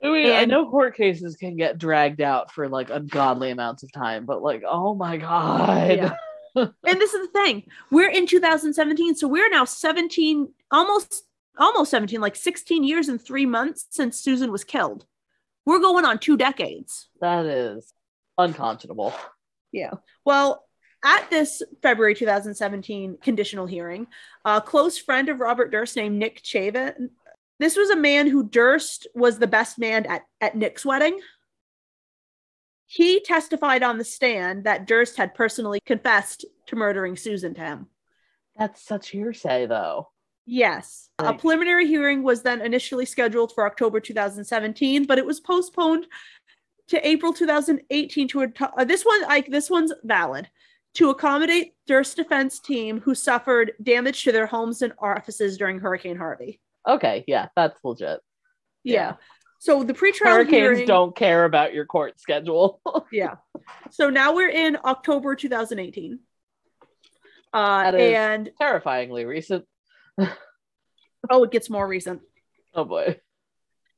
I 0.03 0.09
mean, 0.11 0.31
I 0.33 0.45
know 0.45 0.69
court 0.71 0.97
cases 0.97 1.37
can 1.37 1.57
get 1.57 1.79
dragged 1.79 2.21
out 2.21 2.53
for 2.53 2.69
like 2.69 2.91
ungodly 2.91 3.51
amounts 3.51 3.83
of 3.85 3.93
time, 3.93 4.27
but 4.27 4.43
like, 4.43 4.63
oh 4.69 4.95
my 4.95 5.17
god. 5.17 5.97
Yeah. 5.97 6.17
And 6.55 6.73
this 6.83 7.15
is 7.15 7.27
the 7.27 7.33
thing. 7.33 7.65
We're 7.91 8.11
in 8.11 8.27
2017, 8.27 9.17
so 9.17 9.29
we're 9.29 9.51
now 9.51 9.65
17, 9.65 10.49
almost 10.71 11.25
almost 11.57 11.91
17, 11.93 12.21
like 12.21 12.35
16 12.35 12.83
years 12.83 13.09
and 13.09 13.21
three 13.21 13.47
months 13.47 13.87
since 13.91 14.19
Susan 14.19 14.51
was 14.51 14.65
killed. 14.65 15.07
We're 15.65 15.81
going 15.81 16.05
on 16.05 16.19
two 16.19 16.37
decades. 16.37 17.09
That 17.21 17.47
is 17.47 17.93
unconscionable. 18.37 19.15
Yeah 19.73 19.95
well, 20.25 20.65
at 21.05 21.29
this 21.31 21.63
February 21.83 22.15
2017 22.15 23.19
conditional 23.23 23.67
hearing, 23.67 24.07
a 24.45 24.61
close 24.61 24.99
friend 24.99 25.29
of 25.29 25.41
Robert 25.41 25.71
Durst 25.71 25.97
named 25.97 26.19
Nick 26.19 26.43
Chavin, 26.43 27.11
this 27.61 27.77
was 27.77 27.91
a 27.91 27.97
man 27.97 28.27
who 28.27 28.49
Durst 28.49 29.07
was 29.15 29.39
the 29.39 29.47
best 29.47 29.79
man 29.79 30.07
at, 30.07 30.23
at 30.41 30.57
Nick's 30.57 30.85
wedding. 30.85 31.21
He 32.87 33.21
testified 33.21 33.83
on 33.83 33.99
the 33.99 34.05
stand 34.05 34.65
that 34.65 34.87
Durst 34.87 35.17
had 35.17 35.35
personally 35.35 35.81
confessed 35.85 36.45
to 36.67 36.77
murdering 36.77 37.17
Susan 37.17 37.55
to 37.55 37.61
him. 37.61 37.87
That's 38.57 38.83
such 38.83 39.11
hearsay 39.11 39.67
though. 39.67 40.11
Yes. 40.47 41.09
A 41.19 41.33
preliminary 41.33 41.87
hearing 41.87 42.23
was 42.23 42.43
then 42.43 42.61
initially 42.61 43.07
scheduled 43.07 43.53
for 43.55 43.67
October 43.67 43.99
2017, 43.99 45.07
but 45.07 45.19
it 45.19 45.25
was 45.25 45.41
postponed 45.41 46.07
to 46.89 47.07
April 47.07 47.33
2018 47.33 48.29
to 48.29 48.53
uh, 48.61 48.85
this 48.85 49.05
one 49.05 49.25
I 49.27 49.45
this 49.49 49.71
one's 49.71 49.93
valid 50.03 50.51
to 50.95 51.11
accommodate 51.11 51.73
Durst's 51.87 52.15
defense 52.15 52.61
team 52.61 53.01
who 53.01 53.15
suffered 53.15 53.73
damage 53.83 54.23
to 54.25 54.33
their 54.33 54.47
homes 54.47 54.83
and 54.83 54.93
offices 54.99 55.57
during 55.57 55.79
Hurricane 55.81 56.17
Harvey. 56.17 56.61
Okay, 56.87 57.25
yeah, 57.27 57.49
that's 57.57 57.79
legit. 57.83 58.21
Yeah. 58.85 58.95
Yeah. 58.95 59.13
So 59.65 59.83
the 59.83 59.95
pretrial 59.95 60.25
Hurricanes 60.27 60.53
hearing 60.53 60.87
don't 60.87 61.17
care 61.17 61.47
about 61.47 61.73
your 61.73 61.87
court 61.87 62.21
schedule. 62.21 62.83
yeah. 63.11 63.37
So 63.91 64.11
now 64.11 64.35
we're 64.35 64.51
in 64.51 64.77
October 64.85 65.35
2018. 65.35 66.19
Uh 67.51 67.83
That 67.85 67.95
is- 67.95 68.15
and 68.15 68.51
Terrifyingly 68.61 69.25
recent. 69.25 69.65
oh 71.31 71.45
it 71.45 71.51
gets 71.51 71.71
more 71.71 71.89
recent. 71.89 72.21
Oh 72.75 72.85
boy. 72.85 73.19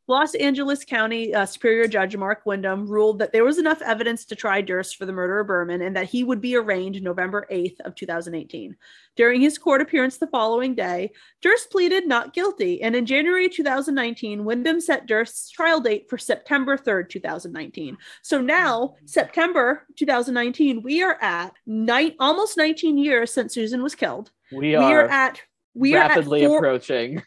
Los 0.09 0.37
Angeles 0.37 0.85
County 0.85 1.35
uh, 1.35 1.45
Superior 1.45 1.89
Judge 1.89 2.17
Mark 2.17 2.43
Windham 2.47 2.87
ruled 2.87 3.19
that 3.19 3.33
there 3.33 3.45
was 3.45 3.59
enough 3.59 3.83
evidence 3.83 4.25
to 4.27 4.37
try 4.37 4.61
Durst 4.61 4.97
for 4.97 5.05
the 5.05 5.13
murder 5.13 5.41
of 5.41 5.49
Berman 5.49 5.83
and 5.83 5.97
that 5.97 6.09
he 6.09 6.23
would 6.23 6.41
be 6.41 6.55
arraigned 6.55 7.03
November 7.03 7.45
8th 7.51 7.81
of 7.81 7.97
2018. 7.97 8.77
During 9.17 9.41
his 9.41 9.59
court 9.59 9.81
appearance 9.81 10.19
the 10.19 10.29
following 10.29 10.77
day, 10.77 11.11
Durst 11.43 11.71
pleaded 11.71 12.07
not 12.07 12.35
guilty, 12.35 12.83
and 12.83 12.95
in 12.95 13.05
January 13.05 13.49
2019, 13.49 14.45
Windham 14.45 14.81
set 14.81 15.07
Durst's 15.07 15.51
trial 15.51 15.81
date 15.81 16.09
for 16.09 16.19
September 16.19 16.77
3rd, 16.77 17.09
2019. 17.09 17.97
So 18.23 18.41
now, 18.41 18.95
September 19.07 19.87
2019, 19.97 20.83
we 20.83 21.03
are 21.03 21.19
at 21.21 21.53
nine, 21.67 22.15
almost 22.21 22.57
19 22.57 22.97
years 22.97 23.33
since 23.33 23.55
Susan 23.55 23.83
was 23.83 23.97
killed. 23.97 24.31
We 24.53 24.59
We 24.59 24.77
are, 24.77 25.07
are 25.07 25.09
at 25.09 25.43
we 25.75 25.95
rapidly 25.95 26.43
are 26.43 26.45
at 26.45 26.49
four, 26.49 26.59
approaching 26.59 27.23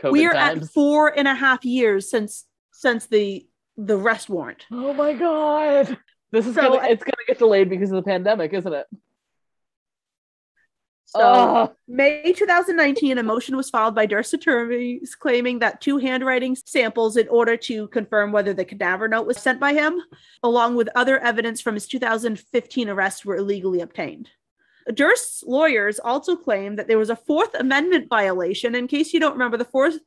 COVID 0.00 0.12
we 0.12 0.26
are 0.26 0.32
times. 0.32 0.64
at 0.64 0.70
four 0.72 1.08
and 1.16 1.28
a 1.28 1.34
half 1.34 1.64
years 1.64 2.10
since 2.10 2.46
since 2.72 3.06
the 3.06 3.46
the 3.76 3.96
arrest 3.98 4.28
warrant. 4.28 4.66
Oh 4.70 4.92
my 4.92 5.12
god. 5.12 5.96
This 6.30 6.46
is 6.46 6.54
So 6.54 6.62
gonna 6.62 6.76
I- 6.76 6.88
it's 6.88 7.04
gonna 7.04 7.12
get 7.26 7.38
delayed 7.38 7.68
because 7.68 7.90
of 7.90 7.96
the 7.96 8.02
pandemic, 8.02 8.52
isn't 8.54 8.72
it? 8.72 8.86
So 11.04 11.74
May 11.86 12.32
2019, 12.32 13.18
a 13.18 13.22
motion 13.22 13.54
was 13.54 13.68
filed 13.68 13.94
by 13.94 14.06
Durst 14.06 14.32
attorneys 14.32 15.14
claiming 15.14 15.58
that 15.58 15.82
two 15.82 15.98
handwriting 15.98 16.56
samples 16.56 17.18
in 17.18 17.28
order 17.28 17.54
to 17.58 17.88
confirm 17.88 18.32
whether 18.32 18.54
the 18.54 18.64
cadaver 18.64 19.08
note 19.08 19.26
was 19.26 19.36
sent 19.36 19.60
by 19.60 19.74
him, 19.74 20.00
along 20.42 20.74
with 20.76 20.88
other 20.94 21.18
evidence 21.18 21.60
from 21.60 21.74
his 21.74 21.86
2015 21.86 22.88
arrest, 22.88 23.26
were 23.26 23.36
illegally 23.36 23.82
obtained. 23.82 24.30
Durst's 24.94 25.42
lawyers 25.44 25.98
also 25.98 26.36
claim 26.36 26.76
that 26.76 26.88
there 26.88 26.98
was 26.98 27.10
a 27.10 27.16
Fourth 27.16 27.54
Amendment 27.54 28.08
violation. 28.08 28.74
In 28.74 28.88
case 28.88 29.12
you 29.12 29.20
don't 29.20 29.32
remember, 29.32 29.56
the 29.56 29.64
Fourth 29.64 29.98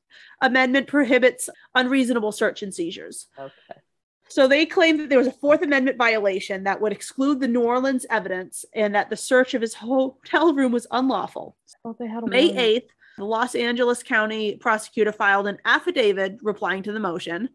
Amendment 0.42 0.88
prohibits 0.88 1.50
unreasonable 1.74 2.32
search 2.32 2.64
and 2.64 2.74
seizures. 2.74 3.28
okay. 3.38 3.82
So 4.28 4.48
they 4.48 4.66
claim 4.66 4.98
that 4.98 5.10
there 5.10 5.20
was 5.20 5.28
a 5.28 5.32
Fourth 5.32 5.62
Amendment 5.62 5.98
violation 5.98 6.64
that 6.64 6.82
would 6.82 6.92
exclude 6.92 7.40
the 7.40 7.48
New 7.48 7.62
Orleans 7.62 8.06
evidence 8.10 8.66
and 8.74 8.96
that 8.96 9.10
the 9.10 9.16
search 9.16 9.54
of 9.54 9.62
his 9.62 9.76
hotel 9.76 10.54
room 10.54 10.72
was 10.72 10.88
unlawful. 10.90 11.56
Oh, 11.84 11.96
they 11.98 12.08
had 12.08 12.24
a 12.24 12.28
May 12.28 12.48
warning. 12.48 12.82
8th, 12.82 12.90
the 13.18 13.26
Los 13.26 13.54
Angeles 13.54 14.02
County 14.02 14.56
prosecutor 14.56 15.12
filed 15.12 15.48
an 15.48 15.60
affidavit 15.64 16.40
replying 16.42 16.82
to 16.84 16.92
the 16.92 17.00
motion. 17.00 17.50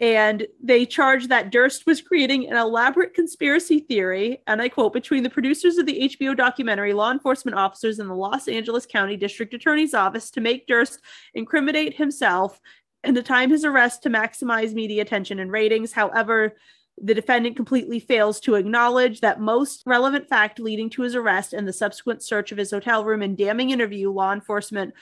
And 0.00 0.46
they 0.62 0.86
charged 0.86 1.28
that 1.28 1.50
Durst 1.50 1.84
was 1.84 2.00
creating 2.00 2.48
an 2.48 2.56
elaborate 2.56 3.12
conspiracy 3.12 3.80
theory, 3.80 4.42
and 4.46 4.62
I 4.62 4.70
quote, 4.70 4.94
between 4.94 5.22
the 5.22 5.28
producers 5.28 5.76
of 5.76 5.84
the 5.84 6.08
HBO 6.08 6.34
documentary, 6.34 6.94
law 6.94 7.12
enforcement 7.12 7.58
officers, 7.58 7.98
and 7.98 8.08
the 8.08 8.14
Los 8.14 8.48
Angeles 8.48 8.86
County 8.86 9.18
District 9.18 9.52
Attorney's 9.52 9.92
Office 9.92 10.30
to 10.30 10.40
make 10.40 10.66
Durst 10.66 11.00
incriminate 11.34 11.96
himself 11.96 12.58
and 13.04 13.14
to 13.14 13.22
time 13.22 13.50
his 13.50 13.64
arrest 13.64 14.02
to 14.02 14.10
maximize 14.10 14.72
media 14.72 15.02
attention 15.02 15.38
and 15.38 15.52
ratings. 15.52 15.92
However, 15.92 16.56
the 17.02 17.14
defendant 17.14 17.56
completely 17.56 18.00
fails 18.00 18.40
to 18.40 18.54
acknowledge 18.54 19.20
that 19.20 19.40
most 19.40 19.82
relevant 19.86 20.28
fact 20.28 20.58
leading 20.58 20.90
to 20.90 21.02
his 21.02 21.14
arrest 21.14 21.52
and 21.52 21.66
the 21.66 21.72
subsequent 21.72 22.22
search 22.22 22.52
of 22.52 22.58
his 22.58 22.70
hotel 22.70 23.04
room 23.04 23.22
and 23.22 23.36
damning 23.36 23.70
interview 23.70 24.10
law 24.10 24.32
enforcement 24.32 24.94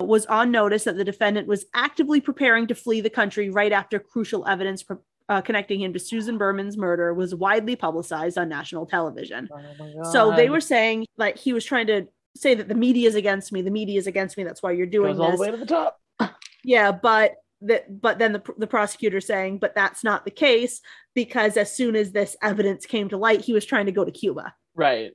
was 0.00 0.26
on 0.26 0.50
notice 0.50 0.84
that 0.84 0.96
the 0.96 1.04
defendant 1.04 1.48
was 1.48 1.66
actively 1.74 2.20
preparing 2.20 2.66
to 2.66 2.74
flee 2.74 3.00
the 3.00 3.10
country 3.10 3.50
right 3.50 3.72
after 3.72 3.98
crucial 3.98 4.46
evidence 4.46 4.84
uh, 5.28 5.42
connecting 5.42 5.80
him 5.80 5.92
to 5.92 5.98
Susan 5.98 6.38
Berman's 6.38 6.76
murder 6.76 7.12
was 7.12 7.34
widely 7.34 7.76
publicized 7.76 8.38
on 8.38 8.48
national 8.48 8.86
television. 8.86 9.48
Oh 9.52 10.02
So 10.10 10.32
they 10.34 10.48
were 10.48 10.60
saying 10.60 11.06
like 11.16 11.36
he 11.36 11.52
was 11.52 11.64
trying 11.64 11.86
to 11.88 12.06
say 12.36 12.54
that 12.54 12.68
the 12.68 12.74
media 12.74 13.08
is 13.08 13.14
against 13.14 13.52
me, 13.52 13.62
the 13.62 13.70
media 13.70 13.98
is 13.98 14.06
against 14.06 14.36
me, 14.36 14.44
that's 14.44 14.62
why 14.62 14.72
you're 14.72 14.86
doing 14.86 15.16
goes 15.16 15.20
all 15.20 15.30
this. 15.32 15.40
the 15.40 15.42
way 15.42 15.50
to 15.50 15.56
the 15.56 15.66
top. 15.66 16.00
Yeah, 16.64 16.90
but 16.90 17.36
that 17.62 18.00
but 18.00 18.18
then 18.18 18.32
the 18.32 18.42
the 18.58 18.66
prosecutor 18.66 19.20
saying, 19.20 19.58
but 19.58 19.74
that's 19.74 20.02
not 20.04 20.24
the 20.24 20.30
case 20.30 20.80
because 21.14 21.56
as 21.56 21.74
soon 21.74 21.96
as 21.96 22.10
this 22.10 22.36
evidence 22.42 22.84
came 22.84 23.08
to 23.08 23.16
light, 23.16 23.40
he 23.40 23.52
was 23.52 23.64
trying 23.64 23.86
to 23.86 23.92
go 23.92 24.04
to 24.04 24.10
Cuba. 24.10 24.54
Right. 24.74 25.12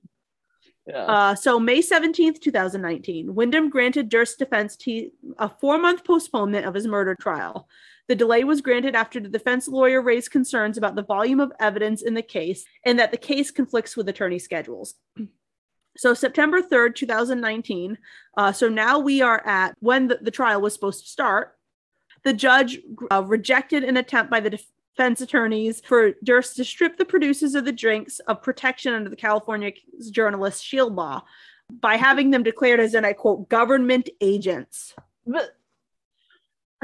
Yeah. 0.86 1.06
Uh, 1.06 1.36
so 1.36 1.60
May 1.60 1.82
17th, 1.82 2.41
2019, 2.41 3.34
Windham 3.34 3.69
granted 3.69 4.10
Durst's 4.10 4.36
defense 4.36 4.76
team 4.76 5.12
a 5.38 5.48
four-month 5.48 6.04
postponement 6.04 6.65
of 6.65 6.74
his 6.74 6.88
murder 6.88 7.15
trial. 7.15 7.69
The 8.10 8.15
delay 8.15 8.43
was 8.43 8.62
granted 8.62 8.96
after 8.96 9.22
the 9.22 9.30
defense 9.30 9.67
lawyer 9.67 10.02
raised 10.02 10.32
concerns 10.32 10.78
about 10.78 10.96
the 10.96 11.04
volume 11.04 11.39
of 11.39 11.54
evidence 11.60 12.02
in 12.02 12.13
the 12.13 12.22
case 12.22 12.65
and 12.86 13.00
that 13.00 13.12
the 13.12 13.17
case 13.17 13.50
conflicts 13.50 13.96
with 13.96 14.10
attorney 14.10 14.39
schedules. 14.39 14.96
So 15.96 16.15
September 16.15 16.60
3rd, 16.60 16.96
2019. 16.96 18.00
Uh, 18.36 18.52
so 18.52 18.67
now 18.67 18.98
we 18.98 19.22
are 19.22 19.46
at 19.46 19.76
when 19.80 20.08
the, 20.08 20.17
the 20.19 20.32
trial 20.32 20.60
was 20.60 20.74
supposed 20.74 21.04
to 21.04 21.08
start. 21.08 21.56
The 22.24 22.34
judge 22.34 22.80
uh, 23.12 23.24
rejected 23.24 23.84
an 23.84 23.98
attempt 23.98 24.32
by 24.32 24.39
the 24.39 24.60
defense 24.96 25.22
attorneys 25.22 25.82
for 25.82 26.12
Durst 26.24 26.56
to 26.58 26.64
strip 26.64 26.98
the 26.98 27.06
producers 27.06 27.56
of 27.56 27.66
the 27.66 27.72
Jinx 27.72 28.20
of 28.20 28.44
protection 28.44 28.94
under 28.94 29.10
the 29.10 29.16
California 29.16 29.72
journalist 30.12 30.64
shield 30.64 30.96
law 30.96 31.24
by 31.70 31.96
having 31.96 32.30
them 32.30 32.44
declared 32.44 32.80
as, 32.80 32.94
and 32.94 33.06
I 33.06 33.14
quote, 33.14 33.50
government 33.50 34.10
agents. 34.22 34.94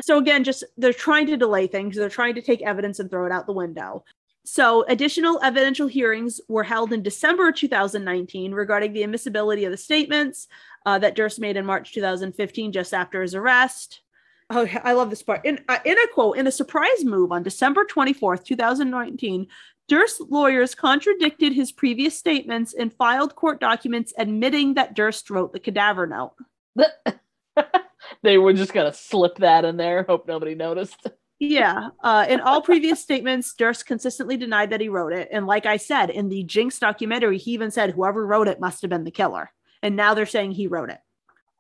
So 0.02 0.18
again, 0.18 0.44
just 0.44 0.64
they're 0.78 0.94
trying 0.94 1.28
to 1.28 1.38
delay 1.38 1.68
things. 1.68 1.96
They're 1.96 2.10
trying 2.10 2.36
to 2.36 2.42
take 2.42 2.62
evidence 2.62 3.00
and 3.00 3.12
throw 3.12 3.26
it 3.26 3.32
out 3.32 3.46
the 3.46 3.54
window. 3.54 4.04
So 4.46 4.84
additional 4.88 5.40
evidential 5.44 5.88
hearings 5.88 6.42
were 6.48 6.64
held 6.64 6.94
in 6.94 7.04
December 7.04 7.52
2019 7.52 8.54
regarding 8.54 8.94
the 8.94 9.04
admissibility 9.04 9.66
of 9.66 9.72
the 9.72 9.78
statements 9.78 10.48
uh, 10.86 10.98
that 11.00 11.16
Durst 11.16 11.40
made 11.40 11.58
in 11.58 11.66
March 11.66 11.94
2015, 11.94 12.72
just 12.72 12.94
after 12.94 13.22
his 13.22 13.36
arrest. 13.36 14.02
Oh, 14.52 14.68
I 14.84 14.94
love 14.94 15.10
this 15.12 15.22
part. 15.22 15.46
In, 15.46 15.60
uh, 15.70 15.78
in 15.86 15.98
a 15.98 16.08
quote, 16.14 16.38
in 16.38 16.48
a 16.48 16.52
surprise 16.52 17.04
move 17.06 17.32
on 17.32 17.44
December 17.44 17.86
24th, 17.86 18.44
2019, 18.44 19.46
Durst's 19.88 20.22
lawyers 20.30 20.74
contradicted 20.74 21.54
his 21.54 21.72
previous 21.72 22.18
statements 22.18 22.74
and 22.74 22.92
filed 22.94 23.36
court 23.36 23.60
documents 23.60 24.12
admitting 24.18 24.74
that 24.74 24.96
Durst 24.96 25.30
wrote 25.30 25.54
the 25.54 25.60
cadaver 25.60 26.08
note. 26.08 26.34
they 28.24 28.38
were 28.38 28.54
just 28.54 28.74
gonna 28.74 28.94
slip 28.94 29.38
that 29.38 29.66
in 29.66 29.78
there. 29.78 30.04
Hope 30.04 30.28
nobody 30.28 30.56
noticed. 30.56 31.08
Yeah. 31.40 31.90
Uh, 32.04 32.26
in 32.28 32.40
all 32.40 32.62
previous 32.62 33.00
statements, 33.04 33.54
Durst 33.54 33.86
consistently 33.86 34.36
denied 34.38 34.72
that 34.72 34.82
he 34.82 34.90
wrote 34.90 35.14
it. 35.14 35.30
And 35.32 35.46
like 35.48 35.66
I 35.66 35.78
said, 35.78 36.10
in 36.10 36.30
the 36.30 36.44
Jinx 36.44 36.80
documentary, 36.80 37.38
he 37.38 37.52
even 37.52 37.72
said 37.72 37.92
whoever 37.92 38.26
wrote 38.26 38.48
it 38.48 38.60
must 38.60 38.82
have 38.82 38.90
been 38.90 39.04
the 39.06 39.12
killer. 39.12 39.52
And 39.82 39.96
now 39.96 40.14
they're 40.14 40.26
saying 40.26 40.52
he 40.52 40.68
wrote 40.68 40.90
it. 40.90 41.00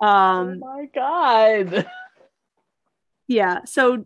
oh 0.01 0.07
Um, 0.07 0.59
my 0.59 0.85
god. 0.93 1.87
yeah. 3.29 3.63
So 3.65 4.05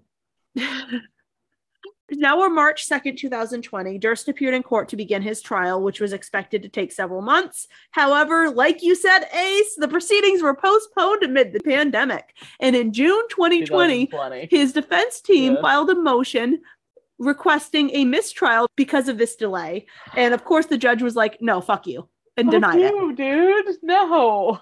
now 2.12 2.40
we're 2.40 2.50
March 2.50 2.88
2nd, 2.88 3.18
2020. 3.18 3.98
Durst 3.98 4.28
appeared 4.28 4.54
in 4.54 4.62
court 4.62 4.90
to 4.90 4.96
begin 4.96 5.22
his 5.24 5.42
trial, 5.42 5.82
which 5.82 6.00
was 6.00 6.14
expected 6.14 6.62
to 6.62 6.70
take 6.70 6.92
several 6.92 7.22
months. 7.22 7.68
However, 7.92 8.52
like 8.52 8.84
you 8.84 8.94
said, 8.96 9.22
Ace, 9.34 9.76
the 9.78 9.88
proceedings 9.88 10.44
were 10.44 10.54
postponed 10.54 11.24
amid 11.24 11.54
the 11.54 11.60
pandemic. 11.62 12.36
And 12.60 12.76
in 12.76 12.94
June 12.94 13.24
2020, 13.30 14.08
2020. 14.08 14.48
his 14.52 14.74
defense 14.74 15.22
team 15.22 15.54
Yeah. 15.56 15.62
filed 15.62 15.90
a 15.90 15.96
motion 15.96 16.62
requesting 17.18 17.90
a 17.94 18.06
mistrial 18.06 18.68
because 18.76 19.08
of 19.08 19.18
this 19.18 19.36
delay. 19.36 19.86
And 20.16 20.34
of 20.34 20.44
course, 20.44 20.66
the 20.66 20.78
judge 20.78 21.02
was 21.02 21.16
like, 21.16 21.42
no, 21.42 21.62
fuck 21.62 21.88
you, 21.88 22.10
and 22.38 22.52
denied 22.52 22.80
it. 22.80 23.16
Dude, 23.16 23.78
no. 23.82 24.60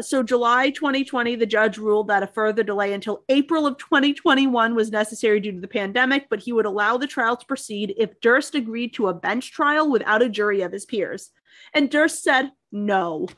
So, 0.00 0.22
July 0.22 0.70
2020, 0.70 1.36
the 1.36 1.44
judge 1.44 1.76
ruled 1.76 2.08
that 2.08 2.22
a 2.22 2.26
further 2.26 2.62
delay 2.62 2.94
until 2.94 3.24
April 3.28 3.66
of 3.66 3.76
2021 3.76 4.74
was 4.74 4.90
necessary 4.90 5.38
due 5.38 5.52
to 5.52 5.60
the 5.60 5.68
pandemic, 5.68 6.28
but 6.30 6.40
he 6.40 6.52
would 6.52 6.64
allow 6.64 6.96
the 6.96 7.06
trial 7.06 7.36
to 7.36 7.44
proceed 7.44 7.94
if 7.98 8.18
Durst 8.22 8.54
agreed 8.54 8.94
to 8.94 9.08
a 9.08 9.14
bench 9.14 9.52
trial 9.52 9.90
without 9.90 10.22
a 10.22 10.30
jury 10.30 10.62
of 10.62 10.72
his 10.72 10.86
peers. 10.86 11.28
And 11.74 11.90
Durst 11.90 12.22
said 12.22 12.52
no. 12.70 13.28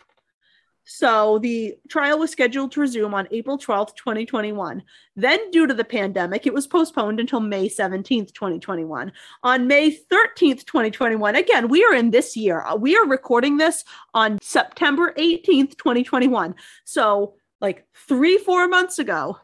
So, 0.85 1.39
the 1.39 1.77
trial 1.89 2.19
was 2.19 2.31
scheduled 2.31 2.73
to 2.73 2.81
resume 2.81 3.15
on 3.15 3.27
April 3.31 3.59
12th, 3.59 3.95
2021. 3.97 4.83
Then, 5.17 5.51
due 5.51 5.67
to 5.67 5.75
the 5.75 5.85
pandemic, 5.85 6.47
it 6.47 6.53
was 6.53 6.67
postponed 6.67 7.21
until 7.21 7.41
May 7.41 7.69
17th, 7.69 8.35
2021. 8.35 9.11
On 9.43 9.67
May 9.67 9.91
13th, 9.91 10.67
2021, 10.67 11.37
again, 11.37 11.69
we 11.69 11.85
are 11.85 11.95
in 11.95 12.11
this 12.11 12.37
year. 12.37 12.63
Uh, 12.63 12.77
We 12.77 12.97
are 12.97 13.07
recording 13.07 13.57
this 13.57 13.85
on 14.13 14.39
September 14.43 15.15
18th, 15.17 15.77
2021. 15.79 16.55
So, 16.85 17.35
like 17.61 17.87
three, 18.07 18.37
four 18.37 18.69
months 18.69 18.99
ago, 18.99 19.39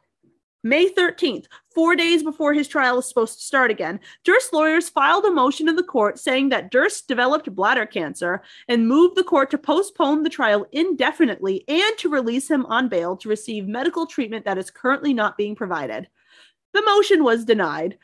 May 0.62 0.90
13th, 0.90 1.46
four 1.74 1.96
days 1.96 2.22
before 2.22 2.52
his 2.52 2.68
trial 2.68 2.98
is 2.98 3.06
supposed 3.06 3.38
to 3.38 3.44
start 3.44 3.70
again, 3.70 3.98
Durst's 4.24 4.52
lawyers 4.52 4.90
filed 4.90 5.24
a 5.24 5.30
motion 5.30 5.68
in 5.70 5.76
the 5.76 5.82
court 5.82 6.18
saying 6.18 6.50
that 6.50 6.70
Durst 6.70 7.08
developed 7.08 7.54
bladder 7.54 7.86
cancer 7.86 8.42
and 8.68 8.86
moved 8.86 9.16
the 9.16 9.24
court 9.24 9.50
to 9.52 9.58
postpone 9.58 10.22
the 10.22 10.28
trial 10.28 10.66
indefinitely 10.72 11.64
and 11.66 11.96
to 11.98 12.10
release 12.10 12.50
him 12.50 12.66
on 12.66 12.88
bail 12.88 13.16
to 13.16 13.28
receive 13.28 13.66
medical 13.66 14.06
treatment 14.06 14.44
that 14.44 14.58
is 14.58 14.70
currently 14.70 15.14
not 15.14 15.38
being 15.38 15.54
provided. 15.54 16.08
The 16.74 16.82
motion 16.82 17.24
was 17.24 17.46
denied. 17.46 17.96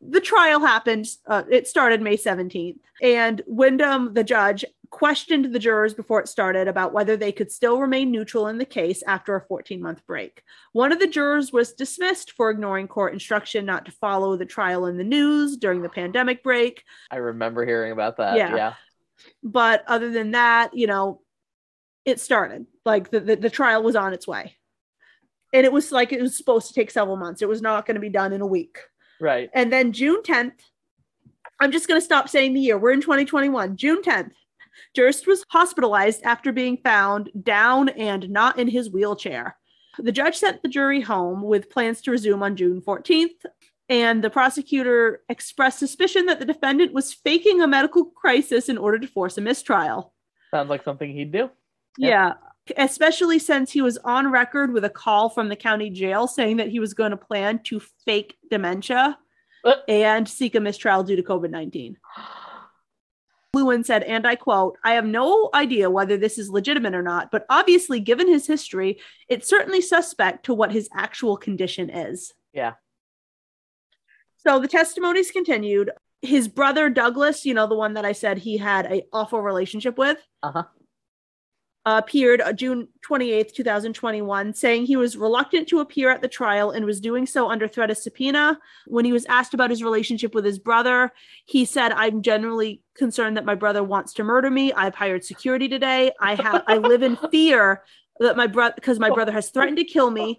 The 0.00 0.20
trial 0.20 0.60
happened, 0.60 1.06
uh, 1.26 1.42
it 1.50 1.66
started 1.66 2.00
May 2.00 2.16
17th, 2.16 2.78
and 3.02 3.42
Windham, 3.48 4.14
the 4.14 4.22
judge, 4.22 4.64
questioned 4.90 5.52
the 5.52 5.58
jurors 5.58 5.94
before 5.94 6.20
it 6.20 6.28
started 6.28 6.68
about 6.68 6.92
whether 6.92 7.16
they 7.16 7.32
could 7.32 7.50
still 7.50 7.80
remain 7.80 8.10
neutral 8.10 8.48
in 8.48 8.58
the 8.58 8.64
case 8.64 9.02
after 9.06 9.36
a 9.36 9.40
14 9.46 9.80
month 9.80 10.06
break. 10.06 10.42
One 10.72 10.92
of 10.92 10.98
the 10.98 11.06
jurors 11.06 11.52
was 11.52 11.72
dismissed 11.72 12.32
for 12.32 12.50
ignoring 12.50 12.88
court 12.88 13.12
instruction 13.12 13.64
not 13.64 13.86
to 13.86 13.92
follow 13.92 14.36
the 14.36 14.46
trial 14.46 14.86
in 14.86 14.96
the 14.96 15.04
news 15.04 15.56
during 15.56 15.82
the 15.82 15.88
pandemic 15.88 16.42
break. 16.42 16.82
I 17.10 17.16
remember 17.16 17.64
hearing 17.64 17.92
about 17.92 18.16
that. 18.18 18.36
Yeah. 18.36 18.54
Yeah. 18.54 18.74
But 19.42 19.84
other 19.86 20.10
than 20.10 20.32
that, 20.32 20.74
you 20.74 20.86
know, 20.86 21.20
it 22.04 22.20
started. 22.20 22.66
Like 22.84 23.10
the, 23.10 23.20
the, 23.20 23.36
the 23.36 23.50
trial 23.50 23.82
was 23.82 23.96
on 23.96 24.12
its 24.12 24.26
way. 24.26 24.56
And 25.52 25.64
it 25.64 25.72
was 25.72 25.92
like 25.92 26.12
it 26.12 26.20
was 26.20 26.36
supposed 26.36 26.68
to 26.68 26.74
take 26.74 26.90
several 26.90 27.16
months. 27.16 27.42
It 27.42 27.48
was 27.48 27.62
not 27.62 27.86
going 27.86 27.94
to 27.94 28.00
be 28.00 28.10
done 28.10 28.32
in 28.32 28.40
a 28.40 28.46
week. 28.46 28.78
Right. 29.20 29.50
And 29.54 29.72
then 29.72 29.92
June 29.92 30.22
10th, 30.22 30.52
I'm 31.60 31.72
just 31.72 31.88
going 31.88 32.00
to 32.00 32.04
stop 32.04 32.28
saying 32.28 32.54
the 32.54 32.60
year. 32.60 32.78
We're 32.78 32.92
in 32.92 33.00
2021. 33.00 33.76
June 33.76 34.02
10th, 34.02 34.32
Durst 34.94 35.26
was 35.26 35.44
hospitalized 35.50 36.22
after 36.22 36.52
being 36.52 36.76
found 36.78 37.30
down 37.42 37.88
and 37.90 38.28
not 38.30 38.58
in 38.58 38.68
his 38.68 38.90
wheelchair. 38.90 39.56
The 39.98 40.12
judge 40.12 40.36
sent 40.36 40.62
the 40.62 40.68
jury 40.68 41.00
home 41.00 41.42
with 41.42 41.70
plans 41.70 42.00
to 42.02 42.10
resume 42.10 42.42
on 42.42 42.56
June 42.56 42.80
14th. 42.80 43.44
And 43.90 44.22
the 44.22 44.28
prosecutor 44.30 45.22
expressed 45.30 45.78
suspicion 45.78 46.26
that 46.26 46.38
the 46.38 46.44
defendant 46.44 46.92
was 46.92 47.14
faking 47.14 47.62
a 47.62 47.66
medical 47.66 48.04
crisis 48.04 48.68
in 48.68 48.76
order 48.76 48.98
to 48.98 49.06
force 49.06 49.38
a 49.38 49.40
mistrial. 49.40 50.12
Sounds 50.50 50.68
like 50.68 50.84
something 50.84 51.10
he'd 51.10 51.32
do. 51.32 51.50
Yep. 51.96 52.10
Yeah. 52.10 52.32
Especially 52.76 53.38
since 53.38 53.72
he 53.72 53.80
was 53.80 53.96
on 53.98 54.30
record 54.30 54.74
with 54.74 54.84
a 54.84 54.90
call 54.90 55.30
from 55.30 55.48
the 55.48 55.56
county 55.56 55.88
jail 55.88 56.26
saying 56.26 56.58
that 56.58 56.68
he 56.68 56.80
was 56.80 56.92
going 56.92 57.12
to 57.12 57.16
plan 57.16 57.60
to 57.64 57.80
fake 58.04 58.36
dementia 58.50 59.18
Uh. 59.64 59.74
and 59.88 60.28
seek 60.28 60.54
a 60.54 60.60
mistrial 60.60 61.02
due 61.02 61.16
to 61.16 61.22
COVID 61.22 61.50
19. 61.50 61.96
Lewin 63.58 63.84
said, 63.84 64.02
and 64.04 64.26
I 64.26 64.36
quote, 64.36 64.78
I 64.84 64.92
have 64.92 65.04
no 65.04 65.50
idea 65.52 65.90
whether 65.90 66.16
this 66.16 66.38
is 66.38 66.48
legitimate 66.48 66.94
or 66.94 67.02
not, 67.02 67.30
but 67.30 67.44
obviously, 67.50 68.00
given 68.00 68.28
his 68.28 68.46
history, 68.46 69.00
it's 69.28 69.48
certainly 69.48 69.80
suspect 69.80 70.46
to 70.46 70.54
what 70.54 70.72
his 70.72 70.88
actual 70.94 71.36
condition 71.36 71.90
is. 71.90 72.32
Yeah. 72.52 72.74
So 74.38 74.60
the 74.60 74.68
testimonies 74.68 75.30
continued. 75.30 75.90
His 76.22 76.48
brother 76.48 76.88
Douglas, 76.90 77.44
you 77.44 77.54
know, 77.54 77.66
the 77.66 77.76
one 77.76 77.94
that 77.94 78.04
I 78.04 78.12
said 78.12 78.38
he 78.38 78.56
had 78.56 78.86
an 78.86 79.02
awful 79.12 79.40
relationship 79.40 79.98
with, 79.98 80.18
Uh-huh. 80.42 80.64
Appeared 81.96 82.40
uh, 82.40 82.52
June 82.52 82.88
28th, 83.08 83.54
2021, 83.54 84.52
saying 84.52 84.84
he 84.84 84.96
was 84.96 85.16
reluctant 85.16 85.68
to 85.68 85.80
appear 85.80 86.10
at 86.10 86.20
the 86.20 86.28
trial 86.28 86.70
and 86.70 86.84
was 86.84 87.00
doing 87.00 87.26
so 87.26 87.48
under 87.48 87.66
threat 87.66 87.90
of 87.90 87.96
subpoena. 87.96 88.58
When 88.86 89.04
he 89.04 89.12
was 89.12 89.24
asked 89.26 89.54
about 89.54 89.70
his 89.70 89.82
relationship 89.82 90.34
with 90.34 90.44
his 90.44 90.58
brother, 90.58 91.12
he 91.46 91.64
said, 91.64 91.92
I'm 91.92 92.20
generally 92.22 92.82
concerned 92.94 93.36
that 93.36 93.44
my 93.44 93.54
brother 93.54 93.82
wants 93.82 94.12
to 94.14 94.24
murder 94.24 94.50
me. 94.50 94.72
I've 94.72 94.94
hired 94.94 95.24
security 95.24 95.68
today. 95.68 96.12
I 96.20 96.34
have 96.34 96.64
I 96.66 96.76
live 96.76 97.02
in 97.02 97.16
fear 97.30 97.84
that 98.20 98.36
my 98.36 98.46
brother 98.46 98.74
because 98.74 98.98
my 98.98 99.10
brother 99.10 99.32
has 99.32 99.48
threatened 99.50 99.78
to 99.78 99.84
kill 99.84 100.10
me. 100.10 100.36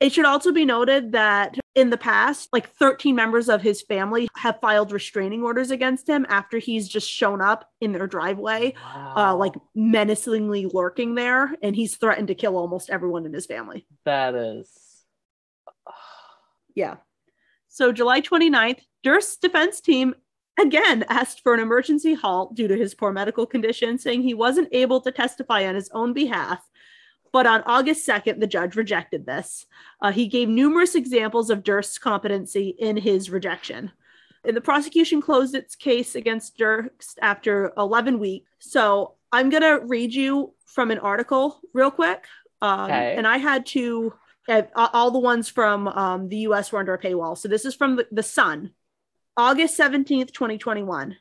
It 0.00 0.12
should 0.12 0.24
also 0.24 0.50
be 0.50 0.64
noted 0.64 1.12
that 1.12 1.59
in 1.74 1.90
the 1.90 1.96
past, 1.96 2.48
like 2.52 2.70
13 2.74 3.14
members 3.14 3.48
of 3.48 3.62
his 3.62 3.82
family 3.82 4.28
have 4.36 4.58
filed 4.60 4.92
restraining 4.92 5.42
orders 5.42 5.70
against 5.70 6.08
him 6.08 6.26
after 6.28 6.58
he's 6.58 6.88
just 6.88 7.08
shown 7.08 7.40
up 7.40 7.68
in 7.80 7.92
their 7.92 8.06
driveway, 8.06 8.74
uh, 9.16 9.34
like 9.36 9.54
menacingly 9.74 10.66
lurking 10.66 11.14
there, 11.14 11.54
and 11.62 11.76
he's 11.76 11.96
threatened 11.96 12.28
to 12.28 12.34
kill 12.34 12.56
almost 12.56 12.90
everyone 12.90 13.24
in 13.24 13.32
his 13.32 13.46
family. 13.46 13.86
that 14.04 14.34
is. 14.34 14.68
Yeah. 16.74 16.96
So 17.68 17.92
July 17.92 18.20
29th, 18.20 18.80
Durst's 19.02 19.36
defense 19.36 19.80
team 19.80 20.14
again 20.58 21.04
asked 21.08 21.42
for 21.42 21.54
an 21.54 21.60
emergency 21.60 22.14
halt 22.14 22.54
due 22.54 22.68
to 22.68 22.76
his 22.76 22.94
poor 22.94 23.12
medical 23.12 23.46
condition, 23.46 23.98
saying 23.98 24.22
he 24.22 24.34
wasn't 24.34 24.68
able 24.72 25.00
to 25.02 25.10
testify 25.10 25.66
on 25.66 25.74
his 25.74 25.90
own 25.92 26.12
behalf. 26.12 26.60
But 27.32 27.46
on 27.46 27.62
August 27.66 28.06
2nd, 28.08 28.40
the 28.40 28.46
judge 28.46 28.76
rejected 28.76 29.24
this. 29.26 29.66
Uh, 30.02 30.10
he 30.10 30.26
gave 30.26 30.48
numerous 30.48 30.94
examples 30.94 31.50
of 31.50 31.62
Durst's 31.62 31.98
competency 31.98 32.74
in 32.78 32.96
his 32.96 33.30
rejection. 33.30 33.92
And 34.44 34.56
the 34.56 34.60
prosecution 34.60 35.20
closed 35.20 35.54
its 35.54 35.76
case 35.76 36.14
against 36.14 36.56
Durst 36.56 37.18
after 37.20 37.72
11 37.76 38.18
weeks. 38.18 38.50
So 38.58 39.14
I'm 39.30 39.50
gonna 39.50 39.80
read 39.80 40.12
you 40.14 40.54
from 40.66 40.90
an 40.90 40.98
article 40.98 41.60
real 41.72 41.90
quick. 41.90 42.24
Um, 42.62 42.84
Okay. 42.84 43.14
And 43.16 43.26
I 43.26 43.36
had 43.36 43.66
to 43.66 44.14
uh, 44.48 44.62
all 44.74 45.10
the 45.10 45.18
ones 45.18 45.48
from 45.48 45.86
um, 45.88 46.28
the 46.28 46.38
U.S. 46.38 46.72
were 46.72 46.78
under 46.80 46.94
a 46.94 46.98
paywall. 47.00 47.38
So 47.38 47.48
this 47.48 47.64
is 47.64 47.74
from 47.74 47.96
the, 47.96 48.06
the 48.10 48.22
Sun, 48.22 48.72
August 49.36 49.78
17th, 49.78 50.32
2021. 50.32 51.16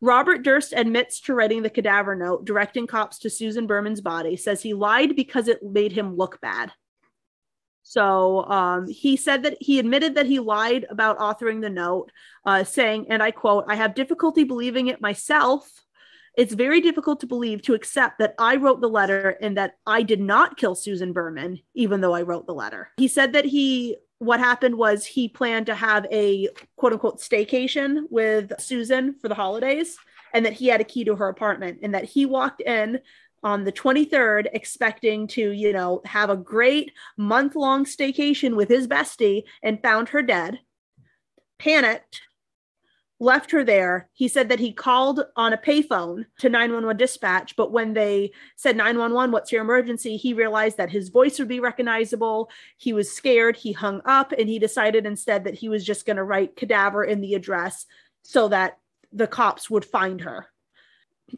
Robert 0.00 0.42
Durst 0.42 0.72
admits 0.76 1.20
to 1.22 1.34
writing 1.34 1.62
the 1.62 1.70
cadaver 1.70 2.14
note 2.14 2.44
directing 2.44 2.86
cops 2.86 3.18
to 3.20 3.30
Susan 3.30 3.66
Berman's 3.66 4.00
body, 4.00 4.36
says 4.36 4.62
he 4.62 4.74
lied 4.74 5.16
because 5.16 5.48
it 5.48 5.62
made 5.62 5.92
him 5.92 6.16
look 6.16 6.40
bad. 6.40 6.72
So 7.82 8.44
um, 8.44 8.86
he 8.86 9.16
said 9.16 9.44
that 9.44 9.56
he 9.60 9.78
admitted 9.78 10.14
that 10.16 10.26
he 10.26 10.40
lied 10.40 10.86
about 10.90 11.18
authoring 11.18 11.62
the 11.62 11.70
note, 11.70 12.12
uh, 12.44 12.62
saying, 12.62 13.06
and 13.08 13.22
I 13.22 13.30
quote, 13.30 13.64
I 13.66 13.76
have 13.76 13.94
difficulty 13.94 14.44
believing 14.44 14.88
it 14.88 15.00
myself. 15.00 15.68
It's 16.36 16.52
very 16.52 16.80
difficult 16.80 17.20
to 17.20 17.26
believe, 17.26 17.62
to 17.62 17.74
accept 17.74 18.18
that 18.18 18.34
I 18.38 18.56
wrote 18.56 18.80
the 18.80 18.88
letter 18.88 19.30
and 19.40 19.56
that 19.56 19.72
I 19.86 20.02
did 20.02 20.20
not 20.20 20.58
kill 20.58 20.74
Susan 20.74 21.12
Berman, 21.12 21.60
even 21.74 22.00
though 22.00 22.14
I 22.14 22.22
wrote 22.22 22.46
the 22.46 22.54
letter. 22.54 22.90
He 22.98 23.08
said 23.08 23.32
that 23.32 23.46
he, 23.46 23.96
what 24.18 24.40
happened 24.40 24.76
was 24.76 25.04
he 25.04 25.28
planned 25.28 25.66
to 25.66 25.74
have 25.74 26.06
a 26.10 26.48
quote 26.76 26.92
unquote 26.92 27.20
staycation 27.20 28.04
with 28.10 28.52
Susan 28.60 29.14
for 29.14 29.28
the 29.28 29.34
holidays 29.34 29.96
and 30.34 30.44
that 30.44 30.52
he 30.52 30.66
had 30.66 30.80
a 30.80 30.84
key 30.84 31.04
to 31.04 31.16
her 31.16 31.28
apartment 31.28 31.78
and 31.82 31.94
that 31.94 32.04
he 32.04 32.26
walked 32.26 32.60
in 32.60 33.00
on 33.44 33.64
the 33.64 33.72
23rd 33.72 34.46
expecting 34.52 35.28
to 35.28 35.52
you 35.52 35.72
know 35.72 36.00
have 36.04 36.30
a 36.30 36.36
great 36.36 36.92
month 37.16 37.54
long 37.54 37.84
staycation 37.84 38.56
with 38.56 38.68
his 38.68 38.88
bestie 38.88 39.44
and 39.62 39.80
found 39.80 40.08
her 40.08 40.22
dead 40.22 40.58
panicked 41.58 42.22
left 43.20 43.50
her 43.50 43.64
there. 43.64 44.08
He 44.12 44.28
said 44.28 44.48
that 44.48 44.60
he 44.60 44.72
called 44.72 45.24
on 45.36 45.52
a 45.52 45.58
payphone 45.58 46.26
to 46.38 46.48
911 46.48 46.96
dispatch 46.96 47.56
but 47.56 47.72
when 47.72 47.94
they 47.94 48.32
said 48.56 48.76
911 48.76 49.32
what's 49.32 49.50
your 49.50 49.62
emergency? 49.62 50.16
He 50.16 50.34
realized 50.34 50.76
that 50.76 50.90
his 50.90 51.08
voice 51.08 51.38
would 51.38 51.48
be 51.48 51.60
recognizable. 51.60 52.50
He 52.76 52.92
was 52.92 53.10
scared. 53.10 53.56
He 53.56 53.72
hung 53.72 54.02
up 54.04 54.32
and 54.32 54.48
he 54.48 54.58
decided 54.58 55.06
instead 55.06 55.44
that 55.44 55.54
he 55.54 55.68
was 55.68 55.84
just 55.84 56.06
going 56.06 56.16
to 56.16 56.24
write 56.24 56.56
cadaver 56.56 57.04
in 57.04 57.20
the 57.20 57.34
address 57.34 57.86
so 58.22 58.48
that 58.48 58.78
the 59.12 59.26
cops 59.26 59.68
would 59.70 59.84
find 59.84 60.20
her. 60.20 60.46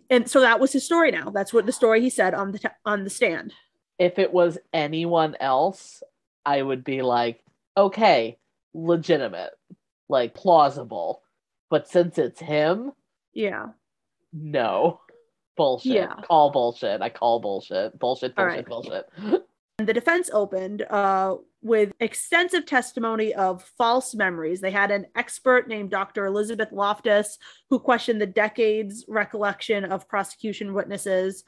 And 0.09 0.29
so 0.29 0.41
that 0.41 0.61
was 0.61 0.73
his 0.73 0.85
story 0.85 1.11
now. 1.11 1.31
That's 1.31 1.53
what 1.53 1.67
the 1.67 1.73
story 1.73 2.01
he 2.01 2.11
said 2.11 2.35
on 2.35 2.53
the 2.53 2.59
t- 2.59 2.69
on 2.85 3.05
the 3.05 3.11
stand. 3.11 3.53
If 3.99 4.19
it 4.19 4.33
was 4.33 4.59
anyone 4.73 5.37
else, 5.41 6.03
I 6.45 6.63
would 6.63 6.85
be 6.85 7.03
like, 7.03 7.43
okay, 7.77 8.39
legitimate, 8.73 9.51
like 10.09 10.35
plausible. 10.35 11.23
But 11.71 11.89
since 11.89 12.19
it's 12.19 12.41
him, 12.41 12.93
yeah 13.33 13.69
no. 14.33 15.01
Bullshit. 15.57 15.93
Yeah. 15.93 16.15
Call 16.27 16.51
bullshit. 16.51 17.03
I 17.03 17.09
call 17.09 17.41
bullshit. 17.41 17.99
Bullshit, 17.99 18.35
bullshit, 18.35 18.57
right. 18.57 18.67
bullshit. 18.67 19.07
And 19.79 19.89
the 19.89 19.93
defense 19.93 20.31
opened 20.33 20.83
uh, 20.83 21.37
with 21.63 21.93
extensive 22.01 22.67
testimony 22.67 23.35
of 23.35 23.63
false 23.77 24.15
memories. 24.15 24.61
They 24.61 24.71
had 24.71 24.91
an 24.91 25.07
expert 25.17 25.69
named 25.69 25.91
Dr. 25.91 26.27
Elizabeth 26.27 26.71
Loftus 26.73 27.39
who 27.69 27.79
questioned 27.79 28.21
the 28.21 28.27
decades 28.27 29.05
recollection 29.09 29.85
of 29.85 30.09
prosecution 30.09 30.73
witnesses. 30.73 31.45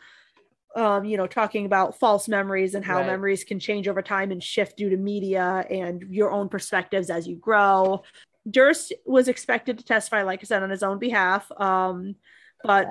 Um, 0.74 1.04
you 1.04 1.18
know, 1.18 1.26
talking 1.26 1.66
about 1.66 1.98
false 1.98 2.28
memories 2.28 2.74
and 2.74 2.82
how 2.82 2.98
Right. 2.98 3.06
memories 3.06 3.44
can 3.44 3.60
change 3.60 3.86
over 3.88 4.00
time 4.00 4.30
and 4.30 4.42
shift 4.42 4.78
due 4.78 4.88
to 4.88 4.96
media 4.96 5.66
and 5.68 6.02
your 6.08 6.30
own 6.30 6.48
perspectives 6.48 7.10
as 7.10 7.28
you 7.28 7.36
grow. 7.36 8.02
Durst 8.51 8.93
was 9.07 9.28
expected 9.28 9.78
to 9.78 9.84
testify, 9.84 10.22
like 10.22 10.40
I 10.43 10.45
said, 10.47 10.62
on 10.62 10.70
his 10.70 10.82
own 10.82 10.99
behalf. 10.99 11.51
Um, 11.53 12.16
but 12.64 12.86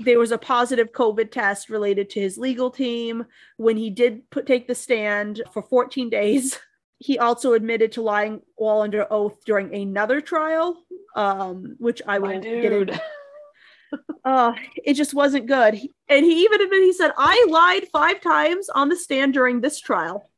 there 0.00 0.18
was 0.18 0.32
a 0.32 0.38
positive 0.38 0.92
COVID 0.92 1.30
test 1.30 1.70
related 1.70 2.10
to 2.10 2.20
his 2.20 2.38
legal 2.38 2.70
team. 2.70 3.24
When 3.56 3.76
he 3.76 3.90
did 3.90 4.28
put, 4.30 4.46
take 4.46 4.66
the 4.66 4.74
stand 4.74 5.42
for 5.52 5.62
14 5.62 6.10
days, 6.10 6.58
he 6.98 7.18
also 7.18 7.52
admitted 7.52 7.92
to 7.92 8.02
lying 8.02 8.42
all 8.56 8.82
under 8.82 9.06
oath 9.12 9.44
during 9.44 9.74
another 9.74 10.20
trial, 10.20 10.76
um, 11.16 11.76
which 11.78 12.00
I 12.06 12.18
will 12.18 12.30
get 12.40 12.72
into. 12.72 13.00
Uh, 14.24 14.54
it 14.82 14.94
just 14.94 15.12
wasn't 15.12 15.46
good. 15.46 15.74
He- 15.74 15.92
And 16.08 16.24
he 16.24 16.44
even 16.44 16.62
admitted, 16.62 16.84
he 16.84 16.92
said, 16.94 17.12
I 17.18 17.46
lied 17.50 17.88
five 17.92 18.22
times 18.22 18.70
on 18.70 18.88
the 18.88 18.96
stand 18.96 19.34
during 19.34 19.60
this 19.60 19.80
trial. 19.80 20.30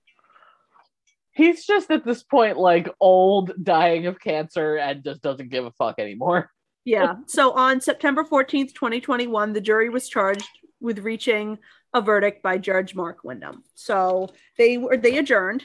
He's 1.34 1.66
just 1.66 1.90
at 1.90 2.04
this 2.04 2.22
point 2.22 2.56
like 2.56 2.88
old, 3.00 3.52
dying 3.62 4.06
of 4.06 4.20
cancer, 4.20 4.76
and 4.76 5.02
just 5.04 5.20
doesn't 5.20 5.50
give 5.50 5.64
a 5.64 5.72
fuck 5.72 5.98
anymore. 5.98 6.50
Yeah. 6.86 7.14
So 7.28 7.52
on 7.52 7.80
September 7.80 8.24
14th, 8.24 8.74
2021, 8.74 9.54
the 9.54 9.60
jury 9.62 9.88
was 9.88 10.06
charged 10.06 10.46
with 10.82 10.98
reaching 10.98 11.58
a 11.94 12.02
verdict 12.02 12.42
by 12.42 12.58
Judge 12.58 12.94
Mark 12.94 13.24
Windham. 13.24 13.64
So 13.74 14.28
they 14.58 14.76
were 14.76 14.98
they 14.98 15.16
adjourned. 15.16 15.64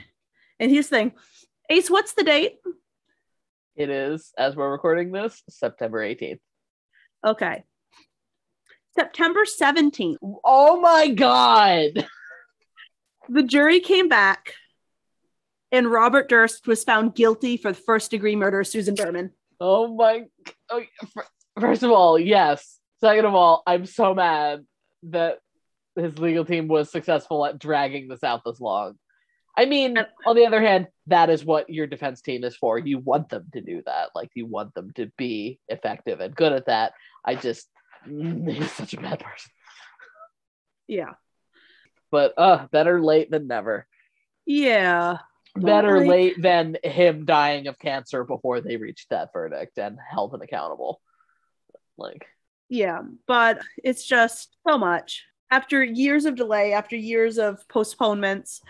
And 0.62 0.72
here's 0.72 0.88
the 0.88 0.96
thing. 0.96 1.12
Ace, 1.70 1.90
what's 1.90 2.14
the 2.14 2.24
date? 2.24 2.60
It 3.76 3.90
is, 3.90 4.32
as 4.38 4.56
we're 4.56 4.72
recording 4.72 5.12
this, 5.12 5.44
September 5.50 6.00
18th. 6.00 6.40
Okay. 7.26 7.64
September 8.96 9.42
17th. 9.44 10.18
Oh 10.46 10.80
my 10.80 11.10
god! 11.10 12.08
The 13.28 13.44
jury 13.44 13.82
came 13.82 14.08
back 14.08 14.54
and 15.72 15.92
Robert 15.92 16.30
Durst 16.30 16.68
was 16.68 16.84
found 16.84 17.16
guilty 17.16 17.58
for 17.58 17.72
the 17.72 17.80
first 17.80 18.12
degree 18.12 18.36
murder 18.36 18.62
of 18.62 18.68
Susan 18.68 18.96
Berman. 18.96 19.32
Oh 19.60 19.94
my. 19.94 20.26
Oh, 20.70 20.82
first 21.60 21.84
of 21.84 21.92
all, 21.92 22.18
yes. 22.18 22.80
Second 23.02 23.26
of 23.26 23.36
all, 23.36 23.64
I'm 23.66 23.86
so 23.86 24.14
mad 24.14 24.66
that 25.04 25.40
his 25.96 26.18
legal 26.18 26.46
team 26.46 26.68
was 26.68 26.92
successful 26.92 27.46
at 27.46 27.60
dragging 27.60 28.08
this 28.08 28.24
out 28.24 28.42
this 28.46 28.60
long. 28.60 28.96
I 29.58 29.66
mean, 29.66 29.98
on 30.26 30.36
the 30.36 30.46
other 30.46 30.62
hand, 30.62 30.88
that 31.08 31.30
is 31.30 31.44
what 31.44 31.70
your 31.70 31.88
defense 31.88 32.22
team 32.22 32.44
is 32.44 32.56
for. 32.56 32.78
You 32.78 33.00
want 33.00 33.30
them 33.30 33.48
to 33.54 33.62
do 33.62 33.82
that. 33.86 34.10
Like, 34.16 34.30
you 34.34 34.46
want 34.46 34.74
them 34.74 34.92
to 34.96 35.12
be 35.18 35.60
effective 35.68 36.22
and 36.22 36.36
good 36.36 36.54
at 36.54 36.68
that. 36.68 36.94
I 37.26 37.36
just, 37.36 37.68
he's 38.06 38.72
such 38.72 38.94
a 38.94 39.02
bad 39.02 39.20
person. 39.20 39.52
Yeah. 40.88 41.14
But, 42.10 42.34
uh, 42.38 42.68
better 42.72 43.02
late 43.02 43.30
than 43.30 43.48
never. 43.48 43.86
Yeah. 44.46 45.18
Better 45.66 46.00
like- 46.00 46.08
late 46.08 46.42
than 46.42 46.78
him 46.84 47.26
dying 47.26 47.68
of 47.68 47.78
cancer 47.80 48.24
before 48.24 48.62
they 48.62 48.78
reached 48.78 49.10
that 49.10 49.32
verdict 49.34 49.78
and 49.78 49.98
held 50.00 50.34
him 50.34 50.42
accountable. 50.42 51.02
Like, 51.98 52.26
Yeah. 52.70 53.02
But 53.28 53.62
it's 53.84 54.06
just 54.06 54.56
so 54.68 54.78
much. 54.78 55.26
After 55.52 55.84
years 55.84 56.26
of 56.26 56.36
delay, 56.36 56.74
after 56.74 56.96
years 56.96 57.38
of 57.40 57.68
postponements, 57.68 58.62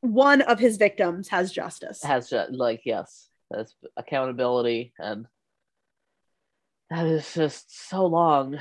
one 0.00 0.40
of 0.42 0.58
his 0.60 0.76
victims 0.76 1.28
has 1.28 1.50
justice. 1.52 2.02
has 2.02 2.30
just 2.30 2.52
like 2.52 2.82
yes 2.84 3.28
that's 3.50 3.74
accountability 3.96 4.92
and 4.98 5.26
that 6.90 7.06
is 7.06 7.34
just 7.34 7.88
so 7.88 8.06
long 8.06 8.58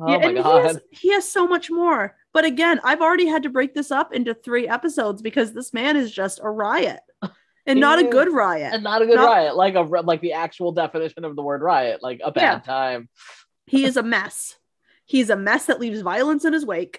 oh 0.00 0.10
yeah, 0.10 0.18
my 0.18 0.32
god 0.32 0.60
He 0.62 0.66
has, 0.68 0.80
he 0.90 1.12
has 1.12 1.28
so 1.30 1.46
much 1.46 1.70
more. 1.70 2.16
But 2.34 2.44
again, 2.44 2.80
I've 2.82 3.00
already 3.02 3.26
had 3.26 3.42
to 3.42 3.50
break 3.50 3.74
this 3.74 3.90
up 3.90 4.14
into 4.14 4.32
three 4.34 4.66
episodes 4.68 5.20
because 5.22 5.52
this 5.52 5.72
man 5.74 5.96
is 5.96 6.10
just 6.10 6.40
a 6.42 6.48
riot. 6.50 7.00
And 7.64 7.78
not 7.78 8.00
a 8.00 8.08
good 8.08 8.32
riot. 8.32 8.72
and 8.74 8.82
not 8.82 9.02
a 9.02 9.06
good 9.06 9.14
Not- 9.14 9.30
riot 9.30 9.54
like 9.54 9.76
a 9.76 9.82
like 9.82 10.20
the 10.20 10.32
actual 10.32 10.72
definition 10.72 11.24
of 11.24 11.36
the 11.36 11.42
word 11.42 11.62
riot 11.62 12.02
like 12.02 12.20
a 12.24 12.32
bad 12.32 12.42
Yeah. 12.42 12.58
time 12.58 13.08
He 13.66 13.84
is 13.84 13.96
a 13.96 14.02
mess. 14.02 14.56
He's 15.04 15.30
a 15.30 15.36
mess 15.36 15.66
that 15.66 15.78
leaves 15.78 16.00
violence 16.00 16.44
in 16.44 16.52
his 16.54 16.66
wake. 16.66 16.98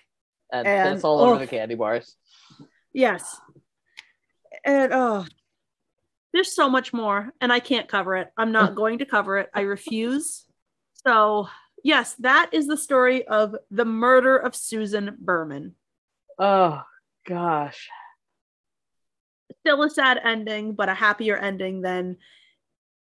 and, 0.53 0.65
And- 0.65 1.03
all 1.03 1.19
over 1.19 1.35
oh. 1.35 1.37
the 1.39 1.47
candy 1.47 1.75
bars 1.75 2.15
Yes. 2.93 3.41
And 4.63 4.93
oh, 4.93 5.25
there's 6.31 6.55
so 6.55 6.69
much 6.69 6.93
more, 6.93 7.33
and 7.41 7.51
I 7.51 7.59
can't 7.59 7.89
cover 7.89 8.15
it. 8.15 8.29
I'm 8.37 8.53
not 8.53 8.73
going 8.81 8.99
to 8.99 9.05
cover 9.05 9.39
it. 9.39 9.49
I 9.53 9.61
refuse. 9.61 10.45
So, 11.05 11.49
yes, 11.83 12.15
that 12.19 12.49
is 12.53 12.67
the 12.67 12.77
story 12.77 13.27
of 13.27 13.55
the 13.69 13.85
murder 13.85 14.37
of 14.37 14.55
Susan 14.55 15.17
Berman. 15.19 15.75
oh 16.39 16.81
gosh 17.27 17.89
Still 19.61 19.83
a 19.83 19.89
sad 19.89 20.19
ending, 20.23 20.73
but 20.73 20.89
a 20.89 20.93
happier 20.93 21.37
ending 21.37 21.81
than 21.81 22.17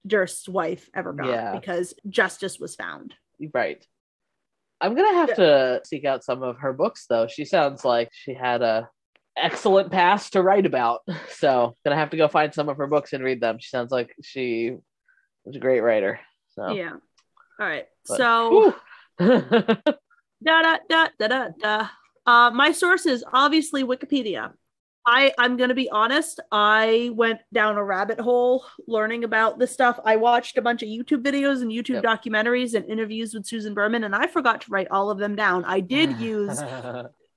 Durst's 0.05 0.49
wife 0.49 0.89
ever 0.93 1.13
got 1.13 1.27
Yeah. 1.27 1.55
because 1.55 1.93
justice 2.09 2.59
was 2.59 2.75
found. 2.75 3.13
right 3.53 3.85
i'm 4.81 4.95
gonna 4.95 5.13
have 5.13 5.33
to 5.35 5.81
seek 5.85 6.05
out 6.05 6.23
some 6.23 6.41
of 6.43 6.57
her 6.59 6.71
books 6.73 7.05
though 7.09 7.27
she 7.27 7.43
sounds 7.45 7.83
like 7.85 8.09
she 8.13 8.33
had 8.33 8.61
a 8.61 8.89
excellent 9.37 9.91
past 9.91 10.33
to 10.33 10.41
write 10.41 10.65
about 10.65 11.01
so 11.29 11.75
gonna 11.83 11.95
have 11.97 12.09
to 12.11 12.17
go 12.17 12.27
find 12.29 12.53
some 12.53 12.67
of 12.69 12.77
her 12.77 12.87
books 12.87 13.11
and 13.13 13.23
read 13.23 13.41
them 13.41 13.57
she 13.59 13.67
sounds 13.69 13.91
like 13.91 14.13
she 14.23 14.75
was 15.45 15.55
a 15.55 15.59
great 15.59 15.81
writer 15.81 16.19
so 16.55 16.69
Yeah. 16.71 16.93
All 17.59 17.67
right. 17.67 17.85
But- 18.07 18.17
so 18.17 18.75
da 19.19 20.61
da 20.61 20.77
da 20.89 21.07
da 21.19 21.27
da 21.27 21.47
da. 21.59 21.87
Uh, 22.25 22.51
my 22.51 22.71
sources 22.71 23.23
obviously 23.33 23.83
Wikipedia. 23.83 24.51
I 25.05 25.33
I'm 25.39 25.57
gonna 25.57 25.73
be 25.73 25.89
honest. 25.89 26.39
I 26.51 27.11
went 27.13 27.39
down 27.53 27.77
a 27.77 27.83
rabbit 27.83 28.19
hole 28.19 28.65
learning 28.87 29.23
about 29.23 29.57
this 29.57 29.71
stuff. 29.71 29.99
I 30.05 30.17
watched 30.17 30.57
a 30.57 30.61
bunch 30.61 30.83
of 30.83 30.89
YouTube 30.89 31.23
videos 31.23 31.61
and 31.61 31.71
YouTube 31.71 32.01
Yep. 32.01 32.03
documentaries 32.03 32.75
and 32.75 32.85
interviews 32.85 33.33
with 33.33 33.45
Susan 33.47 33.73
Berman, 33.73 34.03
and 34.03 34.15
I 34.15 34.27
forgot 34.27 34.61
to 34.61 34.71
write 34.71 34.87
all 34.91 35.09
of 35.09 35.17
them 35.17 35.35
down. 35.35 35.65
I 35.65 35.79
did 35.79 36.19
use 36.19 36.61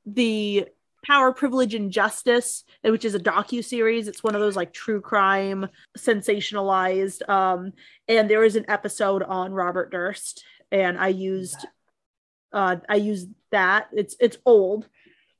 the 0.04 0.66
Power, 1.05 1.32
Privilege, 1.32 1.74
and 1.74 1.90
Justice, 1.90 2.64
which 2.82 3.05
is 3.05 3.14
a 3.14 3.20
docu 3.20 3.64
series. 3.64 4.09
It's 4.09 4.22
one 4.22 4.34
of 4.34 4.40
those 4.40 4.57
like 4.57 4.72
true 4.72 5.00
crime, 5.00 5.68
sensationalized. 5.98 7.28
Um, 7.28 7.72
and 8.09 8.30
there 8.30 8.44
is 8.44 8.57
an 8.57 8.66
episode 8.68 9.22
on 9.22 9.53
Robert 9.53 9.90
Durst, 9.90 10.44
and 10.70 10.98
I 10.98 11.09
used, 11.09 11.66
uh, 12.53 12.76
I 12.88 12.96
used 12.96 13.30
that. 13.50 13.88
It's 13.92 14.16
it's 14.20 14.38
old 14.46 14.88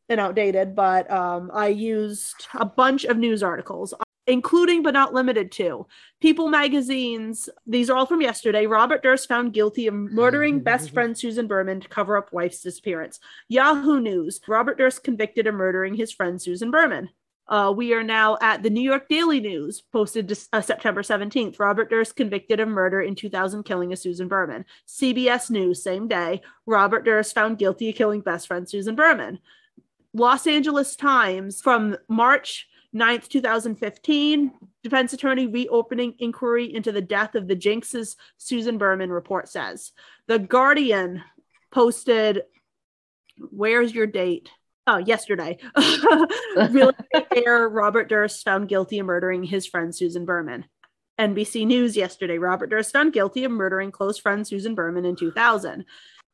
and 0.09 0.21
outdated, 0.21 0.75
but 0.75 1.11
um, 1.11 1.51
I 1.53 1.69
used 1.69 2.47
a 2.55 2.67
bunch 2.67 3.05
of 3.05 3.17
news 3.17 3.43
articles. 3.43 3.95
Including 4.27 4.83
but 4.83 4.95
not 4.95 5.13
limited 5.13 5.51
to 5.53 5.87
People 6.21 6.49
magazines. 6.49 7.49
These 7.67 7.91
are 7.91 7.97
all 7.97 8.07
from 8.07 8.21
yesterday. 8.21 8.67
Robert 8.67 9.03
Durst 9.03 9.27
found 9.27 9.53
guilty 9.53 9.89
of 9.89 9.95
murdering 9.95 10.61
best 10.65 10.91
friend 10.91 11.19
Susan 11.19 11.49
Berman 11.49 11.81
to 11.81 11.89
cover 11.89 12.17
up 12.17 12.33
wife's 12.33 12.63
disappearance. 12.63 13.19
Yahoo 13.49 14.01
News. 14.01 14.41
Robert 14.47 14.79
Durst 14.79 15.03
convicted 15.03 15.49
of 15.49 15.55
murdering 15.55 15.95
his 15.95 16.13
friend 16.13 16.41
Susan 16.41 16.71
Berman. 16.71 17.09
Uh, 17.49 17.73
we 17.75 17.93
are 17.93 18.05
now 18.05 18.39
at 18.41 18.63
the 18.63 18.71
New 18.71 18.81
York 18.81 19.09
Daily 19.09 19.41
News, 19.41 19.83
posted 19.93 20.33
uh, 20.53 20.61
September 20.61 21.03
17th. 21.03 21.59
Robert 21.59 21.91
Durst 21.91 22.15
convicted 22.17 22.61
of 22.61 22.69
murder 22.69 23.03
in 23.03 23.15
2000, 23.15 23.65
killing 23.65 23.93
a 23.93 23.97
Susan 23.97 24.29
Berman. 24.29 24.65
CBS 24.87 25.51
News, 25.51 25.83
same 25.83 26.09
day. 26.09 26.41
Robert 26.67 27.05
Durst 27.05 27.35
found 27.35 27.59
guilty 27.59 27.91
of 27.91 27.97
killing 27.97 28.21
best 28.21 28.47
friend 28.47 28.69
Susan 28.69 28.95
Berman. 28.95 29.41
Los 30.15 30.47
Angeles 30.47 30.95
Times 30.95 31.61
from 31.61 31.97
March 32.09 32.69
9th, 32.95 33.29
2015. 33.29 34.53
Defense 34.83 35.13
attorney 35.13 35.47
reopening 35.47 36.15
inquiry 36.19 36.75
into 36.75 36.93
the 36.93 37.01
death 37.01 37.35
of 37.35 37.49
the 37.49 37.57
Jinxes, 37.57 38.17
Susan 38.37 38.79
Berman 38.79 39.11
report 39.11 39.49
says. 39.49 39.93
The 40.27 40.39
Guardian 40.39 41.23
posted, 41.71 42.43
Where's 43.39 43.95
your 43.95 44.07
date? 44.07 44.51
Oh, 44.87 44.99
yesterday. 44.99 45.59
Real 46.71 46.93
heir 47.35 47.69
Robert 47.69 48.09
Durst 48.09 48.45
found 48.45 48.69
guilty 48.69 48.99
of 48.99 49.07
murdering 49.07 49.45
his 49.45 49.67
friend 49.67 49.95
Susan 49.95 50.25
Berman. 50.25 50.65
NBC 51.19 51.67
News 51.67 51.97
yesterday. 51.97 52.39
Robert 52.39 52.71
Durst 52.71 52.93
found 52.93 53.13
guilty 53.13 53.45
of 53.45 53.53
murdering 53.53 53.93
close 53.93 54.19
friend 54.19 54.47
Susan 54.47 54.75
Berman 54.75 55.05
in 55.05 55.15
2000. 55.15 55.85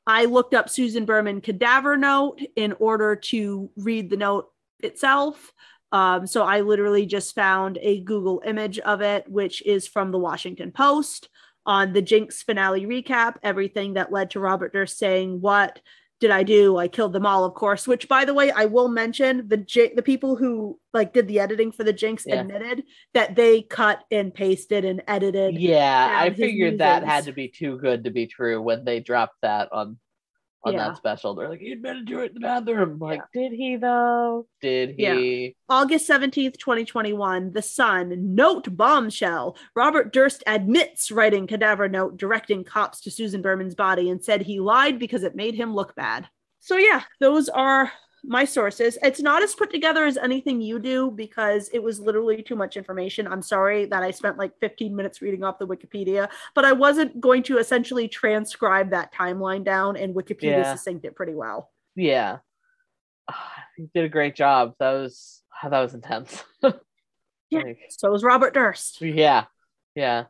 I 0.07 0.25
looked 0.25 0.55
up 0.55 0.71
Susan 0.71 1.05
Berman 1.05 1.43
cadaver 1.43 1.99
note 1.99 2.41
in 2.57 2.73
order 2.79 3.15
to 3.17 3.71
read 3.77 4.09
the 4.09 4.17
note 4.17 4.51
itself. 4.81 5.53
Um, 5.93 6.27
so 6.27 6.45
I 6.45 6.61
literally 6.61 7.07
just 7.07 7.35
found 7.35 7.79
a 7.81 8.01
Google 8.01 8.43
image 8.45 8.79
of 8.81 9.01
it, 9.01 9.29
which 9.29 9.65
is 9.65 9.89
from 9.89 10.11
the 10.11 10.19
Washington 10.19 10.71
Post 10.73 11.29
on 11.65 11.93
the 11.93 12.03
Jinx 12.03 12.43
finale 12.43 12.87
recap, 12.87 13.37
everything 13.43 13.95
that 13.95 14.13
led 14.13 14.31
to 14.31 14.41
Robert 14.41 14.73
Durst 14.73 14.99
saying, 14.99 15.41
What 15.41 15.81
did 16.21 16.31
I 16.33 16.43
do? 16.43 16.77
I 16.77 16.89
killed 16.89 17.13
them 17.13 17.27
all, 17.27 17.45
of 17.45 17.55
course. 17.55 17.87
Which, 17.87 18.09
by 18.09 18.25
the 18.25 18.35
way, 18.35 18.51
I 18.51 18.65
will 18.65 18.89
mention 18.89 19.47
the 19.47 19.57
J- 19.59 19.95
the 19.95 20.03
people 20.03 20.35
who 20.35 20.79
like 20.93 21.13
did 21.13 21.29
the 21.29 21.39
editing 21.41 21.71
for 21.73 21.85
the 21.85 21.93
Jinx 21.93 22.25
Yeah. 22.27 22.41
admitted 22.41 22.83
that 23.15 23.37
they 23.37 23.63
cut 23.63 24.03
and 24.11 24.35
pasted 24.35 24.85
and 24.85 25.01
edited. 25.07 25.55
yeah, 25.61 26.17
I 26.21 26.31
figured 26.31 26.79
that 26.79 27.05
had 27.05 27.25
to 27.27 27.33
be 27.33 27.49
too 27.49 27.79
good 27.79 28.05
to 28.05 28.11
be 28.11 28.27
true 28.27 28.61
when 28.61 28.85
they 28.85 28.99
dropped 29.01 29.37
that 29.43 29.71
on 29.73 29.97
on 30.69 30.75
Yeah. 30.75 30.89
that 30.89 30.97
special. 30.97 31.35
They're 31.35 31.49
like, 31.49 31.61
he 31.61 31.73
admitted 31.73 32.07
to 32.09 32.21
it 32.21 32.29
in 32.29 32.35
the 32.35 32.41
bathroom. 32.41 32.99
Like, 32.99 33.23
did 33.35 33.53
he 33.53 33.77
though? 33.77 34.47
Did 34.61 34.95
Yeah. 34.99 35.15
he? 35.17 35.57
August 35.69 36.07
17th, 36.07 36.57
2021, 36.59 37.53
The 37.53 37.63
Sun, 37.63 38.35
note 38.35 38.77
bombshell. 38.77 39.57
Robert 39.75 40.13
Durst 40.13 40.43
admits 40.47 41.11
writing 41.11 41.47
cadaver 41.47 41.89
note 41.89 42.17
directing 42.17 42.65
cops 42.65 43.01
to 43.03 43.11
Susan 43.11 43.43
Berman's 43.43 43.75
body 43.75 44.11
and 44.11 44.23
said 44.25 44.43
he 44.43 44.61
lied 44.61 44.99
because 44.99 45.23
it 45.23 45.35
made 45.35 45.55
him 45.55 45.75
look 45.75 45.95
bad. 45.95 46.29
So, 46.61 46.77
yeah, 46.77 47.03
those 47.21 47.49
are 47.49 47.93
my 48.29 48.45
sources. 48.45 48.99
It's 49.03 49.21
not 49.21 49.43
as 49.43 49.55
put 49.55 49.71
together 49.71 50.05
as 50.05 50.17
anything 50.19 50.61
you 50.61 50.79
do 50.79 51.11
because 51.11 51.69
it 51.73 51.83
was 51.83 51.99
literally 51.99 52.43
too 52.43 52.55
much 52.57 52.77
information. 52.77 53.27
I'm 53.27 53.43
sorry 53.43 53.87
that 53.87 54.03
I 54.03 54.11
spent 54.11 54.37
like 54.37 54.59
15 54.61 54.95
minutes 54.95 55.23
reading 55.23 55.43
off 55.45 55.59
the 55.59 55.67
Wikipedia, 55.67 56.29
but 56.55 56.65
I 56.65 56.73
wasn't 56.73 57.21
going 57.21 57.43
to 57.45 57.59
essentially 57.59 58.07
transcribe 58.07 58.91
that 58.91 59.13
timeline 59.15 59.65
down, 59.65 59.97
and 59.97 60.15
Wikipedia 60.15 60.59
Yeah. 60.63 60.75
succinct 60.75 61.05
it 61.05 61.17
pretty 61.17 61.35
well. 61.35 61.71
Yeah, 61.97 62.39
ah, 63.29 63.55
You 63.77 63.91
did 63.95 64.05
a 64.05 64.09
great 64.09 64.37
job. 64.37 64.75
That 64.79 64.93
was 64.93 65.43
ah, 65.63 65.69
that 65.71 65.81
was 65.81 65.95
intense. 65.95 66.45
Yeah. 67.51 67.61
Like, 67.61 67.79
So 67.89 68.15
is 68.15 68.23
Robert 68.23 68.53
Durst. 68.53 69.01
yeah, 69.01 69.47
yeah. 69.95 70.25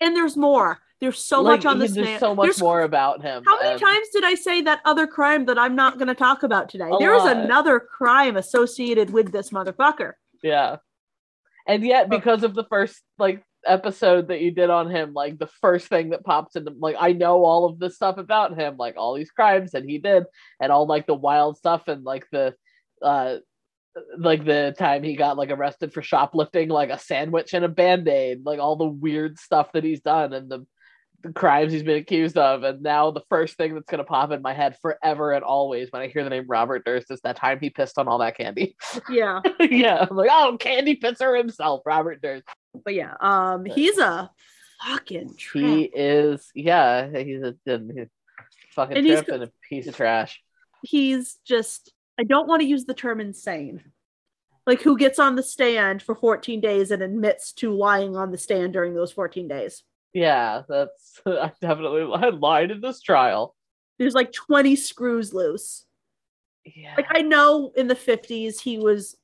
and 0.00 0.16
there's 0.16 0.36
more. 0.36 0.80
There's 1.00 1.18
so 1.18 1.42
Like, 1.42 1.58
much 1.58 1.66
on 1.66 1.78
this 1.78 1.92
There's 1.94 2.06
man. 2.06 2.20
so 2.20 2.34
much 2.34 2.44
There's- 2.44 2.60
more 2.60 2.82
about 2.82 3.22
him. 3.22 3.42
How 3.46 3.60
many 3.60 3.78
times 3.78 4.08
did 4.12 4.24
I 4.24 4.34
say 4.34 4.62
that 4.62 4.80
other 4.84 5.06
crime 5.06 5.44
that 5.46 5.58
I'm 5.58 5.74
not 5.76 5.98
going 5.98 6.08
to 6.08 6.14
talk 6.14 6.42
about 6.42 6.68
today? 6.68 6.88
A 6.90 6.98
There's 6.98 7.22
lot. 7.22 7.36
another 7.36 7.80
crime 7.80 8.36
associated 8.36 9.10
with 9.10 9.32
this 9.32 9.50
motherfucker. 9.50 10.12
Yeah. 10.42 10.76
And 11.66 11.84
yet, 11.84 12.06
Oh. 12.06 12.16
because 12.16 12.42
of 12.44 12.54
the 12.54 12.64
first 12.64 13.02
like 13.18 13.42
episode 13.66 14.28
that 14.28 14.40
you 14.40 14.52
did 14.52 14.70
on 14.70 14.88
him, 14.90 15.12
like 15.12 15.38
the 15.38 15.48
first 15.60 15.88
thing 15.88 16.10
that 16.10 16.24
pops 16.24 16.54
into 16.56 16.72
like 16.78 16.96
I 16.98 17.12
know 17.12 17.44
all 17.44 17.64
of 17.66 17.78
this 17.78 17.96
stuff 17.96 18.16
about 18.18 18.56
him, 18.58 18.76
like 18.76 18.96
all 18.96 19.14
these 19.14 19.32
crimes 19.32 19.72
that 19.72 19.84
he 19.84 19.98
did, 19.98 20.24
and 20.60 20.70
all 20.72 20.86
like 20.86 21.06
the 21.06 21.14
wild 21.14 21.56
stuff 21.58 21.88
and 21.88 22.04
like 22.04 22.26
the 22.30 22.54
uh 23.02 23.36
like 24.18 24.44
the 24.44 24.74
time 24.78 25.02
he 25.02 25.16
got 25.16 25.36
like 25.36 25.50
arrested 25.50 25.92
for 25.92 26.02
shoplifting 26.02 26.68
like 26.68 26.90
a 26.90 26.98
sandwich 26.98 27.54
and 27.54 27.64
a 27.64 27.68
band-aid, 27.68 28.44
like 28.44 28.60
all 28.60 28.76
the 28.76 28.84
weird 28.86 29.38
stuff 29.38 29.72
that 29.72 29.84
he's 29.84 30.00
done 30.02 30.32
and 30.32 30.48
the 30.50 30.64
crimes 31.34 31.72
he's 31.72 31.82
been 31.82 31.96
accused 31.98 32.36
of. 32.38 32.62
And 32.62 32.82
now 32.82 33.10
the 33.10 33.22
first 33.28 33.56
thing 33.56 33.74
that's 33.74 33.90
gonna 33.90 34.04
pop 34.04 34.30
in 34.32 34.42
my 34.42 34.52
head 34.52 34.76
forever 34.80 35.32
and 35.32 35.44
always 35.44 35.90
when 35.90 36.02
I 36.02 36.08
hear 36.08 36.24
the 36.24 36.30
name 36.30 36.46
Robert 36.48 36.84
Durst 36.84 37.10
is 37.10 37.20
that 37.22 37.36
time 37.36 37.58
he 37.60 37.70
pissed 37.70 37.98
on 37.98 38.08
all 38.08 38.18
that 38.18 38.36
candy. 38.36 38.76
Yeah, 39.10 39.40
yeah, 39.60 40.06
I'm 40.08 40.16
like, 40.16 40.30
oh, 40.32 40.56
candy 40.58 40.96
pisser 40.96 41.36
himself, 41.36 41.82
Robert 41.86 42.20
Durst. 42.22 42.44
but 42.84 42.94
yeah, 42.94 43.14
um, 43.20 43.64
he's 43.64 43.98
a 43.98 44.30
fucking 44.84 45.36
trip. 45.36 45.64
He 45.64 45.82
is, 45.84 46.50
yeah, 46.54 47.08
he's 47.18 47.42
a, 47.42 47.54
a 47.66 48.08
fucking 48.74 48.96
And 48.96 49.06
he's 49.06 49.22
trip 49.22 49.28
and 49.28 49.44
a 49.44 49.50
piece 49.68 49.86
of 49.86 49.96
trash. 49.96 50.42
He's 50.82 51.38
just. 51.44 51.92
I 52.18 52.24
don't 52.24 52.48
want 52.48 52.62
to 52.62 52.68
use 52.68 52.84
the 52.86 52.94
term 52.94 53.20
insane. 53.20 53.82
Like 54.66 54.82
who 54.82 54.96
gets 54.98 55.18
on 55.18 55.36
the 55.36 55.42
stand 55.42 56.02
for 56.02 56.14
14 56.14 56.60
days 56.60 56.90
and 56.90 57.02
admits 57.02 57.52
to 57.54 57.72
lying 57.72 58.16
on 58.16 58.32
the 58.32 58.38
stand 58.38 58.72
during 58.72 58.94
those 58.94 59.12
14 59.12 59.46
days. 59.46 59.82
Yeah, 60.16 60.62
that's 60.66 61.20
I 61.26 61.52
definitely 61.60 62.10
I 62.10 62.30
lied 62.30 62.70
in 62.70 62.80
this 62.80 63.02
trial. 63.02 63.54
There's 63.98 64.14
like 64.14 64.32
20 64.32 64.74
screws 64.74 65.34
loose. 65.34 65.84
Yeah, 66.64 66.94
like 66.96 67.06
I 67.10 67.20
know 67.20 67.70
in 67.76 67.86
the 67.86 67.94
50s 67.94 68.58
he 68.60 68.78
was 68.78 69.16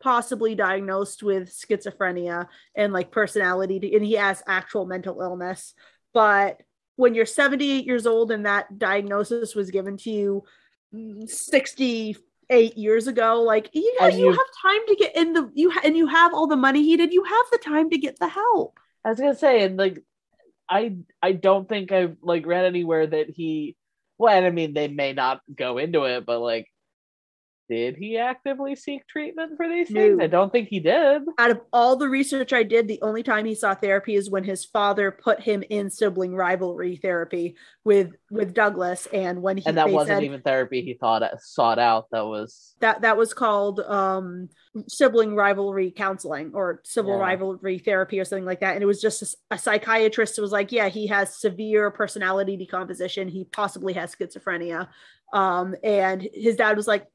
possibly 0.00 0.54
diagnosed 0.54 1.22
with 1.22 1.48
schizophrenia 1.50 2.46
and 2.76 2.92
like 2.92 3.10
personality 3.10 3.94
and 3.96 4.04
he 4.04 4.12
has 4.12 4.44
actual 4.46 4.86
mental 4.86 5.20
illness 5.20 5.74
but 6.14 6.62
when 6.94 7.16
you're 7.16 7.26
78 7.26 7.84
years 7.84 8.06
old 8.06 8.30
and 8.30 8.46
that 8.46 8.78
diagnosis 8.78 9.56
was 9.56 9.72
given 9.72 9.96
to 9.96 10.08
you 10.08 10.44
mm, 10.94 11.28
68 11.28 12.78
years 12.78 13.08
ago 13.08 13.42
like 13.42 13.70
you, 13.72 13.82
you 13.82 14.08
you- 14.12 14.30
have 14.30 14.46
time 14.62 14.86
to 14.86 14.94
get 14.94 15.16
in 15.16 15.32
the 15.32 15.50
you 15.52 15.68
ha- 15.68 15.80
and 15.82 15.96
you 15.96 16.06
have 16.06 16.32
all 16.32 16.46
the 16.46 16.54
money 16.54 16.84
he 16.84 16.96
did 16.96 17.12
you 17.12 17.24
have 17.24 17.46
the 17.50 17.58
time 17.58 17.90
to 17.90 17.98
get 17.98 18.20
the 18.20 18.28
help 18.28 18.78
I 19.04 19.10
was 19.10 19.20
gonna 19.20 19.34
say, 19.34 19.62
and 19.62 19.76
like, 19.76 20.02
I 20.70 20.96
I 21.22 21.32
don't 21.32 21.68
think 21.68 21.92
I've 21.92 22.16
like 22.22 22.46
read 22.46 22.64
anywhere 22.64 23.06
that 23.06 23.30
he. 23.30 23.76
Well, 24.18 24.34
and 24.36 24.46
I 24.46 24.50
mean, 24.50 24.74
they 24.74 24.88
may 24.88 25.12
not 25.12 25.40
go 25.54 25.78
into 25.78 26.04
it, 26.04 26.26
but 26.26 26.40
like, 26.40 26.66
did 27.68 27.96
he 27.96 28.16
actively 28.16 28.74
seek 28.74 29.06
treatment 29.06 29.52
for 29.56 29.68
these 29.68 29.90
things? 29.90 30.16
No. 30.18 30.24
I 30.24 30.26
don't 30.26 30.50
think 30.50 30.68
he 30.68 30.80
did. 30.80 31.22
out 31.38 31.50
of 31.50 31.60
all 31.72 31.96
the 31.96 32.08
research 32.08 32.52
I 32.52 32.62
did, 32.62 32.88
the 32.88 33.00
only 33.02 33.22
time 33.22 33.44
he 33.44 33.54
saw 33.54 33.74
therapy 33.74 34.14
is 34.14 34.30
when 34.30 34.44
his 34.44 34.64
father 34.64 35.10
put 35.10 35.40
him 35.40 35.62
in 35.68 35.90
sibling 35.90 36.34
rivalry 36.34 36.96
therapy 36.96 37.56
with 37.84 38.12
with 38.30 38.54
Douglas, 38.54 39.06
and 39.12 39.42
when 39.42 39.56
he 39.58 39.66
And 39.66 39.76
that 39.78 39.90
wasn't 39.90 40.18
said 40.18 40.24
even 40.24 40.40
therapy 40.42 40.82
he 40.82 40.94
thought 40.94 41.22
sought 41.40 41.78
out. 41.78 42.06
That 42.10 42.24
was 42.26 42.74
that 42.80 43.02
that 43.02 43.16
was 43.16 43.34
called 43.34 43.80
um, 43.80 44.48
sibling 44.86 45.34
rivalry 45.34 45.90
counseling 45.90 46.52
or 46.54 46.80
civil 46.84 47.16
Yeah. 47.16 47.24
rivalry 47.24 47.78
therapy 47.78 48.20
or 48.20 48.24
something 48.24 48.44
like 48.44 48.60
that. 48.60 48.74
And 48.74 48.82
it 48.82 48.86
was 48.86 49.00
just 49.00 49.36
a 49.50 49.58
psychiatrist 49.58 50.36
who 50.36 50.42
was 50.42 50.52
like, 50.52 50.72
yeah, 50.72 50.88
he 50.88 51.06
has 51.08 51.38
severe 51.38 51.90
personality 51.90 52.56
decomposition. 52.56 53.28
He 53.28 53.44
possibly 53.44 53.92
has 53.94 54.14
schizophrenia. 54.14 54.88
Um, 55.32 55.74
and 55.82 56.26
his 56.32 56.56
dad 56.56 56.76
was 56.76 56.86
like, 56.86 57.06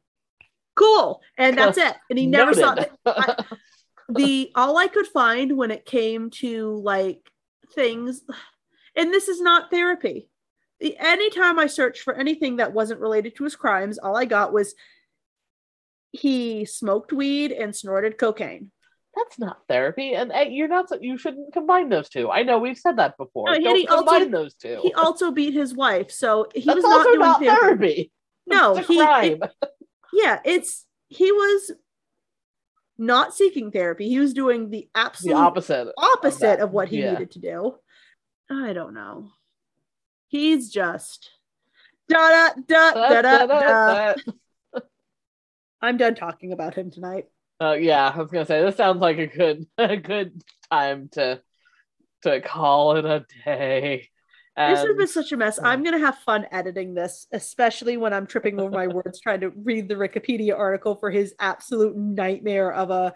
cool, 0.75 1.21
and 1.37 1.57
that's 1.57 1.77
it. 1.77 1.95
And 2.09 2.17
he 2.19 2.27
never 2.27 2.53
saw 2.53 2.73
Noted. 2.75 2.91
I- 3.05 3.43
the 4.09 4.51
all 4.55 4.77
I 4.77 4.87
could 4.87 5.07
find 5.07 5.55
when 5.57 5.71
it 5.71 5.85
came 5.85 6.29
to 6.31 6.75
like 6.83 7.19
things, 7.73 8.21
and 8.95 9.11
this 9.13 9.27
is 9.27 9.39
not 9.41 9.71
therapy. 9.71 10.29
The, 10.81 10.97
anytime 10.99 11.57
I 11.57 11.67
searched 11.67 12.01
for 12.03 12.13
anything 12.13 12.57
that 12.57 12.73
wasn't 12.73 12.99
related 12.99 13.35
to 13.37 13.43
his 13.45 13.55
crimes, 13.55 13.97
all 13.97 14.17
I 14.17 14.25
got 14.25 14.51
was 14.51 14.75
he 16.11 16.65
smoked 16.65 17.13
weed 17.13 17.51
and 17.51 17.75
snorted 17.75 18.17
cocaine. 18.17 18.71
That's 19.15 19.37
not 19.37 19.59
therapy, 19.67 20.13
and 20.15 20.31
uh, 20.31 20.45
you're 20.49 20.67
not. 20.67 20.87
You 21.01 21.17
shouldn't 21.17 21.53
combine 21.53 21.87
those 21.89 22.09
two. 22.09 22.31
I 22.31 22.41
know 22.43 22.57
we've 22.57 22.77
said 22.77 22.97
that 22.97 23.15
before. 23.17 23.45
No, 23.51 23.59
Don't 23.59 23.75
he 23.75 23.87
also- 23.87 24.03
combine 24.05 24.31
those 24.31 24.55
two. 24.55 24.79
He 24.81 24.93
also 24.95 25.31
beat 25.31 25.53
his 25.53 25.73
wife, 25.75 26.11
so 26.11 26.47
he 26.53 26.61
That's 26.61 26.77
was 26.77 26.83
not 26.83 27.03
doing 27.05 27.19
not 27.19 27.39
therapy. 27.39 27.61
therapy. 27.61 28.11
No, 28.47 28.75
It's 28.75 28.87
he 28.87 28.97
crime. 28.97 29.39
Yeah, 30.13 30.39
it's 30.45 30.85
he 31.09 31.31
was 31.31 31.71
not 32.97 33.33
seeking 33.33 33.71
therapy. 33.71 34.07
He 34.07 34.19
was 34.19 34.33
doing 34.33 34.69
the 34.69 34.81
the 34.81 34.89
absolute 34.95 35.35
opposite. 35.35 35.91
opposite 35.97 36.39
that. 36.41 36.59
of 36.61 36.71
what 36.71 36.87
he 36.87 36.99
Yeah. 36.99 37.13
needed 37.13 37.31
to 37.31 37.39
do. 37.39 37.75
I 38.49 38.73
don't 38.73 38.93
know. 38.93 39.31
He's 40.27 40.69
just 40.71 41.29
da 42.09 42.29
da 42.29 42.49
da 42.67 43.21
da 43.21 43.21
da. 43.21 43.45
da. 43.47 44.13
I'm 45.81 45.97
done 45.97 46.15
talking 46.15 46.53
about 46.53 46.75
him 46.75 46.91
tonight. 46.91 47.25
Uh, 47.59 47.73
yeah, 47.73 48.11
I 48.13 48.17
was 48.17 48.31
gonna 48.31 48.45
say 48.45 48.61
this 48.61 48.75
sounds 48.77 49.01
like 49.01 49.17
a 49.17 49.27
good 49.27 49.65
a 49.77 49.97
good 49.97 50.41
time 50.71 51.09
to 51.13 51.41
to 52.23 52.41
call 52.41 52.97
it 52.97 53.05
a 53.05 53.25
day. 53.45 54.09
This 54.55 54.79
has 54.79 54.83
And- 54.89 54.97
been 54.97 55.07
such 55.07 55.31
a 55.31 55.37
mess. 55.37 55.59
I'm 55.61 55.83
gonna 55.83 55.97
have 55.97 56.17
fun 56.19 56.45
editing 56.51 56.93
this, 56.93 57.27
especially 57.31 57.97
when 57.97 58.13
I'm 58.13 58.27
tripping 58.27 58.59
over 58.59 58.69
my 58.69 58.87
words 58.87 59.19
trying 59.19 59.41
to 59.41 59.49
read 59.49 59.87
the 59.87 59.95
Wikipedia 59.95 60.57
article 60.57 60.95
for 60.95 61.09
his 61.09 61.33
absolute 61.39 61.97
nightmare 61.97 62.71
of 62.71 62.91
a 62.91 63.13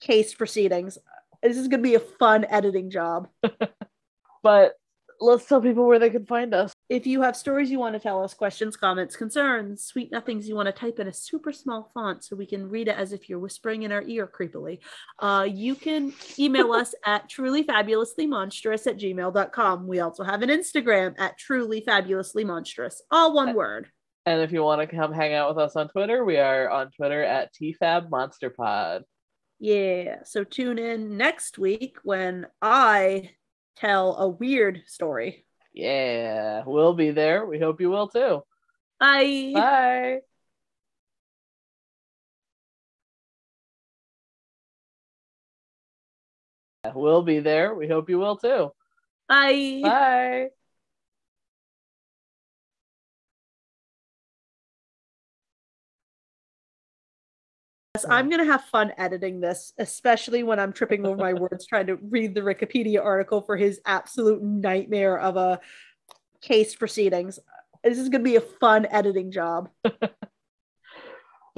case 0.00 0.34
proceedings. 0.34 0.98
This 1.42 1.56
is 1.56 1.68
gonna 1.68 1.82
be 1.82 1.94
a 1.94 2.00
fun 2.00 2.44
editing 2.48 2.90
job. 2.90 3.28
but 4.42 4.74
let's 5.20 5.46
tell 5.46 5.60
people 5.60 5.86
where 5.86 6.00
they 6.00 6.10
can 6.10 6.26
find 6.26 6.52
us. 6.54 6.72
If 6.88 7.06
you 7.06 7.20
have 7.20 7.36
stories 7.36 7.70
you 7.70 7.78
want 7.78 7.94
to 7.96 8.00
tell 8.00 8.24
us, 8.24 8.32
questions, 8.32 8.74
comments, 8.74 9.14
concerns, 9.14 9.84
sweet 9.84 10.10
nothings 10.10 10.48
you 10.48 10.54
want 10.54 10.66
to 10.66 10.72
type 10.72 10.98
in 10.98 11.08
a 11.08 11.12
super 11.12 11.52
small 11.52 11.90
font 11.92 12.24
so 12.24 12.34
we 12.34 12.46
can 12.46 12.66
read 12.66 12.88
it 12.88 12.96
as 12.96 13.12
if 13.12 13.28
you're 13.28 13.38
whispering 13.38 13.82
in 13.82 13.92
our 13.92 14.02
ear 14.06 14.26
creepily, 14.26 14.78
uh, 15.18 15.46
you 15.46 15.74
can 15.74 16.14
email 16.38 16.72
us 16.72 16.94
at 17.06 17.28
trulyfabulouslymonstrous 17.28 18.86
at 18.86 18.96
gmail.com. 18.96 19.86
We 19.86 20.00
also 20.00 20.24
have 20.24 20.40
an 20.40 20.48
Instagram 20.48 21.14
at 21.18 21.38
trulyfabulouslymonstrous, 21.38 23.00
all 23.10 23.34
one 23.34 23.54
word. 23.54 23.88
And 24.24 24.40
if 24.40 24.50
you 24.50 24.62
want 24.62 24.80
to 24.80 24.96
come 24.96 25.12
hang 25.12 25.34
out 25.34 25.54
with 25.54 25.62
us 25.62 25.76
on 25.76 25.88
Twitter, 25.88 26.24
we 26.24 26.38
are 26.38 26.70
on 26.70 26.90
Twitter 26.92 27.22
at 27.22 27.52
TFABMonsterPod. 27.54 29.02
Yeah. 29.58 30.22
So 30.24 30.42
tune 30.44 30.78
in 30.78 31.18
next 31.18 31.58
week 31.58 31.98
when 32.02 32.46
I 32.62 33.32
tell 33.76 34.16
a 34.16 34.28
weird 34.28 34.82
story. 34.86 35.44
Yeah, 35.78 36.64
we'll 36.66 36.92
be 36.92 37.12
there. 37.12 37.46
We 37.46 37.60
hope 37.60 37.80
you 37.80 37.88
will 37.88 38.08
too. 38.08 38.42
Bye. 38.98 40.20
Bye. 46.82 46.90
We'll 46.94 47.22
be 47.22 47.38
there. 47.38 47.74
We 47.74 47.86
hope 47.86 48.10
you 48.10 48.18
will 48.18 48.36
too. 48.36 48.72
Bye. 49.28 49.80
Bye. 49.82 50.48
I'm 58.08 58.28
gonna 58.28 58.44
have 58.44 58.64
fun 58.64 58.92
editing 58.98 59.40
this, 59.40 59.72
especially 59.78 60.42
when 60.42 60.58
I'm 60.58 60.72
tripping 60.72 61.06
over 61.06 61.16
my 61.16 61.32
words 61.32 61.66
trying 61.66 61.86
to 61.88 61.96
read 61.96 62.34
the 62.34 62.40
Wikipedia 62.40 63.04
article 63.04 63.42
for 63.42 63.56
his 63.56 63.80
absolute 63.86 64.42
nightmare 64.42 65.18
of 65.18 65.36
a 65.36 65.60
case 66.40 66.74
proceedings. 66.74 67.38
This 67.82 67.98
is 67.98 68.08
gonna 68.08 68.24
be 68.24 68.36
a 68.36 68.40
fun 68.40 68.86
editing 68.90 69.30
job. 69.30 69.70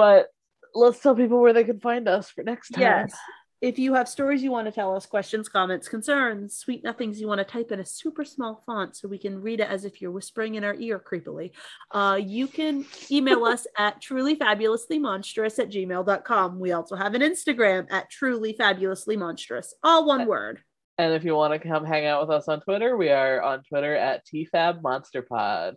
But 0.01 0.29
let's 0.75 0.99
tell 1.01 1.15
people 1.15 1.43
where 1.43 1.53
they 1.53 1.63
can 1.63 1.79
find 1.79 2.09
us 2.09 2.31
for 2.31 2.43
next 2.43 2.71
time. 2.71 2.81
Yes. 2.81 3.15
If 3.61 3.79
you 3.79 3.93
have 3.93 4.09
stories 4.09 4.43
you 4.43 4.51
want 4.51 4.69
to 4.69 4.73
tell 4.73 4.97
us, 4.97 5.05
questions, 5.05 5.47
comments, 5.47 5.87
concerns, 5.87 6.57
sweet 6.57 6.83
nothings 6.83 7.21
you 7.21 7.29
want 7.29 7.41
to 7.41 7.45
type 7.45 7.71
in 7.71 7.81
a 7.81 7.85
super 7.85 8.25
small 8.25 8.63
font 8.65 8.97
so 8.97 9.07
we 9.07 9.19
can 9.19 9.43
read 9.43 9.61
it 9.61 9.69
as 9.69 9.85
if 9.85 10.01
you're 10.01 10.11
whispering 10.11 10.55
in 10.55 10.65
our 10.65 10.75
ear 10.77 10.99
creepily, 10.99 11.51
uh, 11.91 12.19
you 12.19 12.47
can 12.47 12.87
email 13.11 13.45
us 13.45 13.67
at 13.79 14.01
trulyfabulouslymonstrous 14.01 15.59
at 15.59 15.71
gmail.com. 15.71 16.59
We 16.59 16.73
also 16.73 16.97
have 16.97 17.15
an 17.15 17.21
Instagram 17.21 17.87
at 17.91 18.11
trulyfabulouslymonstrous, 18.11 19.73
all 19.83 20.07
one 20.07 20.27
word. 20.27 20.61
And 20.97 21.13
if 21.13 21.23
you 21.23 21.35
want 21.35 21.53
to 21.53 21.69
come 21.69 21.85
hang 21.85 22.07
out 22.07 22.23
with 22.23 22.31
us 22.31 22.49
on 22.49 22.63
Twitter, 22.63 22.97
we 22.97 23.11
are 23.11 23.43
on 23.43 23.63
Twitter 23.65 23.95
at 23.95 24.25
TFABMonsterPod. 24.27 25.75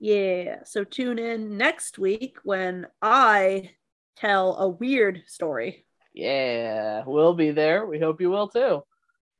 Yeah. 0.00 0.60
So 0.64 0.84
tune 0.84 1.18
in 1.18 1.58
next 1.58 1.98
week 1.98 2.38
when 2.42 2.86
I 3.02 3.72
tell 4.16 4.56
a 4.56 4.68
weird 4.68 5.24
story. 5.26 5.84
Yeah, 6.18 7.04
we'll 7.06 7.34
be 7.34 7.52
there. 7.52 7.86
We 7.86 7.98
hope 8.00 8.20
you 8.20 8.30
will 8.30 8.48
too. 8.48 8.82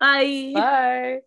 Bye. 0.00 0.54
Bye. 0.54 1.22